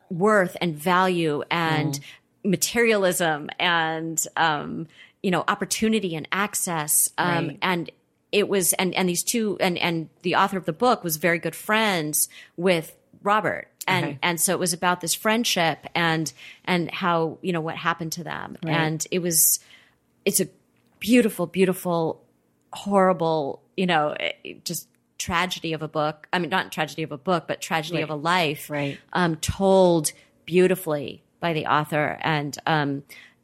worth 0.10 0.56
and 0.62 0.76
value 0.76 1.44
and 1.50 2.00
materialism 2.44 3.50
and, 3.60 4.18
um, 4.38 4.88
you 5.24 5.32
know, 5.32 5.44
opportunity 5.48 6.16
and 6.16 6.28
access. 6.32 7.10
Um, 7.18 7.48
Right. 7.48 7.58
and 7.62 7.92
it 8.32 8.48
was, 8.48 8.74
and, 8.74 8.94
and 8.94 9.10
these 9.10 9.24
two, 9.24 9.58
and, 9.60 9.78
and 9.78 10.10
the 10.22 10.36
author 10.36 10.58
of 10.58 10.66
the 10.66 10.78
book 10.86 11.04
was 11.04 11.18
very 11.18 11.40
good 11.40 11.56
friends 11.56 12.30
with 12.58 12.96
Robert. 13.24 13.68
And, 13.88 14.06
Okay. 14.06 14.20
and 14.22 14.40
so 14.40 14.54
it 14.54 14.60
was 14.60 14.74
about 14.74 15.02
this 15.02 15.16
friendship 15.16 15.80
and, 15.96 16.32
and 16.64 16.92
how, 16.92 17.40
you 17.42 17.52
know, 17.54 17.62
what 17.62 17.76
happened 17.76 18.12
to 18.14 18.24
them. 18.24 18.56
And 18.68 19.06
it 19.10 19.20
was, 19.20 19.60
it's 20.26 20.40
a 20.40 20.48
beautiful, 21.00 21.48
beautiful, 21.48 22.22
horrible, 22.74 23.62
you 23.78 23.86
know, 23.86 24.16
just 24.64 24.88
tragedy 25.18 25.74
of 25.74 25.82
a 25.82 25.88
book. 25.88 26.28
I 26.32 26.40
mean, 26.40 26.50
not 26.50 26.72
tragedy 26.72 27.04
of 27.04 27.12
a 27.12 27.18
book, 27.18 27.46
but 27.48 27.62
tragedy 27.62 28.02
of 28.02 28.10
a 28.10 28.16
life. 28.16 28.70
Right. 28.70 28.98
Um, 29.14 29.36
told 29.38 30.12
beautifully 30.46 31.24
by 31.40 31.54
the 31.54 31.68
author. 31.68 32.18
And, 32.22 32.58
um, 32.66 33.04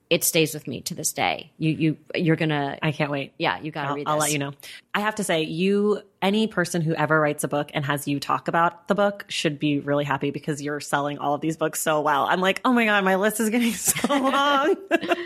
it 0.09 0.23
stays 0.23 0.53
with 0.53 0.67
me 0.67 0.81
to 0.81 0.93
this 0.93 1.11
day. 1.13 1.51
You, 1.57 1.71
you, 1.71 1.97
you're 2.13 2.35
gonna, 2.35 2.77
I 2.81 2.91
can't 2.91 3.09
wait. 3.09 3.33
yeah, 3.39 3.59
you 3.59 3.71
gotta 3.71 3.89
I'll, 3.89 3.95
read 3.95 4.07
I'll 4.07 4.17
let 4.17 4.31
you 4.31 4.37
know. 4.37 4.53
I 4.93 4.99
have 4.99 5.15
to 5.15 5.23
say, 5.23 5.43
you, 5.43 6.01
any 6.21 6.47
person 6.47 6.81
who 6.81 6.93
ever 6.93 7.19
writes 7.19 7.43
a 7.43 7.47
book 7.47 7.71
and 7.73 7.83
has 7.85 8.07
you 8.07 8.19
talk 8.19 8.47
about 8.47 8.87
the 8.87 8.95
book 8.95 9.25
should 9.29 9.57
be 9.57 9.79
really 9.79 10.03
happy 10.03 10.29
because 10.29 10.61
you're 10.61 10.79
selling 10.79 11.17
all 11.17 11.33
of 11.33 11.41
these 11.41 11.57
books 11.57 11.81
so 11.81 12.01
well. 12.01 12.25
I'm 12.25 12.39
like, 12.39 12.61
oh 12.63 12.71
my 12.71 12.85
God, 12.85 13.03
my 13.03 13.15
list 13.15 13.39
is 13.39 13.49
getting 13.49 13.73
so 13.73 14.07
long. 14.13 14.75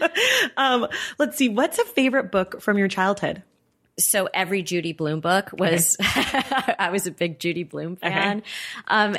um, 0.57 0.87
let's 1.17 1.37
see. 1.37 1.49
What's 1.49 1.77
a 1.77 1.85
favorite 1.85 2.31
book 2.31 2.61
from 2.61 2.77
your 2.77 2.87
childhood? 2.87 3.43
So 3.99 4.29
every 4.33 4.63
Judy 4.63 4.93
Blume 4.93 5.19
book 5.19 5.49
was 5.53 5.97
I 6.01 6.89
was 6.91 7.07
a 7.07 7.11
big 7.11 7.39
Judy 7.39 7.63
Blume 7.63 7.95
fan. 7.95 8.43
Um, 8.87 9.15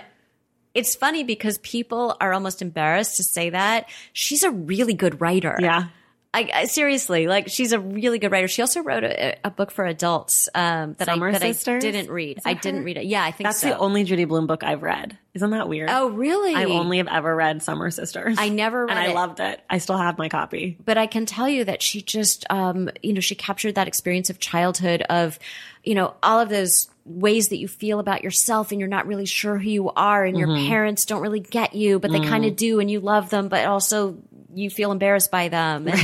it's 0.75 0.95
funny 0.95 1.25
because 1.25 1.59
people 1.59 2.17
are 2.21 2.33
almost 2.33 2.63
embarrassed 2.63 3.17
to 3.17 3.25
say 3.25 3.51
that 3.51 3.89
she's 4.13 4.43
a 4.43 4.51
really 4.51 4.95
good 4.95 5.21
writer. 5.21 5.57
Yeah. 5.61 5.89
I, 6.33 6.49
I 6.55 6.65
seriously 6.67 7.27
like 7.27 7.49
she's 7.49 7.73
a 7.73 7.81
really 7.81 8.21
good 8.21 8.31
writer. 8.31 8.47
She 8.47 8.63
also 8.63 8.83
wrote 8.83 9.03
a, 9.03 9.37
a 9.45 9.51
book 9.51 9.73
for 9.73 9.85
adults 9.85 10.49
um, 10.55 10.95
that 10.99 11.07
Summer 11.07 11.29
I 11.29 11.33
that 11.33 11.41
Sisters? 11.41 11.85
I 11.85 11.91
didn't 11.91 12.11
read. 12.11 12.41
I 12.45 12.55
that 12.55 12.63
didn't 12.63 12.85
read 12.85 12.99
it. 12.99 13.07
Yeah, 13.07 13.25
I 13.25 13.33
think 13.33 13.49
That's 13.49 13.61
so. 13.61 13.71
the 13.71 13.79
only 13.79 14.05
Judy 14.05 14.27
Blume 14.27 14.47
book 14.47 14.63
I've 14.63 14.83
read. 14.83 15.19
Isn't 15.35 15.51
that 15.51 15.69
weird? 15.69 15.91
oh, 15.91 16.11
really? 16.11 16.55
I 16.55 16.65
only 16.65 16.99
have 16.99 17.09
ever 17.09 17.35
read 17.35 17.63
Summer 17.63 17.91
Sisters. 17.91 18.37
I 18.39 18.49
never 18.49 18.87
read 18.87 18.91
and 18.91 18.99
I 18.99 19.11
it. 19.11 19.15
loved 19.15 19.41
it. 19.41 19.61
I 19.69 19.79
still 19.79 19.97
have 19.97 20.19
my 20.19 20.29
copy. 20.29 20.77
but 20.85 20.99
I 20.99 21.07
can 21.07 21.27
tell 21.27 21.49
you 21.49 21.65
that 21.65 21.83
she 21.83 22.01
just, 22.01 22.45
um, 22.51 22.91
you 23.03 23.13
know, 23.13 23.21
she 23.21 23.35
captured 23.35 23.75
that 23.75 23.89
experience 23.89 24.31
of 24.31 24.39
childhood 24.39 25.03
of, 25.03 25.39
you 25.83 25.95
know, 25.95 26.15
all 26.23 26.39
of 26.41 26.49
those 26.49 26.89
ways 27.05 27.49
that 27.49 27.57
you 27.57 27.67
feel 27.67 27.99
about 27.99 28.23
yourself 28.23 28.71
and 28.71 28.81
you're 28.81 28.89
not 28.89 29.07
really 29.07 29.27
sure 29.27 29.59
who 29.59 29.69
you 29.69 29.91
are 29.91 30.25
and 30.25 30.39
your 30.39 30.49
parents 30.49 31.05
don't 31.05 31.23
really 31.23 31.41
get 31.41 31.75
you, 31.75 31.99
but 31.99 32.13
they 32.13 32.21
kind 32.21 32.45
of 32.45 32.55
do 32.55 32.79
and 32.79 32.91
you 32.91 33.01
love 33.01 33.31
them, 33.31 33.49
but 33.49 33.67
also 33.67 34.17
you 34.55 34.71
feel 34.71 34.93
embarrassed 34.93 35.31
by 35.31 35.49
them. 35.49 35.89
And, 35.89 36.01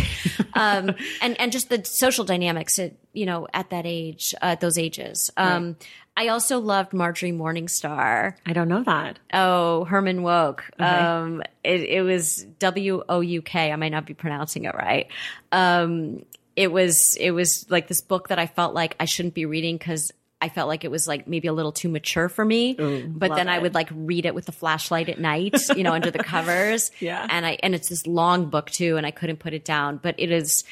um, 0.55 0.97
and, 1.21 1.41
and 1.41 1.53
just 1.53 1.69
the 1.69 1.85
social 1.85 2.25
dynamics 2.25 2.79
at, 2.79 2.95
you 3.13 3.27
know, 3.27 3.49
at 3.53 3.71
that 3.71 3.87
age, 3.87 4.35
uh, 4.43 4.47
at 4.47 4.61
those 4.61 4.79
ages. 4.79 5.31
Um, 5.37 5.77
I 6.17 6.29
also 6.29 6.61
loved 6.61 6.95
Marjorie 6.95 7.33
Morningstar. 7.33 8.35
I 8.47 8.53
don't 8.55 8.69
know 8.69 8.83
that. 8.85 9.19
Oh, 9.35 9.85
Herman 9.85 10.23
Wouk. 10.23 10.63
Um, 10.81 11.43
it, 11.63 11.83
it 11.83 12.03
was 12.03 12.47
W 12.59 13.03
O 13.07 13.21
U 13.21 13.43
K. 13.43 13.71
I 13.71 13.77
might 13.77 13.91
not 13.91 14.07
be 14.07 14.15
pronouncing 14.15 14.65
it 14.65 14.75
right. 14.75 15.09
Um, 15.53 16.25
it 16.57 16.73
was 16.73 17.17
it 17.21 17.33
was 17.33 17.67
like 17.69 17.87
this 17.87 18.01
book 18.01 18.29
that 18.29 18.39
I 18.39 18.47
felt 18.47 18.75
like 18.75 18.97
I 18.99 19.05
shouldn't 19.05 19.35
be 19.35 19.45
reading 19.45 19.77
because 19.77 20.11
I 20.41 20.49
felt 20.51 20.69
like 20.69 20.85
it 20.85 20.91
was 20.91 21.09
like 21.09 21.27
maybe 21.27 21.49
a 21.49 21.53
little 21.53 21.73
too 21.73 21.89
mature 21.89 22.29
for 22.29 22.45
me. 22.45 22.75
but 23.09 23.35
then 23.35 23.49
I 23.49 23.59
would 23.59 23.75
like 23.75 23.89
read 23.93 24.27
it 24.27 24.35
with 24.35 24.47
the 24.47 24.53
flashlight 24.53 25.09
at 25.09 25.19
night, 25.19 25.55
you 25.75 25.83
know, 25.83 25.93
under 25.95 26.11
the 26.11 26.19
covers. 26.23 26.91
Yeah. 27.01 27.27
and 27.29 27.47
I 27.47 27.59
and 27.63 27.75
it's 27.75 27.89
this 27.89 28.07
long 28.07 28.51
book 28.51 28.71
too, 28.71 28.97
and 28.97 29.07
I 29.07 29.11
couldn't 29.11 29.39
put 29.39 29.55
it 29.55 29.65
down. 29.65 29.99
But 30.03 30.15
it 30.19 30.31
is. 30.31 30.65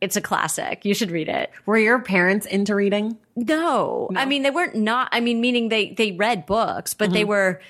It's 0.00 0.16
a 0.16 0.20
classic. 0.20 0.84
You 0.84 0.94
should 0.94 1.12
read 1.12 1.28
it. 1.28 1.52
Were 1.64 1.78
your 1.78 2.00
parents 2.00 2.44
into 2.46 2.74
reading? 2.74 3.16
No. 3.36 4.10
I 4.16 4.24
mean 4.24 4.42
they 4.42 4.50
weren't 4.50 4.74
not 4.74 5.08
I 5.12 5.20
mean 5.20 5.40
meaning 5.40 5.68
they 5.68 5.90
they 5.92 6.12
read 6.12 6.44
books, 6.46 6.92
but 6.94 7.12
they 7.12 7.24
were 7.24 7.60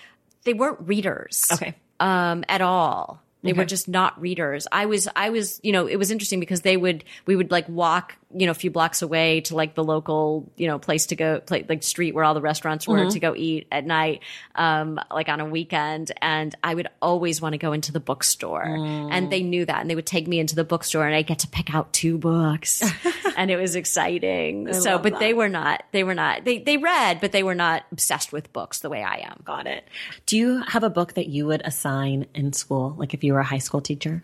they 0.44 0.54
weren't 0.54 0.78
readers. 0.80 1.40
Okay. 1.52 1.74
um, 2.00 2.44
at 2.48 2.60
all. 2.62 3.20
They 3.44 3.52
were 3.52 3.64
just 3.64 3.88
not 3.88 4.20
readers. 4.20 4.68
I 4.70 4.86
was, 4.86 5.08
I 5.16 5.30
was, 5.30 5.58
you 5.64 5.72
know, 5.72 5.88
it 5.88 5.96
was 5.96 6.12
interesting 6.12 6.38
because 6.38 6.60
they 6.62 6.76
would, 6.76 7.02
we 7.26 7.34
would 7.34 7.50
like 7.50 7.68
walk, 7.68 8.16
you 8.34 8.46
know, 8.46 8.52
a 8.52 8.54
few 8.54 8.70
blocks 8.70 9.02
away 9.02 9.40
to 9.42 9.54
like 9.54 9.74
the 9.74 9.84
local, 9.84 10.50
you 10.56 10.66
know, 10.66 10.78
place 10.78 11.06
to 11.06 11.16
go, 11.16 11.40
play, 11.40 11.64
like 11.68 11.82
street 11.82 12.14
where 12.14 12.24
all 12.24 12.34
the 12.34 12.40
restaurants 12.40 12.88
were 12.88 13.08
to 13.10 13.20
go 13.20 13.34
eat 13.36 13.66
at 13.70 13.84
night, 13.84 14.20
um, 14.54 14.98
like 15.10 15.28
on 15.28 15.40
a 15.40 15.44
weekend. 15.44 16.12
And 16.20 16.54
I 16.62 16.74
would 16.74 16.88
always 17.00 17.40
want 17.40 17.52
to 17.54 17.58
go 17.58 17.72
into 17.72 17.92
the 17.92 18.00
bookstore. 18.00 18.62
And 18.64 19.30
they 19.30 19.42
knew 19.42 19.64
that. 19.64 19.80
And 19.80 19.90
they 19.90 19.94
would 19.94 20.06
take 20.06 20.26
me 20.26 20.38
into 20.38 20.54
the 20.54 20.64
bookstore 20.64 21.06
and 21.06 21.14
I 21.14 21.22
get 21.22 21.40
to 21.40 21.48
pick 21.48 21.74
out 21.74 21.92
two 21.92 22.18
books. 22.18 22.82
and 23.36 23.50
it 23.50 23.56
was 23.56 23.76
exciting. 23.76 24.72
so, 24.72 24.92
love 24.92 25.02
but 25.02 25.18
they 25.18 25.34
were 25.34 25.48
not, 25.48 25.82
they 25.92 26.04
were 26.04 26.14
not, 26.14 26.44
they, 26.44 26.58
they 26.58 26.76
read, 26.76 27.20
but 27.20 27.32
they 27.32 27.42
were 27.42 27.54
not 27.54 27.84
obsessed 27.92 28.32
with 28.32 28.52
books 28.52 28.80
the 28.80 28.90
way 28.90 29.02
I 29.02 29.16
am. 29.24 29.40
Got 29.44 29.66
it. 29.66 29.86
Do 30.26 30.36
you 30.36 30.62
have 30.62 30.82
a 30.82 30.90
book 30.90 31.14
that 31.14 31.28
you 31.28 31.46
would 31.46 31.62
assign 31.64 32.26
in 32.34 32.52
school, 32.52 32.94
like 32.96 33.14
if 33.14 33.24
you 33.24 33.32
were 33.34 33.40
a 33.40 33.44
high 33.44 33.58
school 33.58 33.80
teacher? 33.80 34.22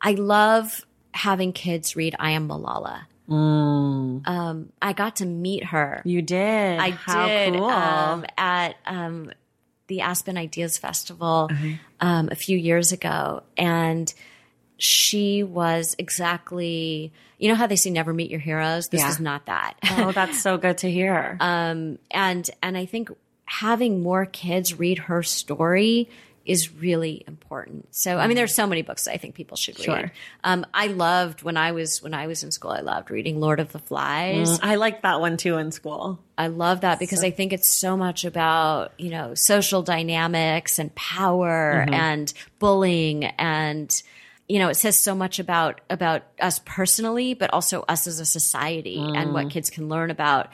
I 0.00 0.12
love 0.12 0.86
having 1.12 1.52
kids 1.52 1.96
read 1.96 2.14
I 2.18 2.32
Am 2.32 2.48
Malala. 2.48 3.02
Um, 3.28 4.72
I 4.80 4.92
got 4.92 5.16
to 5.16 5.26
meet 5.26 5.64
her. 5.64 6.02
You 6.04 6.22
did. 6.22 6.78
I 6.78 6.90
How 6.90 7.26
did 7.28 7.54
Cool. 7.54 7.64
um, 7.64 8.24
at 8.38 8.76
um, 8.86 9.30
the 9.88 10.00
Aspen 10.02 10.36
Ideas 10.36 10.78
Festival 10.78 11.50
um, 12.00 12.28
a 12.30 12.34
few 12.34 12.56
years 12.58 12.92
ago, 12.92 13.42
and 13.56 14.12
she 14.78 15.42
was 15.42 15.96
exactly 15.98 17.12
you 17.38 17.48
know 17.48 17.54
how 17.54 17.66
they 17.66 17.76
say 17.76 17.90
never 17.90 18.12
meet 18.14 18.30
your 18.30 18.40
heroes. 18.40 18.88
This 18.88 19.00
Yeah. 19.00 19.08
was 19.08 19.20
not 19.20 19.46
that. 19.46 19.74
oh, 19.90 20.12
that's 20.12 20.40
so 20.40 20.56
good 20.58 20.78
to 20.78 20.90
hear. 20.90 21.36
um, 21.40 21.98
and 22.10 22.48
and 22.62 22.76
I 22.78 22.86
think 22.86 23.10
having 23.44 24.02
more 24.02 24.26
kids 24.26 24.78
read 24.78 24.98
her 24.98 25.22
story 25.22 26.08
is 26.46 26.72
really 26.74 27.24
important. 27.26 27.94
So 27.94 28.18
I 28.18 28.26
mean, 28.26 28.36
there's 28.36 28.54
so 28.54 28.66
many 28.66 28.82
books 28.82 29.08
I 29.08 29.16
think 29.16 29.34
people 29.34 29.56
should 29.56 29.78
read. 29.78 29.84
Sure. 29.84 30.12
Um, 30.44 30.64
I 30.72 30.86
loved 30.86 31.42
when 31.42 31.56
I 31.56 31.72
was 31.72 32.02
when 32.02 32.14
I 32.14 32.26
was 32.26 32.42
in 32.42 32.50
school. 32.50 32.70
I 32.70 32.80
loved 32.80 33.10
reading 33.10 33.40
Lord 33.40 33.60
of 33.60 33.72
the 33.72 33.78
Flies. 33.78 34.58
Mm. 34.58 34.60
I 34.62 34.76
liked 34.76 35.02
that 35.02 35.20
one 35.20 35.36
too 35.36 35.56
in 35.58 35.72
school. 35.72 36.20
I 36.38 36.46
love 36.48 36.82
that 36.82 36.98
because 36.98 37.24
I 37.24 37.30
think 37.30 37.52
it's 37.52 37.80
so 37.80 37.96
much 37.96 38.24
about, 38.24 38.92
you 38.98 39.10
know, 39.10 39.34
social 39.34 39.82
dynamics 39.82 40.78
and 40.78 40.94
power 40.94 41.84
mm-hmm. 41.84 41.94
and 41.94 42.32
bullying 42.58 43.24
and 43.24 43.90
you 44.48 44.60
know, 44.60 44.68
it 44.68 44.76
says 44.76 45.02
so 45.02 45.14
much 45.14 45.40
about 45.40 45.80
about 45.90 46.22
us 46.40 46.60
personally, 46.64 47.34
but 47.34 47.52
also 47.52 47.84
us 47.88 48.06
as 48.06 48.20
a 48.20 48.26
society 48.26 48.98
and 48.98 49.32
what 49.32 49.46
mm. 49.46 49.50
kids 49.50 49.70
can 49.70 49.88
learn 49.88 50.10
about, 50.10 50.50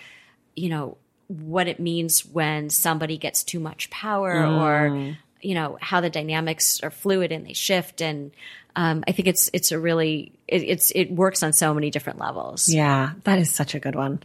you 0.56 0.70
know, 0.70 0.96
what 1.28 1.68
it 1.68 1.80
means 1.80 2.24
when 2.24 2.70
somebody 2.70 3.16
gets 3.16 3.42
too 3.44 3.60
much 3.60 3.90
power 3.90 4.44
or 4.46 4.90
mm. 4.90 5.16
You 5.42 5.54
know, 5.54 5.76
how 5.80 6.00
the 6.00 6.10
dynamics 6.10 6.80
are 6.82 6.90
fluid 6.90 7.32
and 7.32 7.46
they 7.46 7.52
shift 7.52 8.00
and 8.00 8.30
um, 8.74 9.04
I 9.06 9.12
think 9.12 9.28
it's 9.28 9.50
it's 9.52 9.70
a 9.70 9.78
really 9.78 10.32
it, 10.48 10.62
it's 10.62 10.92
it 10.94 11.10
works 11.10 11.42
on 11.42 11.52
so 11.52 11.74
many 11.74 11.90
different 11.90 12.18
levels. 12.18 12.68
Yeah, 12.68 13.12
that 13.24 13.38
is 13.38 13.52
such 13.54 13.74
a 13.74 13.78
good 13.80 13.94
one. 13.94 14.22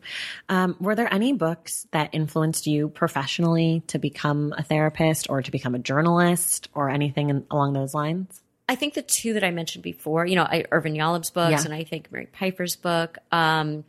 Um, 0.48 0.78
were 0.80 0.96
there 0.96 1.14
any 1.14 1.34
books 1.34 1.86
that 1.92 2.12
influenced 2.14 2.66
you 2.66 2.88
professionally 2.88 3.84
to 3.88 4.00
become 4.00 4.54
a 4.58 4.64
therapist 4.64 5.30
or 5.30 5.42
to 5.42 5.52
become 5.52 5.76
a 5.76 5.80
journalist 5.80 6.70
or 6.74 6.90
anything 6.90 7.30
in, 7.30 7.46
along 7.52 7.74
those 7.74 7.94
lines? 7.94 8.42
I 8.70 8.76
think 8.76 8.94
the 8.94 9.02
two 9.02 9.34
that 9.34 9.44
I 9.44 9.52
mentioned 9.52 9.84
before, 9.84 10.26
you 10.26 10.36
know, 10.36 10.44
I, 10.44 10.66
Irvin 10.72 10.94
Yalom's 10.94 11.30
books 11.30 11.52
Yeah. 11.52 11.66
and 11.66 11.74
I 11.74 11.84
think 11.84 12.10
Mary 12.12 12.28
Pipher's 12.32 12.76
book. 12.78 13.18
Um, 13.32 13.84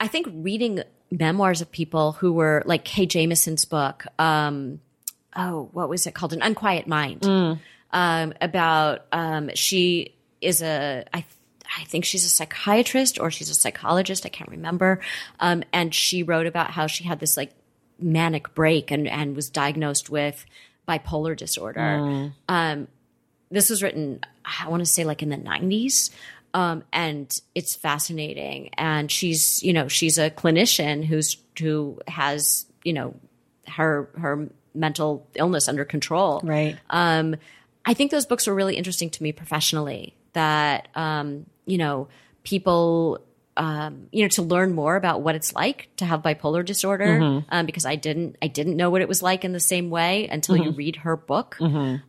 I 0.00 0.06
think 0.06 0.28
reading 0.32 0.82
memoirs 1.10 1.60
of 1.60 1.70
people 1.70 2.12
who 2.12 2.32
were 2.32 2.62
like 2.64 2.84
Kay 2.84 3.06
Jamison's 3.06 3.64
book. 3.64 4.06
Um, 4.18 4.80
oh, 5.36 5.68
what 5.72 5.88
was 5.88 6.06
it 6.06 6.14
called? 6.14 6.32
An 6.32 6.42
Unquiet 6.42 6.86
Mind. 6.86 7.24
Um, 7.90 8.34
about 8.40 9.06
um, 9.12 9.50
she 9.54 10.14
is 10.40 10.62
a 10.62 11.04
I. 11.12 11.24
I 11.78 11.84
think 11.84 12.06
she's 12.06 12.24
a 12.24 12.30
psychiatrist 12.30 13.20
or 13.20 13.30
she's 13.30 13.50
a 13.50 13.54
psychologist. 13.54 14.24
I 14.24 14.30
can't 14.30 14.48
remember. 14.50 15.00
Um, 15.38 15.62
and 15.70 15.94
she 15.94 16.22
wrote 16.22 16.46
about 16.46 16.70
how 16.70 16.86
she 16.86 17.04
had 17.04 17.20
this 17.20 17.36
like 17.36 17.50
manic 18.00 18.54
break 18.54 18.90
and, 18.90 19.06
and 19.06 19.36
was 19.36 19.50
diagnosed 19.50 20.08
with 20.08 20.46
bipolar 20.88 21.36
disorder. 21.36 22.30
Um, 22.48 22.88
this 23.50 23.70
was 23.70 23.82
written, 23.82 24.20
I 24.44 24.68
want 24.68 24.80
to 24.80 24.86
say 24.86 25.04
like 25.04 25.22
in 25.22 25.28
the 25.28 25.36
90s. 25.36 26.10
Um, 26.54 26.84
and 26.92 27.38
it's 27.54 27.74
fascinating. 27.74 28.70
And 28.78 29.10
she's, 29.10 29.62
you 29.62 29.72
know, 29.72 29.88
she's 29.88 30.16
a 30.16 30.30
clinician 30.30 31.04
who's, 31.04 31.36
who 31.58 32.00
has, 32.08 32.66
you 32.82 32.94
know, 32.94 33.14
her, 33.66 34.08
her 34.16 34.48
mental 34.74 35.26
illness 35.34 35.68
under 35.68 35.84
control. 35.84 36.40
Right. 36.42 36.76
Um, 36.90 37.36
I 37.84 37.94
think 37.94 38.10
those 38.10 38.26
books 38.26 38.46
were 38.46 38.54
really 38.54 38.76
interesting 38.76 39.10
to 39.10 39.22
me 39.22 39.32
professionally 39.32 40.14
that, 40.34 40.88
um, 40.94 41.46
you 41.66 41.78
know, 41.78 42.08
people, 42.44 43.20
um, 43.56 44.08
you 44.12 44.22
know, 44.22 44.28
to 44.28 44.42
learn 44.42 44.74
more 44.74 44.94
about 44.96 45.22
what 45.22 45.34
it's 45.34 45.54
like 45.54 45.88
to 45.96 46.04
have 46.04 46.22
bipolar 46.22 46.64
disorder, 46.64 47.42
um, 47.50 47.66
because 47.66 47.86
I 47.86 47.96
didn't, 47.96 48.36
I 48.40 48.46
didn't 48.46 48.76
know 48.76 48.90
what 48.90 49.00
it 49.00 49.08
was 49.08 49.22
like 49.22 49.44
in 49.44 49.52
the 49.52 49.60
same 49.60 49.90
way 49.90 50.28
until 50.28 50.56
you 50.56 50.70
read 50.70 50.96
her 50.96 51.16
book. 51.16 51.56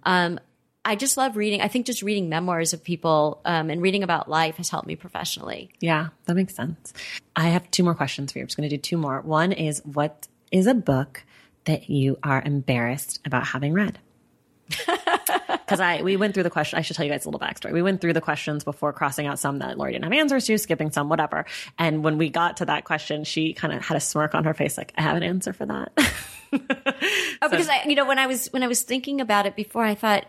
Um, 0.03 0.39
I 0.86 0.95
just 0.95 1.18
love 1.18 1.36
reading. 1.36 1.62
I 1.62 1.68
think 1.68 1.86
just 1.86 2.01
reading 2.01 2.30
memoirs 2.30 2.74
of 2.74 2.84
people 2.84 3.41
um, 3.45 3.70
and 3.70 3.82
reading 3.82 4.01
about 4.01 4.30
life 4.30 4.57
has 4.57 4.70
helped 4.70 4.88
me 4.88 4.95
professionally. 4.95 5.70
Yeah, 5.80 6.10
that 6.26 6.36
makes 6.36 6.55
sense. 6.55 6.93
I 7.36 7.49
have 7.49 7.70
two 7.70 7.84
more 7.84 7.95
questions 7.95 8.32
for 8.32 8.39
you. 8.39 8.43
I'm 8.43 8.47
just 8.47 8.57
going 8.57 8.70
to 8.70 8.76
do 8.76 8.82
two 8.82 8.97
more. 8.97 9.22
One 9.22 9.51
is 9.51 9.82
what 9.86 10.28
is 10.51 10.68
a 10.68 10.74
book 10.74 11.24
that 11.70 11.90
you 11.90 12.18
are 12.24 12.42
embarrassed 12.44 13.22
about 13.26 13.46
having 13.46 13.74
read? 13.74 14.00
Because 15.70 15.80
I 15.80 16.02
we 16.02 16.18
went 16.18 16.34
through 16.34 16.44
the 16.44 16.50
question. 16.50 16.80
I 16.80 16.82
should 16.82 16.96
tell 16.96 17.06
you 17.06 17.12
guys 17.12 17.26
a 17.26 17.30
little 17.30 17.40
backstory. 17.40 17.74
We 17.74 17.84
went 17.84 18.02
through 18.02 18.14
the 18.14 18.22
questions 18.22 18.64
before 18.64 18.92
crossing 18.92 19.28
out 19.28 19.38
some 19.38 19.60
that 19.60 19.78
Lori 19.78 19.92
didn't 19.92 20.06
have 20.06 20.14
answers 20.14 20.48
to, 20.48 20.58
skipping 20.58 20.90
some, 20.90 21.10
whatever. 21.10 21.46
And 21.78 22.04
when 22.04 22.18
we 22.18 22.30
got 22.30 22.58
to 22.58 22.66
that 22.66 22.86
question, 22.86 23.24
she 23.24 23.54
kind 23.54 23.72
of 23.72 23.86
had 23.86 23.96
a 23.96 24.00
smirk 24.00 24.34
on 24.34 24.46
her 24.46 24.56
face, 24.56 24.80
like 24.80 24.94
I 24.98 25.04
have 25.04 25.16
an 25.16 25.22
answer 25.22 25.54
for 25.54 25.68
that. 25.68 25.92
Oh, 26.52 27.48
because 27.48 27.70
I, 27.70 27.84
you 27.86 27.94
know, 27.94 28.08
when 28.08 28.18
I 28.18 28.26
was 28.26 28.48
when 28.48 28.64
I 28.64 28.68
was 28.68 28.82
thinking 28.82 29.22
about 29.22 29.46
it 29.46 29.56
before, 29.56 29.86
I 29.86 29.94
thought 29.94 30.26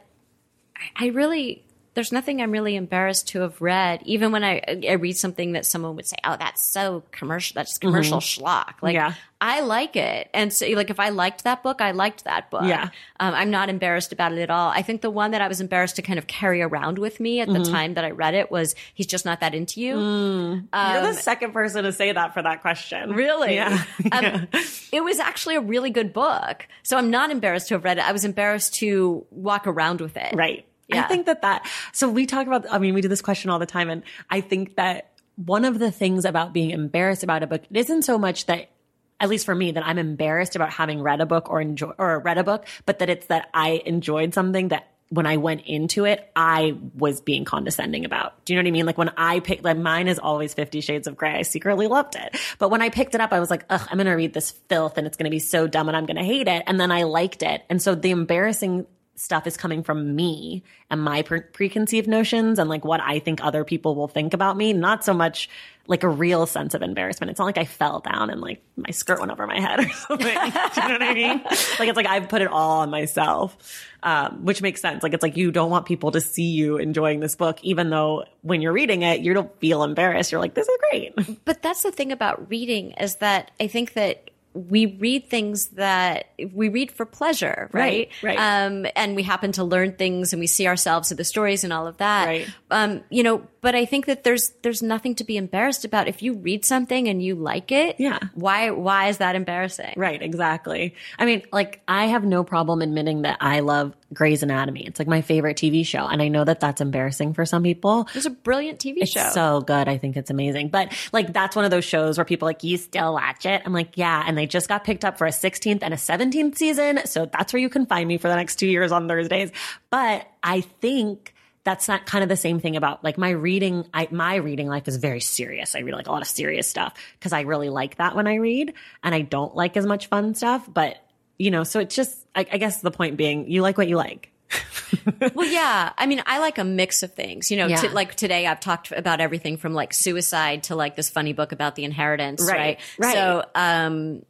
I, 0.76 1.06
I 1.06 1.08
really 1.08 1.64
there's 1.94 2.12
nothing 2.12 2.40
I'm 2.40 2.50
really 2.52 2.76
embarrassed 2.76 3.28
to 3.28 3.40
have 3.40 3.60
read. 3.60 4.02
Even 4.04 4.30
when 4.32 4.44
I, 4.44 4.62
I 4.88 4.92
read 4.92 5.16
something 5.16 5.52
that 5.52 5.66
someone 5.66 5.96
would 5.96 6.06
say, 6.06 6.16
"Oh, 6.24 6.36
that's 6.38 6.72
so 6.72 7.02
commercial. 7.10 7.54
That's 7.54 7.78
commercial 7.78 8.18
schlock." 8.18 8.74
Like 8.80 8.94
Yeah. 8.94 9.14
I 9.42 9.60
like 9.60 9.96
it, 9.96 10.28
and 10.34 10.52
so 10.52 10.66
like 10.68 10.90
if 10.90 11.00
I 11.00 11.08
liked 11.08 11.44
that 11.44 11.62
book, 11.62 11.80
I 11.80 11.92
liked 11.92 12.24
that 12.24 12.50
book. 12.50 12.64
Yeah. 12.64 12.90
um, 13.20 13.34
I'm 13.34 13.50
not 13.50 13.70
embarrassed 13.70 14.12
about 14.12 14.32
it 14.32 14.38
at 14.38 14.50
all. 14.50 14.68
I 14.68 14.82
think 14.82 15.00
the 15.00 15.10
one 15.10 15.30
that 15.30 15.40
I 15.40 15.48
was 15.48 15.60
embarrassed 15.62 15.96
to 15.96 16.02
kind 16.02 16.18
of 16.18 16.26
carry 16.26 16.60
around 16.60 16.98
with 16.98 17.20
me 17.20 17.40
at 17.40 17.48
the 17.48 17.64
time 17.64 17.94
that 17.94 18.04
I 18.04 18.10
read 18.10 18.34
it 18.34 18.50
was 18.50 18.74
"He's 18.94 19.06
just 19.06 19.24
not 19.24 19.40
that 19.40 19.54
into 19.54 19.80
you." 19.80 19.98
You're 19.98 20.62
the 20.72 21.14
second 21.14 21.52
person 21.52 21.84
to 21.84 21.92
say 21.92 22.12
that 22.12 22.34
for 22.34 22.42
that 22.42 22.60
question. 22.60 23.12
Really? 23.12 23.54
Yeah. 23.54 23.82
Um, 24.12 24.48
it 24.92 25.04
was 25.04 25.20
actually 25.20 25.54
a 25.54 25.60
really 25.60 25.90
good 25.90 26.12
book. 26.12 26.66
So 26.82 26.96
I'm 26.98 27.10
not 27.10 27.30
embarrassed 27.30 27.68
to 27.68 27.74
have 27.74 27.84
read 27.84 27.98
it. 27.98 28.06
I 28.08 28.10
was 28.12 28.24
embarrassed 28.24 28.74
to 28.76 29.24
walk 29.30 29.68
around 29.68 30.00
with 30.00 30.16
it. 30.16 30.34
Right. 30.34 30.66
I 30.98 31.02
think 31.02 31.26
that 31.26 31.42
that, 31.42 31.66
so 31.92 32.08
we 32.08 32.26
talk 32.26 32.46
about, 32.46 32.66
I 32.70 32.78
mean, 32.78 32.94
we 32.94 33.00
do 33.00 33.08
this 33.08 33.22
question 33.22 33.50
all 33.50 33.58
the 33.58 33.66
time. 33.66 33.90
And 33.90 34.02
I 34.28 34.40
think 34.40 34.76
that 34.76 35.12
one 35.36 35.64
of 35.64 35.78
the 35.78 35.90
things 35.90 36.24
about 36.24 36.52
being 36.52 36.70
embarrassed 36.70 37.22
about 37.22 37.42
a 37.42 37.46
book, 37.46 37.62
it 37.70 37.76
isn't 37.76 38.02
so 38.02 38.18
much 38.18 38.46
that, 38.46 38.70
at 39.18 39.28
least 39.28 39.44
for 39.44 39.54
me, 39.54 39.72
that 39.72 39.86
I'm 39.86 39.98
embarrassed 39.98 40.56
about 40.56 40.70
having 40.70 41.02
read 41.02 41.20
a 41.20 41.26
book 41.26 41.50
or 41.50 41.60
enjoy, 41.60 41.92
or 41.98 42.20
read 42.20 42.38
a 42.38 42.44
book, 42.44 42.66
but 42.86 42.98
that 43.00 43.10
it's 43.10 43.26
that 43.26 43.48
I 43.52 43.82
enjoyed 43.84 44.32
something 44.34 44.68
that 44.68 44.86
when 45.10 45.26
I 45.26 45.38
went 45.38 45.62
into 45.66 46.04
it, 46.04 46.30
I 46.36 46.76
was 46.94 47.20
being 47.20 47.44
condescending 47.44 48.04
about. 48.04 48.44
Do 48.44 48.52
you 48.52 48.56
know 48.56 48.62
what 48.62 48.68
I 48.68 48.70
mean? 48.70 48.86
Like 48.86 48.96
when 48.96 49.10
I 49.16 49.40
picked, 49.40 49.64
like 49.64 49.76
mine 49.76 50.06
is 50.06 50.20
always 50.20 50.54
Fifty 50.54 50.80
Shades 50.80 51.08
of 51.08 51.16
Grey. 51.16 51.32
I 51.32 51.42
secretly 51.42 51.88
loved 51.88 52.14
it. 52.14 52.38
But 52.60 52.70
when 52.70 52.80
I 52.80 52.90
picked 52.90 53.16
it 53.16 53.20
up, 53.20 53.32
I 53.32 53.40
was 53.40 53.50
like, 53.50 53.64
ugh, 53.68 53.80
I'm 53.90 53.96
going 53.96 54.06
to 54.06 54.12
read 54.12 54.32
this 54.32 54.52
filth 54.68 54.96
and 54.98 55.08
it's 55.08 55.16
going 55.16 55.24
to 55.24 55.30
be 55.30 55.40
so 55.40 55.66
dumb 55.66 55.88
and 55.88 55.96
I'm 55.96 56.06
going 56.06 56.16
to 56.16 56.22
hate 56.22 56.46
it. 56.46 56.62
And 56.66 56.78
then 56.78 56.92
I 56.92 57.02
liked 57.02 57.42
it. 57.42 57.64
And 57.68 57.82
so 57.82 57.96
the 57.96 58.12
embarrassing 58.12 58.86
stuff 59.20 59.46
is 59.46 59.56
coming 59.56 59.82
from 59.82 60.16
me 60.16 60.62
and 60.88 61.02
my 61.02 61.20
pre- 61.20 61.42
preconceived 61.42 62.08
notions 62.08 62.58
and 62.58 62.70
like 62.70 62.86
what 62.86 63.00
I 63.02 63.18
think 63.18 63.44
other 63.44 63.64
people 63.64 63.94
will 63.94 64.08
think 64.08 64.32
about 64.32 64.56
me, 64.56 64.72
not 64.72 65.04
so 65.04 65.12
much 65.12 65.50
like 65.86 66.02
a 66.04 66.08
real 66.08 66.46
sense 66.46 66.72
of 66.72 66.80
embarrassment. 66.80 67.30
It's 67.30 67.38
not 67.38 67.44
like 67.44 67.58
I 67.58 67.66
fell 67.66 68.00
down 68.00 68.30
and 68.30 68.40
like 68.40 68.62
my 68.76 68.90
skirt 68.90 69.18
went 69.18 69.30
over 69.30 69.46
my 69.46 69.60
head 69.60 69.80
or 69.80 69.88
something. 69.92 70.26
You 70.26 70.32
know 70.32 70.48
what 70.52 71.02
I 71.02 71.14
mean? 71.14 71.42
Like 71.44 71.88
it's 71.88 71.96
like 71.96 72.06
I've 72.06 72.30
put 72.30 72.40
it 72.40 72.48
all 72.48 72.80
on 72.80 72.90
myself, 72.90 73.84
um, 74.02 74.44
which 74.44 74.62
makes 74.62 74.80
sense. 74.80 75.02
Like 75.02 75.12
it's 75.12 75.22
like 75.22 75.36
you 75.36 75.50
don't 75.50 75.70
want 75.70 75.84
people 75.84 76.12
to 76.12 76.20
see 76.20 76.50
you 76.50 76.78
enjoying 76.78 77.20
this 77.20 77.36
book, 77.36 77.58
even 77.62 77.90
though 77.90 78.24
when 78.40 78.62
you're 78.62 78.72
reading 78.72 79.02
it, 79.02 79.20
you 79.20 79.34
don't 79.34 79.54
feel 79.60 79.82
embarrassed. 79.82 80.32
You're 80.32 80.40
like, 80.40 80.54
this 80.54 80.66
is 80.68 80.78
great. 80.90 81.44
But 81.44 81.60
that's 81.60 81.82
the 81.82 81.92
thing 81.92 82.10
about 82.10 82.48
reading 82.48 82.92
is 82.92 83.16
that 83.16 83.50
I 83.60 83.66
think 83.66 83.92
that 83.94 84.29
we 84.52 84.86
read 84.86 85.28
things 85.28 85.68
that 85.68 86.30
we 86.52 86.68
read 86.68 86.90
for 86.90 87.06
pleasure, 87.06 87.68
right? 87.72 88.10
Right, 88.22 88.36
right. 88.36 88.66
Um, 88.66 88.86
and 88.96 89.14
we 89.14 89.22
happen 89.22 89.52
to 89.52 89.64
learn 89.64 89.92
things 89.92 90.32
and 90.32 90.40
we 90.40 90.48
see 90.48 90.66
ourselves 90.66 91.10
in 91.10 91.16
the 91.16 91.24
stories 91.24 91.62
and 91.62 91.72
all 91.72 91.86
of 91.86 91.98
that. 91.98 92.26
Right. 92.26 92.48
Um, 92.70 93.02
you 93.10 93.22
know, 93.22 93.38
but 93.60 93.74
I 93.74 93.84
think 93.84 94.06
that 94.06 94.24
there's 94.24 94.52
there's 94.62 94.82
nothing 94.82 95.14
to 95.16 95.24
be 95.24 95.36
embarrassed 95.36 95.84
about. 95.84 96.08
If 96.08 96.22
you 96.22 96.34
read 96.34 96.64
something 96.64 97.08
and 97.08 97.22
you 97.22 97.34
like 97.34 97.72
it, 97.72 97.96
Yeah. 97.98 98.18
why 98.34 98.70
why 98.70 99.08
is 99.08 99.18
that 99.18 99.36
embarrassing? 99.36 99.94
Right, 99.96 100.20
exactly. 100.22 100.94
I 101.18 101.26
mean, 101.26 101.42
like, 101.52 101.82
I 101.88 102.06
have 102.06 102.24
no 102.24 102.44
problem 102.44 102.82
admitting 102.82 103.22
that 103.22 103.38
I 103.40 103.60
love 103.60 103.94
Grey's 104.12 104.42
Anatomy. 104.42 104.84
It's 104.86 104.98
like 104.98 105.06
my 105.08 105.20
favorite 105.20 105.56
TV 105.56 105.84
show. 105.86 106.06
And 106.06 106.20
I 106.20 106.28
know 106.28 106.44
that 106.44 106.58
that's 106.60 106.80
embarrassing 106.80 107.34
for 107.34 107.44
some 107.46 107.62
people. 107.62 108.08
It's 108.14 108.26
a 108.26 108.30
brilliant 108.30 108.78
TV 108.80 108.98
show. 108.98 109.02
It's 109.02 109.12
show. 109.12 109.30
so 109.30 109.60
good. 109.60 109.88
I 109.88 109.98
think 109.98 110.16
it's 110.16 110.30
amazing. 110.30 110.68
But 110.70 110.92
like, 111.12 111.32
that's 111.32 111.54
one 111.54 111.64
of 111.64 111.70
those 111.70 111.84
shows 111.84 112.18
where 112.18 112.24
people 112.24 112.48
are 112.48 112.50
like, 112.50 112.64
you 112.64 112.76
still 112.76 113.14
watch 113.14 113.46
it? 113.46 113.62
I'm 113.64 113.72
like, 113.72 113.96
yeah. 113.96 114.24
And 114.26 114.36
they 114.36 114.46
just 114.46 114.68
got 114.68 114.82
picked 114.84 115.04
up 115.04 115.16
for 115.18 115.26
a 115.26 115.30
16th 115.30 115.78
and 115.82 115.94
a 115.94 115.96
17th 115.96 116.56
season. 116.56 117.00
So 117.06 117.26
that's 117.26 117.52
where 117.52 117.60
you 117.60 117.68
can 117.68 117.86
find 117.86 118.08
me 118.08 118.18
for 118.18 118.28
the 118.28 118.34
next 118.36 118.56
two 118.56 118.66
years 118.66 118.90
on 118.90 119.06
Thursdays. 119.06 119.52
But 119.90 120.26
I 120.42 120.62
think 120.62 121.34
that's 121.70 121.86
not 121.86 122.04
kind 122.04 122.24
of 122.24 122.28
the 122.28 122.36
same 122.36 122.58
thing 122.58 122.74
about 122.74 123.04
like 123.04 123.16
my 123.16 123.30
reading. 123.30 123.86
I, 123.94 124.08
my 124.10 124.34
reading 124.34 124.66
life 124.66 124.88
is 124.88 124.96
very 124.96 125.20
serious. 125.20 125.76
I 125.76 125.80
read 125.80 125.94
like 125.94 126.08
a 126.08 126.10
lot 126.10 126.20
of 126.20 126.26
serious 126.26 126.68
stuff 126.68 126.94
because 127.16 127.32
I 127.32 127.42
really 127.42 127.68
like 127.68 127.96
that 127.98 128.16
when 128.16 128.26
I 128.26 128.34
read 128.36 128.74
and 129.04 129.14
I 129.14 129.20
don't 129.22 129.54
like 129.54 129.76
as 129.76 129.86
much 129.86 130.08
fun 130.08 130.34
stuff. 130.34 130.68
But 130.72 130.96
you 131.38 131.52
know, 131.52 131.62
so 131.62 131.78
it's 131.78 131.94
just, 131.94 132.26
I, 132.34 132.40
I 132.52 132.58
guess 132.58 132.80
the 132.80 132.90
point 132.90 133.16
being 133.16 133.48
you 133.48 133.62
like 133.62 133.78
what 133.78 133.86
you 133.86 133.96
like. 133.96 134.32
well, 135.34 135.46
yeah. 135.46 135.92
I 135.96 136.06
mean, 136.06 136.20
I 136.26 136.40
like 136.40 136.58
a 136.58 136.64
mix 136.64 137.04
of 137.04 137.14
things. 137.14 137.52
You 137.52 137.56
know, 137.58 137.66
Yeah. 137.68 137.76
t- 137.76 137.88
like 137.90 138.16
today 138.16 138.48
I've 138.48 138.58
talked 138.58 138.90
about 138.90 139.20
everything 139.20 139.56
from 139.56 139.72
like 139.72 139.94
suicide 139.94 140.64
to 140.64 140.74
like 140.74 140.96
this 140.96 141.08
funny 141.08 141.32
book 141.32 141.52
about 141.52 141.76
the 141.76 141.84
inheritance, 141.84 142.42
Right, 142.42 142.58
right? 142.58 142.80
right. 142.98 143.14
So, 143.14 143.44
um, 143.54 144.22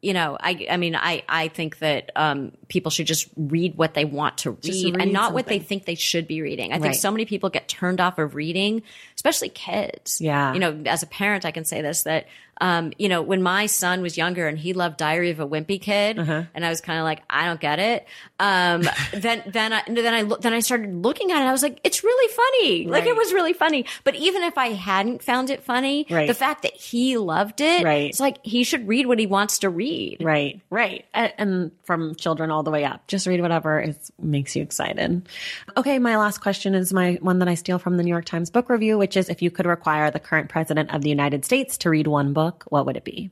you 0.00 0.12
know, 0.12 0.36
I, 0.40 0.66
I 0.70 0.76
mean, 0.76 0.94
I, 0.94 1.22
I 1.28 1.48
think 1.48 1.78
that, 1.80 2.10
um, 2.14 2.52
people 2.68 2.90
should 2.90 3.06
just 3.06 3.28
read 3.36 3.76
what 3.76 3.94
they 3.94 4.04
want 4.04 4.38
to 4.38 4.52
read, 4.52 4.62
Just 4.62 4.84
and 4.84 4.96
read 4.96 5.12
not 5.12 5.32
what 5.32 5.46
they 5.46 5.58
think 5.58 5.86
they 5.86 5.96
should 5.96 6.28
be 6.28 6.40
reading. 6.40 6.72
I 6.72 6.78
think 6.78 6.94
so 6.94 7.10
many 7.10 7.24
people 7.24 7.50
get 7.50 7.68
turned 7.68 8.00
off 8.00 8.18
of 8.18 8.34
reading, 8.34 8.82
especially 9.16 9.48
kids. 9.48 10.20
Yeah. 10.20 10.52
You 10.54 10.60
know, 10.60 10.82
as 10.86 11.02
a 11.02 11.06
parent, 11.06 11.44
I 11.44 11.50
can 11.50 11.64
say 11.64 11.82
this, 11.82 12.04
that, 12.04 12.26
um, 12.60 12.92
you 12.98 13.08
know, 13.08 13.22
when 13.22 13.42
my 13.42 13.66
son 13.66 14.02
was 14.02 14.16
younger 14.16 14.46
and 14.48 14.58
he 14.58 14.72
loved 14.72 14.96
Diary 14.96 15.30
of 15.30 15.40
a 15.40 15.46
Wimpy 15.46 15.80
Kid, 15.80 16.18
Uh-huh. 16.18 16.42
and 16.54 16.64
I 16.64 16.68
was 16.68 16.80
kind 16.80 16.98
of 16.98 17.04
like, 17.04 17.22
I 17.30 17.46
don't 17.46 17.60
get 17.60 17.78
it. 17.78 18.06
Um, 18.40 18.82
then, 19.12 19.42
then 19.46 19.72
I, 19.72 19.82
then 19.86 20.14
I, 20.14 20.36
then 20.40 20.52
I 20.52 20.60
started 20.60 20.94
looking 21.04 21.30
at 21.30 21.42
it. 21.42 21.46
I 21.46 21.52
was 21.52 21.62
like, 21.62 21.80
it's 21.84 22.02
really 22.04 22.32
funny. 22.34 22.86
Like 22.86 23.06
it 23.06 23.16
was 23.16 23.32
really 23.32 23.52
funny. 23.52 23.84
But 24.04 24.14
even 24.16 24.42
if 24.42 24.56
I 24.58 24.68
hadn't 24.68 25.22
found 25.22 25.50
it 25.50 25.62
funny, 25.64 26.06
Right. 26.10 26.26
the 26.26 26.34
fact 26.34 26.62
that 26.62 26.74
he 26.74 27.16
loved 27.16 27.60
it, 27.60 27.84
Right. 27.84 28.08
it's 28.10 28.20
like 28.20 28.38
he 28.44 28.64
should 28.64 28.86
read 28.88 29.06
what 29.06 29.18
he 29.18 29.26
wants 29.26 29.60
to 29.60 29.70
read. 29.70 30.18
Right, 30.20 30.60
right. 30.70 31.04
And 31.14 31.72
from 31.84 32.14
children 32.16 32.50
all 32.50 32.62
the 32.62 32.70
way 32.70 32.84
up, 32.84 33.06
just 33.06 33.26
read 33.26 33.40
whatever 33.40 33.80
it 33.80 34.10
makes 34.20 34.54
you 34.56 34.62
excited. 34.62 35.28
Okay, 35.76 35.98
my 35.98 36.16
last 36.16 36.38
question 36.40 36.74
is 36.74 36.92
my 36.92 37.18
one 37.20 37.38
that 37.40 37.48
I 37.48 37.54
steal 37.54 37.78
from 37.78 37.96
the 37.96 38.02
New 38.02 38.10
York 38.10 38.24
Times 38.24 38.50
book 38.50 38.68
review, 38.68 38.98
which 38.98 39.16
is 39.16 39.28
if 39.28 39.42
you 39.42 39.50
could 39.50 39.66
require 39.66 40.10
the 40.10 40.20
current 40.20 40.48
president 40.48 40.94
of 40.94 41.02
the 41.02 41.08
United 41.10 41.44
States 41.44 41.78
to 41.78 41.90
read 41.90 42.06
one 42.06 42.32
book, 42.32 42.47
what 42.68 42.86
would 42.86 42.96
it 42.96 43.04
be? 43.04 43.30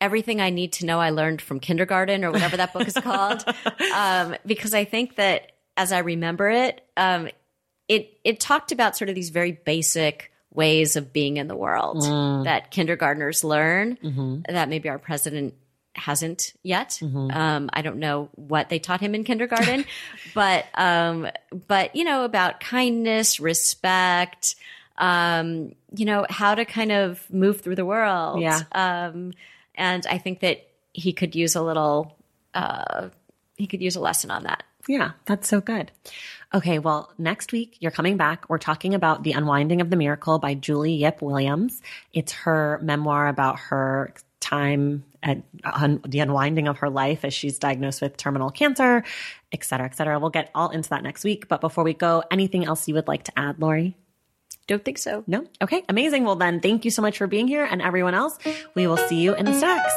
everything 0.00 0.40
I 0.40 0.50
need 0.50 0.74
to 0.74 0.86
know 0.86 1.00
I 1.00 1.10
learned 1.10 1.42
from 1.42 1.58
kindergarten 1.58 2.24
or 2.24 2.30
whatever 2.30 2.56
that 2.56 2.72
book 2.72 2.86
is 2.86 2.94
called. 2.94 3.44
Um, 3.94 4.36
because 4.46 4.74
I 4.74 4.84
think 4.84 5.16
that 5.16 5.52
as 5.76 5.90
I 5.90 5.98
remember 6.00 6.48
it, 6.48 6.86
um, 6.96 7.28
it, 7.88 8.16
it 8.22 8.38
talked 8.38 8.70
about 8.70 8.96
sort 8.96 9.08
of 9.08 9.16
these 9.16 9.30
very 9.30 9.50
basic 9.50 10.30
ways 10.52 10.94
of 10.94 11.12
being 11.12 11.36
in 11.36 11.48
the 11.48 11.56
world 11.56 12.02
that 12.44 12.70
kindergartners 12.70 13.42
learn 13.42 13.98
that 14.48 14.68
maybe 14.68 14.88
our 14.88 14.98
president 14.98 15.54
hasn't 15.94 16.52
yet. 16.62 17.00
Um, 17.02 17.70
I 17.72 17.82
don't 17.82 17.98
know 17.98 18.28
what 18.34 18.68
they 18.68 18.78
taught 18.78 19.00
him 19.00 19.14
in 19.16 19.24
kindergarten, 19.24 19.84
but, 20.34 20.66
um, 20.74 21.26
but, 21.66 21.96
you 21.96 22.04
know, 22.04 22.24
about 22.24 22.60
kindness, 22.60 23.40
respect, 23.40 24.54
um, 24.98 25.72
you 25.94 26.04
know, 26.04 26.26
how 26.28 26.54
to 26.54 26.64
kind 26.64 26.92
of 26.92 27.24
move 27.32 27.62
through 27.62 27.76
the 27.76 27.86
world. 27.86 28.40
Yeah. 28.40 28.60
Um, 28.72 29.32
and 29.74 30.06
I 30.10 30.18
think 30.18 30.40
that 30.40 30.68
he 30.92 31.12
could 31.12 31.34
use 31.34 31.56
a 31.56 31.62
little, 31.62 32.16
uh, 32.52 33.08
he 33.56 33.66
could 33.66 33.80
use 33.80 33.96
a 33.96 34.00
lesson 34.00 34.30
on 34.30 34.42
that. 34.42 34.64
Yeah, 34.88 35.12
that's 35.26 35.48
so 35.48 35.60
good. 35.60 35.92
Okay, 36.54 36.78
well, 36.78 37.12
next 37.18 37.52
week 37.52 37.76
you're 37.80 37.90
coming 37.90 38.16
back. 38.16 38.48
We're 38.48 38.58
talking 38.58 38.94
about 38.94 39.22
The 39.22 39.32
Unwinding 39.32 39.80
of 39.80 39.90
the 39.90 39.96
Miracle 39.96 40.38
by 40.38 40.54
Julie 40.54 40.94
Yip 40.94 41.20
Williams. 41.20 41.82
It's 42.12 42.32
her 42.32 42.80
memoir 42.82 43.28
about 43.28 43.58
her 43.58 44.14
time 44.40 45.04
at 45.22 45.42
un- 45.64 46.00
the 46.06 46.20
unwinding 46.20 46.68
of 46.68 46.78
her 46.78 46.88
life 46.88 47.24
as 47.24 47.34
she's 47.34 47.58
diagnosed 47.58 48.00
with 48.00 48.16
terminal 48.16 48.50
cancer, 48.50 49.04
et 49.52 49.64
cetera, 49.64 49.86
et 49.86 49.96
cetera. 49.96 50.18
We'll 50.18 50.30
get 50.30 50.50
all 50.54 50.70
into 50.70 50.88
that 50.90 51.02
next 51.02 51.24
week. 51.24 51.48
But 51.48 51.60
before 51.60 51.84
we 51.84 51.92
go, 51.92 52.22
anything 52.30 52.64
else 52.64 52.88
you 52.88 52.94
would 52.94 53.08
like 53.08 53.24
to 53.24 53.32
add, 53.36 53.60
Lori? 53.60 53.96
Don't 54.68 54.84
think 54.84 54.98
so. 54.98 55.24
No? 55.26 55.46
Okay, 55.62 55.82
amazing. 55.88 56.24
Well, 56.24 56.36
then, 56.36 56.60
thank 56.60 56.84
you 56.84 56.90
so 56.90 57.00
much 57.00 57.16
for 57.16 57.26
being 57.26 57.48
here. 57.48 57.64
And 57.64 57.80
everyone 57.80 58.14
else, 58.14 58.38
we 58.74 58.86
will 58.86 58.98
see 58.98 59.20
you 59.20 59.34
in 59.34 59.46
the 59.46 59.54
stacks. 59.54 59.96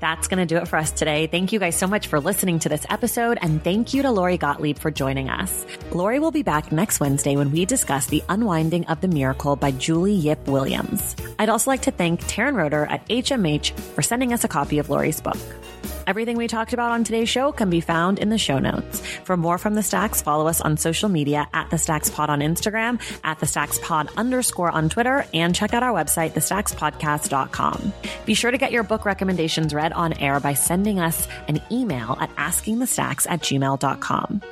That's 0.00 0.28
going 0.28 0.38
to 0.38 0.46
do 0.46 0.56
it 0.56 0.68
for 0.68 0.78
us 0.78 0.90
today. 0.90 1.26
Thank 1.26 1.52
you 1.52 1.58
guys 1.58 1.76
so 1.76 1.86
much 1.86 2.06
for 2.06 2.18
listening 2.18 2.60
to 2.60 2.70
this 2.70 2.86
episode. 2.88 3.38
And 3.42 3.62
thank 3.62 3.92
you 3.92 4.00
to 4.02 4.10
Lori 4.10 4.38
Gottlieb 4.38 4.78
for 4.78 4.90
joining 4.90 5.28
us. 5.28 5.66
Lori 5.92 6.18
will 6.18 6.30
be 6.30 6.42
back 6.42 6.72
next 6.72 6.98
Wednesday 6.98 7.36
when 7.36 7.52
we 7.52 7.66
discuss 7.66 8.06
The 8.06 8.22
Unwinding 8.30 8.86
of 8.86 9.02
the 9.02 9.08
Miracle 9.08 9.54
by 9.54 9.72
Julie 9.72 10.14
Yip 10.14 10.48
Williams. 10.48 11.14
I'd 11.38 11.50
also 11.50 11.70
like 11.70 11.82
to 11.82 11.90
thank 11.90 12.22
Taryn 12.22 12.54
Roeder 12.54 12.86
at 12.86 13.06
HMH 13.08 13.78
for 13.78 14.00
sending 14.00 14.32
us 14.32 14.44
a 14.44 14.48
copy 14.48 14.78
of 14.78 14.88
Lori's 14.88 15.20
book. 15.20 15.36
Everything 16.06 16.36
we 16.36 16.46
talked 16.46 16.72
about 16.72 16.92
on 16.92 17.02
today's 17.02 17.28
show 17.28 17.50
can 17.50 17.68
be 17.68 17.80
found 17.80 18.18
in 18.20 18.28
the 18.28 18.38
show 18.38 18.58
notes. 18.60 19.00
For 19.24 19.36
more 19.36 19.58
from 19.58 19.74
the 19.74 19.82
Stacks, 19.82 20.22
follow 20.22 20.46
us 20.46 20.60
on 20.60 20.76
social 20.76 21.08
media 21.08 21.48
at 21.52 21.70
the 21.70 21.78
Stacks 21.78 22.10
Pod 22.10 22.30
on 22.30 22.40
Instagram, 22.40 23.00
at 23.24 23.40
the 23.40 23.46
Stacks 23.46 23.80
Pod 23.82 24.08
underscore 24.16 24.70
on 24.70 24.88
Twitter, 24.88 25.26
and 25.34 25.54
check 25.54 25.74
out 25.74 25.82
our 25.82 25.92
website, 25.92 26.32
thestackspodcast.com. 26.32 27.92
Be 28.24 28.34
sure 28.34 28.50
to 28.50 28.58
get 28.58 28.70
your 28.70 28.84
book 28.84 29.04
recommendations 29.04 29.74
read 29.74 29.92
on 29.92 30.12
air 30.14 30.38
by 30.38 30.54
sending 30.54 31.00
us 31.00 31.26
an 31.48 31.60
email 31.72 32.16
at 32.20 32.34
askingthestacks 32.36 33.26
at 33.28 33.40
gmail.com. 33.40 34.42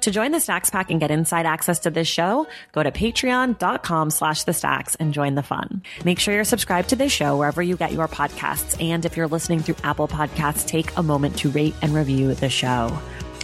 To 0.00 0.10
join 0.10 0.32
the 0.32 0.40
Stacks 0.40 0.70
Pack 0.70 0.90
and 0.90 1.00
get 1.00 1.10
inside 1.10 1.46
access 1.46 1.80
to 1.80 1.90
this 1.90 2.08
show, 2.08 2.46
go 2.72 2.82
to 2.82 2.90
patreon.com 2.90 4.10
slash 4.10 4.44
the 4.44 4.52
stacks 4.52 4.94
and 4.96 5.12
join 5.12 5.34
the 5.34 5.42
fun. 5.42 5.82
Make 6.04 6.18
sure 6.18 6.34
you're 6.34 6.44
subscribed 6.44 6.90
to 6.90 6.96
this 6.96 7.12
show 7.12 7.36
wherever 7.36 7.62
you 7.62 7.76
get 7.76 7.92
your 7.92 8.08
podcasts. 8.08 8.80
And 8.82 9.04
if 9.04 9.16
you're 9.16 9.28
listening 9.28 9.60
through 9.60 9.76
Apple 9.84 10.08
Podcasts, 10.08 10.66
take 10.66 10.96
a 10.96 11.02
moment 11.02 11.36
to 11.38 11.50
rate 11.50 11.74
and 11.82 11.94
review 11.94 12.34
the 12.34 12.48
show. 12.48 12.96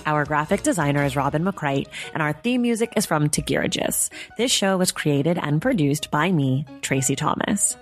Our 0.05 0.24
graphic 0.24 0.62
designer 0.62 1.05
is 1.05 1.16
Robin 1.16 1.45
McCrite, 1.45 1.87
and 2.12 2.22
our 2.22 2.33
theme 2.33 2.62
music 2.62 2.93
is 2.97 3.07
from 3.07 3.28
Tagirijus. 3.28 4.11
This 4.37 4.51
show 4.51 4.76
was 4.76 4.91
created 4.91 5.39
and 5.39 5.62
produced 5.62 6.11
by 6.11 6.33
me, 6.33 6.66
Traci 6.80 7.16
Thomas. 7.16 7.76